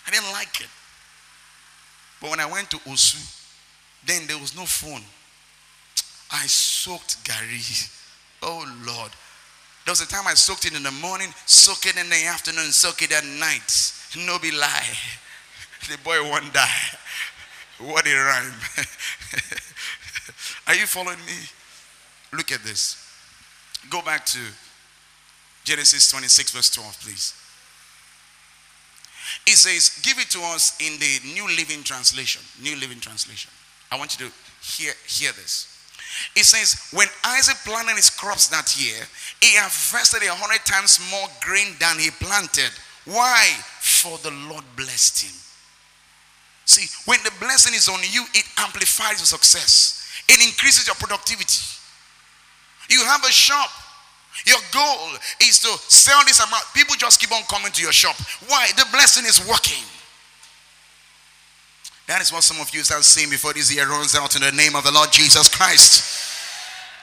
I 0.07 0.11
didn't 0.11 0.31
like 0.31 0.61
it. 0.61 0.67
But 2.21 2.31
when 2.31 2.39
I 2.39 2.45
went 2.45 2.69
to 2.71 2.77
Osu, 2.79 3.17
then 4.05 4.27
there 4.27 4.37
was 4.37 4.55
no 4.55 4.65
phone. 4.65 5.03
I 6.31 6.45
soaked 6.47 7.23
garri. 7.23 7.95
Oh 8.41 8.63
Lord. 8.87 9.11
There 9.83 9.91
was 9.91 9.99
a 9.99 10.07
time 10.07 10.25
I 10.25 10.33
soaked 10.33 10.63
it 10.63 10.73
in 10.73 10.81
the 10.81 10.91
morning, 10.91 11.27
soaked 11.45 11.85
it 11.85 11.97
in 11.97 12.09
the 12.09 12.25
afternoon, 12.27 12.71
soaked 12.71 13.01
it 13.01 13.11
at 13.11 13.25
night. 13.25 13.93
No 14.17 14.39
be 14.39 14.51
lie. 14.51 14.97
The 15.89 15.97
boy 16.03 16.21
won't 16.23 16.53
die. 16.53 16.67
What 17.79 18.05
a 18.07 18.13
rhyme. 18.13 18.53
Are 20.67 20.75
you 20.75 20.85
following 20.85 21.19
me? 21.25 21.33
Look 22.33 22.51
at 22.51 22.63
this. 22.63 23.05
Go 23.89 24.01
back 24.01 24.25
to 24.27 24.39
Genesis 25.63 26.11
26, 26.11 26.51
verse 26.51 26.69
12, 26.71 26.99
please. 27.01 27.33
It 29.47 29.57
says, 29.57 30.01
Give 30.03 30.17
it 30.19 30.29
to 30.31 30.39
us 30.53 30.77
in 30.79 30.99
the 30.99 31.33
New 31.33 31.47
Living 31.55 31.83
Translation. 31.83 32.41
New 32.61 32.75
Living 32.75 32.99
Translation. 32.99 33.51
I 33.91 33.97
want 33.97 34.19
you 34.19 34.27
to 34.27 34.33
hear, 34.61 34.93
hear 35.07 35.31
this. 35.33 35.75
It 36.35 36.43
says, 36.45 36.89
When 36.91 37.07
Isaac 37.25 37.57
planted 37.65 37.95
his 37.95 38.09
crops 38.09 38.47
that 38.49 38.75
year, 38.77 39.05
he 39.41 39.55
harvested 39.57 40.23
a 40.27 40.33
hundred 40.33 40.65
times 40.65 40.99
more 41.11 41.27
grain 41.41 41.75
than 41.79 41.99
he 41.99 42.09
planted. 42.11 42.71
Why? 43.05 43.49
For 43.99 44.17
the 44.19 44.31
Lord 44.49 44.63
blessed 44.75 45.23
him. 45.23 45.35
See, 46.65 46.87
when 47.05 47.19
the 47.23 47.31
blessing 47.39 47.73
is 47.73 47.89
on 47.89 47.99
you, 48.11 48.23
it 48.33 48.45
amplifies 48.57 49.19
your 49.19 49.27
success, 49.27 50.07
it 50.29 50.39
increases 50.45 50.87
your 50.87 50.95
productivity. 50.95 51.65
You 52.89 53.03
have 53.05 53.23
a 53.23 53.31
shop. 53.31 53.69
Your 54.45 54.59
goal 54.71 55.09
is 55.41 55.59
to 55.59 55.67
sell 55.89 56.23
this 56.25 56.39
amount. 56.39 56.63
People 56.73 56.95
just 56.95 57.19
keep 57.19 57.31
on 57.31 57.43
coming 57.49 57.71
to 57.71 57.81
your 57.81 57.91
shop. 57.91 58.15
Why? 58.47 58.69
The 58.77 58.85
blessing 58.91 59.25
is 59.25 59.45
working. 59.47 59.83
That 62.07 62.21
is 62.21 62.31
what 62.31 62.43
some 62.43 62.59
of 62.59 62.73
you 62.73 62.83
start 62.83 63.03
saying 63.03 63.29
before 63.29 63.53
this 63.53 63.73
year 63.73 63.87
runs 63.87 64.15
out 64.15 64.35
in 64.35 64.41
the 64.41 64.51
name 64.51 64.75
of 64.75 64.83
the 64.83 64.91
Lord 64.91 65.11
Jesus 65.11 65.47
Christ. 65.49 66.01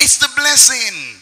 It's 0.01 0.19
the 0.19 0.29
blessing. 0.35 1.21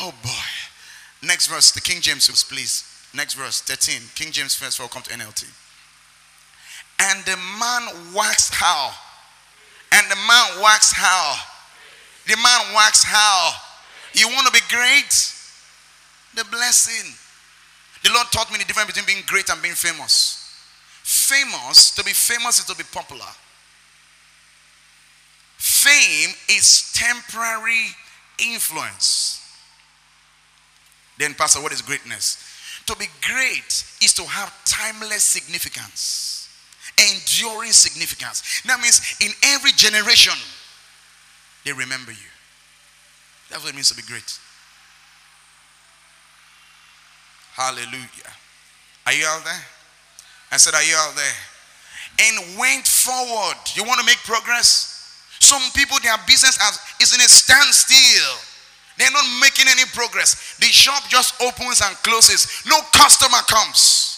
Oh 0.00 0.12
boy. 0.22 1.26
Next 1.26 1.46
verse, 1.46 1.72
the 1.72 1.80
King 1.80 2.00
James, 2.00 2.28
please. 2.44 2.95
Next 3.16 3.32
verse, 3.32 3.62
13. 3.62 4.02
King 4.14 4.30
James 4.30 4.54
first, 4.54 4.76
before 4.76 4.90
come 4.90 5.02
to 5.02 5.10
NLT. 5.10 5.48
And 7.00 7.24
the 7.24 7.36
man 7.58 8.12
waxed 8.14 8.54
how? 8.54 8.92
And 9.92 10.10
the 10.10 10.16
man 10.16 10.62
waxed 10.62 10.94
how? 10.94 11.34
The 12.26 12.36
man 12.36 12.74
waxed 12.74 13.04
how? 13.06 13.52
You 14.12 14.28
want 14.28 14.46
to 14.46 14.52
be 14.52 14.60
great? 14.68 15.32
The 16.34 16.44
blessing. 16.50 17.14
The 18.04 18.10
Lord 18.12 18.26
taught 18.32 18.52
me 18.52 18.58
the 18.58 18.64
difference 18.64 18.88
between 18.88 19.06
being 19.06 19.24
great 19.26 19.48
and 19.48 19.62
being 19.62 19.74
famous. 19.74 20.42
Famous, 21.02 21.92
to 21.92 22.04
be 22.04 22.10
famous 22.10 22.58
is 22.58 22.66
to 22.66 22.76
be 22.76 22.84
popular. 22.92 23.24
Fame 25.56 26.34
is 26.50 26.92
temporary 26.92 27.86
influence. 28.38 29.42
Then, 31.18 31.32
Pastor, 31.32 31.62
what 31.62 31.72
is 31.72 31.80
greatness? 31.80 32.42
To 32.86 32.96
be 32.96 33.06
great 33.22 33.84
is 34.00 34.14
to 34.14 34.22
have 34.22 34.52
timeless 34.64 35.24
significance, 35.24 36.48
enduring 36.98 37.72
significance. 37.72 38.62
That 38.64 38.80
means 38.80 39.16
in 39.20 39.32
every 39.54 39.72
generation, 39.72 40.34
they 41.64 41.72
remember 41.72 42.12
you. 42.12 42.30
That's 43.50 43.62
what 43.62 43.72
it 43.72 43.74
means 43.74 43.90
to 43.90 43.96
be 43.96 44.02
great. 44.02 44.38
Hallelujah. 47.54 48.30
Are 49.06 49.12
you 49.12 49.24
out 49.26 49.44
there? 49.44 49.64
I 50.52 50.58
said, 50.58 50.74
Are 50.74 50.82
you 50.82 50.94
out 50.96 51.14
there? 51.16 51.36
And 52.28 52.58
went 52.58 52.86
forward. 52.86 53.56
You 53.74 53.84
want 53.84 54.00
to 54.00 54.06
make 54.06 54.18
progress? 54.18 54.92
Some 55.40 55.62
people, 55.74 55.96
their 56.02 56.16
business 56.26 56.58
is 57.00 57.14
in 57.14 57.20
a 57.20 57.28
standstill. 57.28 58.55
They're 58.98 59.10
not 59.10 59.24
making 59.40 59.66
any 59.68 59.84
progress. 59.92 60.56
The 60.58 60.66
shop 60.66 61.02
just 61.08 61.40
opens 61.42 61.82
and 61.84 61.94
closes. 61.98 62.62
No 62.66 62.80
customer 62.92 63.38
comes. 63.48 64.12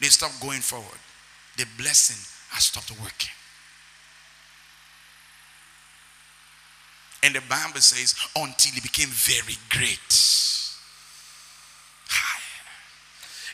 They 0.00 0.08
stop 0.08 0.32
going 0.40 0.60
forward. 0.60 0.98
The 1.56 1.66
blessing 1.78 2.16
has 2.50 2.64
stopped 2.64 2.90
working. 3.00 3.30
And 7.22 7.34
the 7.34 7.42
Bible 7.48 7.80
says, 7.80 8.14
until 8.36 8.72
he 8.72 8.80
became 8.80 9.08
very 9.08 9.56
great. 9.70 10.34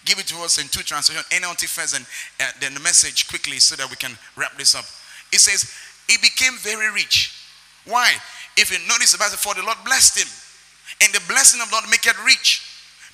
Give 0.04 0.18
it 0.18 0.26
to 0.28 0.42
us 0.42 0.58
in 0.58 0.66
two 0.68 0.82
translations, 0.82 1.26
NLT 1.28 1.68
first 1.68 1.94
and 1.94 2.06
uh, 2.40 2.50
then 2.60 2.74
the 2.74 2.80
message 2.80 3.28
quickly 3.28 3.58
so 3.58 3.76
that 3.76 3.88
we 3.88 3.96
can 3.96 4.16
wrap 4.34 4.56
this 4.56 4.74
up. 4.74 4.84
It 5.32 5.40
says, 5.40 5.70
He 6.08 6.16
became 6.16 6.56
very 6.58 6.90
rich. 6.92 7.36
Why? 7.84 8.14
If 8.56 8.70
you 8.70 8.78
notice 8.88 9.12
the 9.12 9.18
Bible, 9.18 9.36
for 9.36 9.54
the 9.54 9.62
Lord 9.62 9.78
blessed 9.84 10.18
him, 10.18 10.28
and 11.02 11.14
the 11.14 11.22
blessing 11.28 11.60
of 11.60 11.68
the 11.68 11.74
Lord 11.74 11.88
make 11.90 12.06
it 12.06 12.16
rich. 12.24 12.62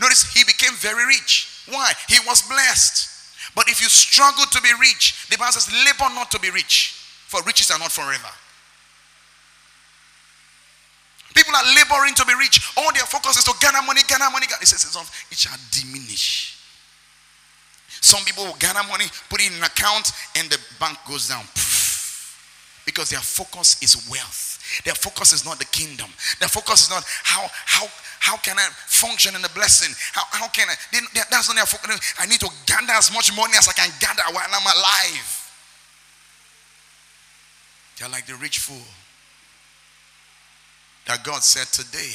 Notice 0.00 0.32
he 0.32 0.44
became 0.44 0.74
very 0.76 1.06
rich. 1.06 1.64
Why? 1.68 1.92
He 2.08 2.18
was 2.26 2.42
blessed. 2.42 3.08
But 3.54 3.68
if 3.68 3.80
you 3.80 3.88
struggle 3.88 4.44
to 4.44 4.60
be 4.60 4.70
rich, 4.80 5.26
the 5.30 5.38
Bible 5.38 5.52
says, 5.52 5.72
labor 5.72 6.12
not 6.14 6.30
to 6.32 6.40
be 6.40 6.50
rich, 6.50 6.94
for 7.26 7.42
riches 7.42 7.70
are 7.70 7.78
not 7.78 7.92
forever. 7.92 8.28
People 11.34 11.54
are 11.54 11.74
laboring 11.76 12.14
to 12.14 12.24
be 12.24 12.34
rich. 12.34 12.60
All 12.76 12.92
their 12.92 13.04
focus 13.04 13.36
is 13.36 13.44
to 13.44 13.52
gather 13.60 13.84
money, 13.86 14.00
gather 14.08 14.30
money. 14.32 14.46
It 14.60 14.66
says 14.66 14.84
it 14.84 15.36
shall 15.36 15.58
diminish. 15.70 16.56
Some 18.00 18.24
people 18.24 18.44
will 18.44 18.56
gather 18.58 18.86
money, 18.88 19.04
put 19.28 19.40
it 19.40 19.52
in 19.52 19.58
an 19.58 19.64
account, 19.64 20.12
and 20.36 20.48
the 20.48 20.58
bank 20.80 20.98
goes 21.08 21.28
down. 21.28 21.44
Because 22.86 23.10
their 23.10 23.20
focus 23.20 23.82
is 23.82 24.08
wealth. 24.08 24.82
Their 24.84 24.94
focus 24.94 25.32
is 25.32 25.44
not 25.44 25.58
the 25.58 25.66
kingdom. 25.66 26.08
Their 26.40 26.48
focus 26.48 26.84
is 26.84 26.90
not 26.90 27.04
how 27.22 27.46
how 27.66 27.86
how 28.20 28.36
can 28.38 28.58
I 28.58 28.68
function 28.86 29.34
in 29.36 29.42
the 29.42 29.50
blessing? 29.50 29.94
How, 30.12 30.22
how 30.30 30.48
can 30.48 30.68
I? 30.68 30.74
They, 30.92 30.98
that's 31.30 31.48
not 31.48 31.56
their 31.56 31.66
focus. 31.66 32.00
I 32.18 32.26
need 32.26 32.40
to 32.40 32.48
gather 32.66 32.92
as 32.94 33.12
much 33.12 33.34
money 33.36 33.54
as 33.58 33.68
I 33.68 33.72
can 33.72 33.90
gather 34.00 34.22
while 34.32 34.46
I'm 34.46 34.66
alive. 34.66 35.42
They're 37.98 38.08
like 38.08 38.26
the 38.26 38.34
rich 38.36 38.58
fool 38.58 38.86
that 41.06 41.24
God 41.24 41.42
said 41.42 41.66
today, 41.68 42.14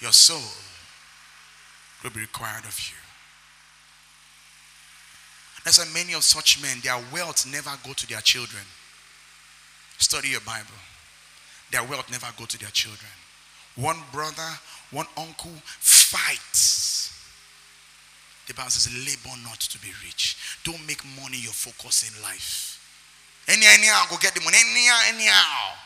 your 0.00 0.12
soul 0.12 0.40
will 2.02 2.10
be 2.10 2.20
required 2.20 2.64
of 2.64 2.78
you. 2.90 2.99
That's 5.64 5.78
why 5.78 5.86
many 5.92 6.14
of 6.14 6.24
such 6.24 6.62
men, 6.62 6.78
their 6.82 6.98
wealth 7.12 7.46
never 7.50 7.70
go 7.84 7.92
to 7.92 8.06
their 8.06 8.20
children. 8.20 8.62
Study 9.98 10.28
your 10.28 10.40
Bible. 10.40 10.80
Their 11.70 11.84
wealth 11.84 12.10
never 12.10 12.26
go 12.38 12.46
to 12.46 12.58
their 12.58 12.70
children. 12.70 13.10
One 13.76 13.98
brother, 14.12 14.48
one 14.90 15.06
uncle 15.16 15.52
fights. 15.78 17.16
The 18.46 18.54
Bible 18.54 18.70
says, 18.70 18.92
labor 18.92 19.36
not 19.44 19.60
to 19.60 19.78
be 19.80 19.92
rich. 20.04 20.36
Don't 20.64 20.84
make 20.86 21.04
money 21.20 21.38
your 21.38 21.52
focus 21.52 22.10
in 22.10 22.22
life. 22.22 22.78
Anyhow, 23.46 23.70
anyhow, 23.74 24.04
go 24.10 24.16
get 24.20 24.34
the 24.34 24.40
money. 24.40 24.56
Anyhow, 24.58 25.00
anyhow. 25.08 25.76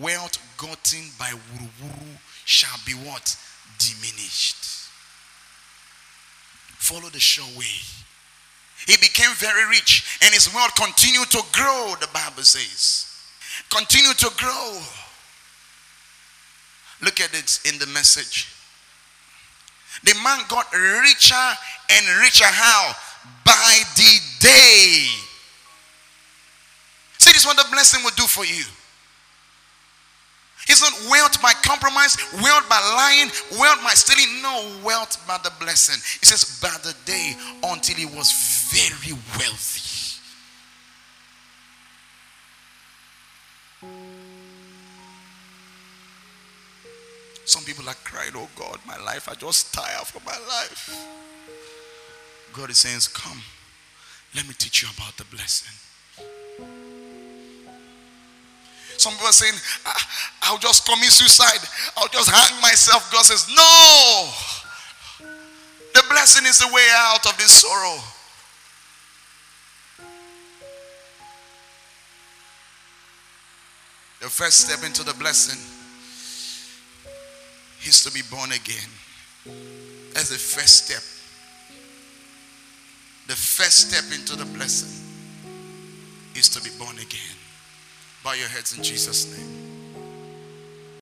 Wealth 0.00 0.38
gotten 0.56 1.10
by 1.18 1.32
wuru 1.54 2.18
shall 2.44 2.78
be 2.86 2.92
what? 2.92 3.36
Diminished. 3.78 4.64
Follow 6.78 7.08
the 7.10 7.20
sure 7.20 7.44
way. 7.58 7.66
He 8.88 8.96
became 8.96 9.30
very 9.34 9.68
rich 9.68 10.18
and 10.22 10.32
his 10.32 10.52
wealth 10.54 10.74
continued 10.74 11.30
to 11.30 11.42
grow, 11.52 11.94
the 12.00 12.08
Bible 12.08 12.42
says. 12.42 13.04
Continue 13.68 14.14
to 14.14 14.30
grow. 14.38 14.80
Look 17.02 17.20
at 17.20 17.34
it 17.34 17.60
in 17.66 17.78
the 17.78 17.86
message. 17.88 18.48
The 20.04 20.14
man 20.24 20.40
got 20.48 20.72
richer 20.72 21.34
and 21.90 22.06
richer 22.22 22.46
how? 22.46 22.94
By 23.44 23.82
the 23.94 24.20
day. 24.40 25.04
See, 27.18 27.32
this 27.32 27.42
is 27.42 27.46
what 27.46 27.58
the 27.58 27.66
blessing 27.70 28.02
will 28.02 28.16
do 28.16 28.22
for 28.22 28.46
you. 28.46 28.64
It's 30.66 30.82
not 30.82 31.10
wealth 31.10 31.40
by 31.42 31.52
compromise, 31.62 32.16
wealth 32.42 32.68
by 32.68 32.78
lying, 32.94 33.30
wealth 33.58 33.82
by 33.82 33.94
stealing. 33.94 34.42
No, 34.42 34.76
wealth 34.84 35.26
by 35.26 35.38
the 35.42 35.52
blessing. 35.60 35.96
It 36.22 36.26
says, 36.26 36.60
by 36.60 36.74
the 36.82 36.94
day 37.04 37.34
until 37.64 37.96
he 37.96 38.06
was 38.06 38.30
very 38.70 39.16
wealthy. 39.38 39.88
Some 47.44 47.64
people 47.64 47.88
are 47.88 47.94
crying, 48.04 48.32
Oh 48.34 48.48
God, 48.56 48.78
my 48.86 48.98
life, 48.98 49.28
I 49.28 49.34
just 49.34 49.72
tire 49.72 50.04
from 50.04 50.22
my 50.24 50.36
life. 50.48 51.08
God 52.52 52.70
is 52.70 52.78
saying, 52.78 53.00
Come, 53.14 53.40
let 54.34 54.46
me 54.46 54.54
teach 54.58 54.82
you 54.82 54.88
about 54.96 55.16
the 55.16 55.24
blessing. 55.24 55.72
Some 58.98 59.12
people 59.12 59.28
are 59.28 59.32
saying, 59.32 59.54
I'll 60.42 60.58
just 60.58 60.84
commit 60.86 61.10
suicide. 61.10 61.66
I'll 61.96 62.08
just 62.08 62.30
hang 62.30 62.60
myself. 62.60 63.10
God 63.12 63.24
says, 63.24 63.48
No. 63.48 64.28
The 65.94 66.02
blessing 66.10 66.46
is 66.46 66.58
the 66.58 66.68
way 66.72 66.86
out 66.92 67.24
of 67.24 67.36
this 67.38 67.62
sorrow. 67.62 67.98
The 74.20 74.28
first 74.28 74.66
step 74.66 74.84
into 74.84 75.04
the 75.04 75.14
blessing 75.14 75.58
is 77.84 78.02
to 78.02 78.12
be 78.12 78.22
born 78.30 78.50
again. 78.50 78.88
As 80.16 80.30
the 80.30 80.36
first 80.36 80.86
step. 80.86 81.02
The 83.28 83.36
first 83.36 83.90
step 83.90 84.04
into 84.18 84.36
the 84.36 84.44
blessing 84.56 85.04
is 86.34 86.48
to 86.48 86.62
be 86.62 86.70
born 86.78 86.96
again. 86.96 87.36
Bow 88.24 88.32
your 88.32 88.48
heads 88.48 88.76
in 88.76 88.82
Jesus' 88.82 89.36
name. 89.36 89.57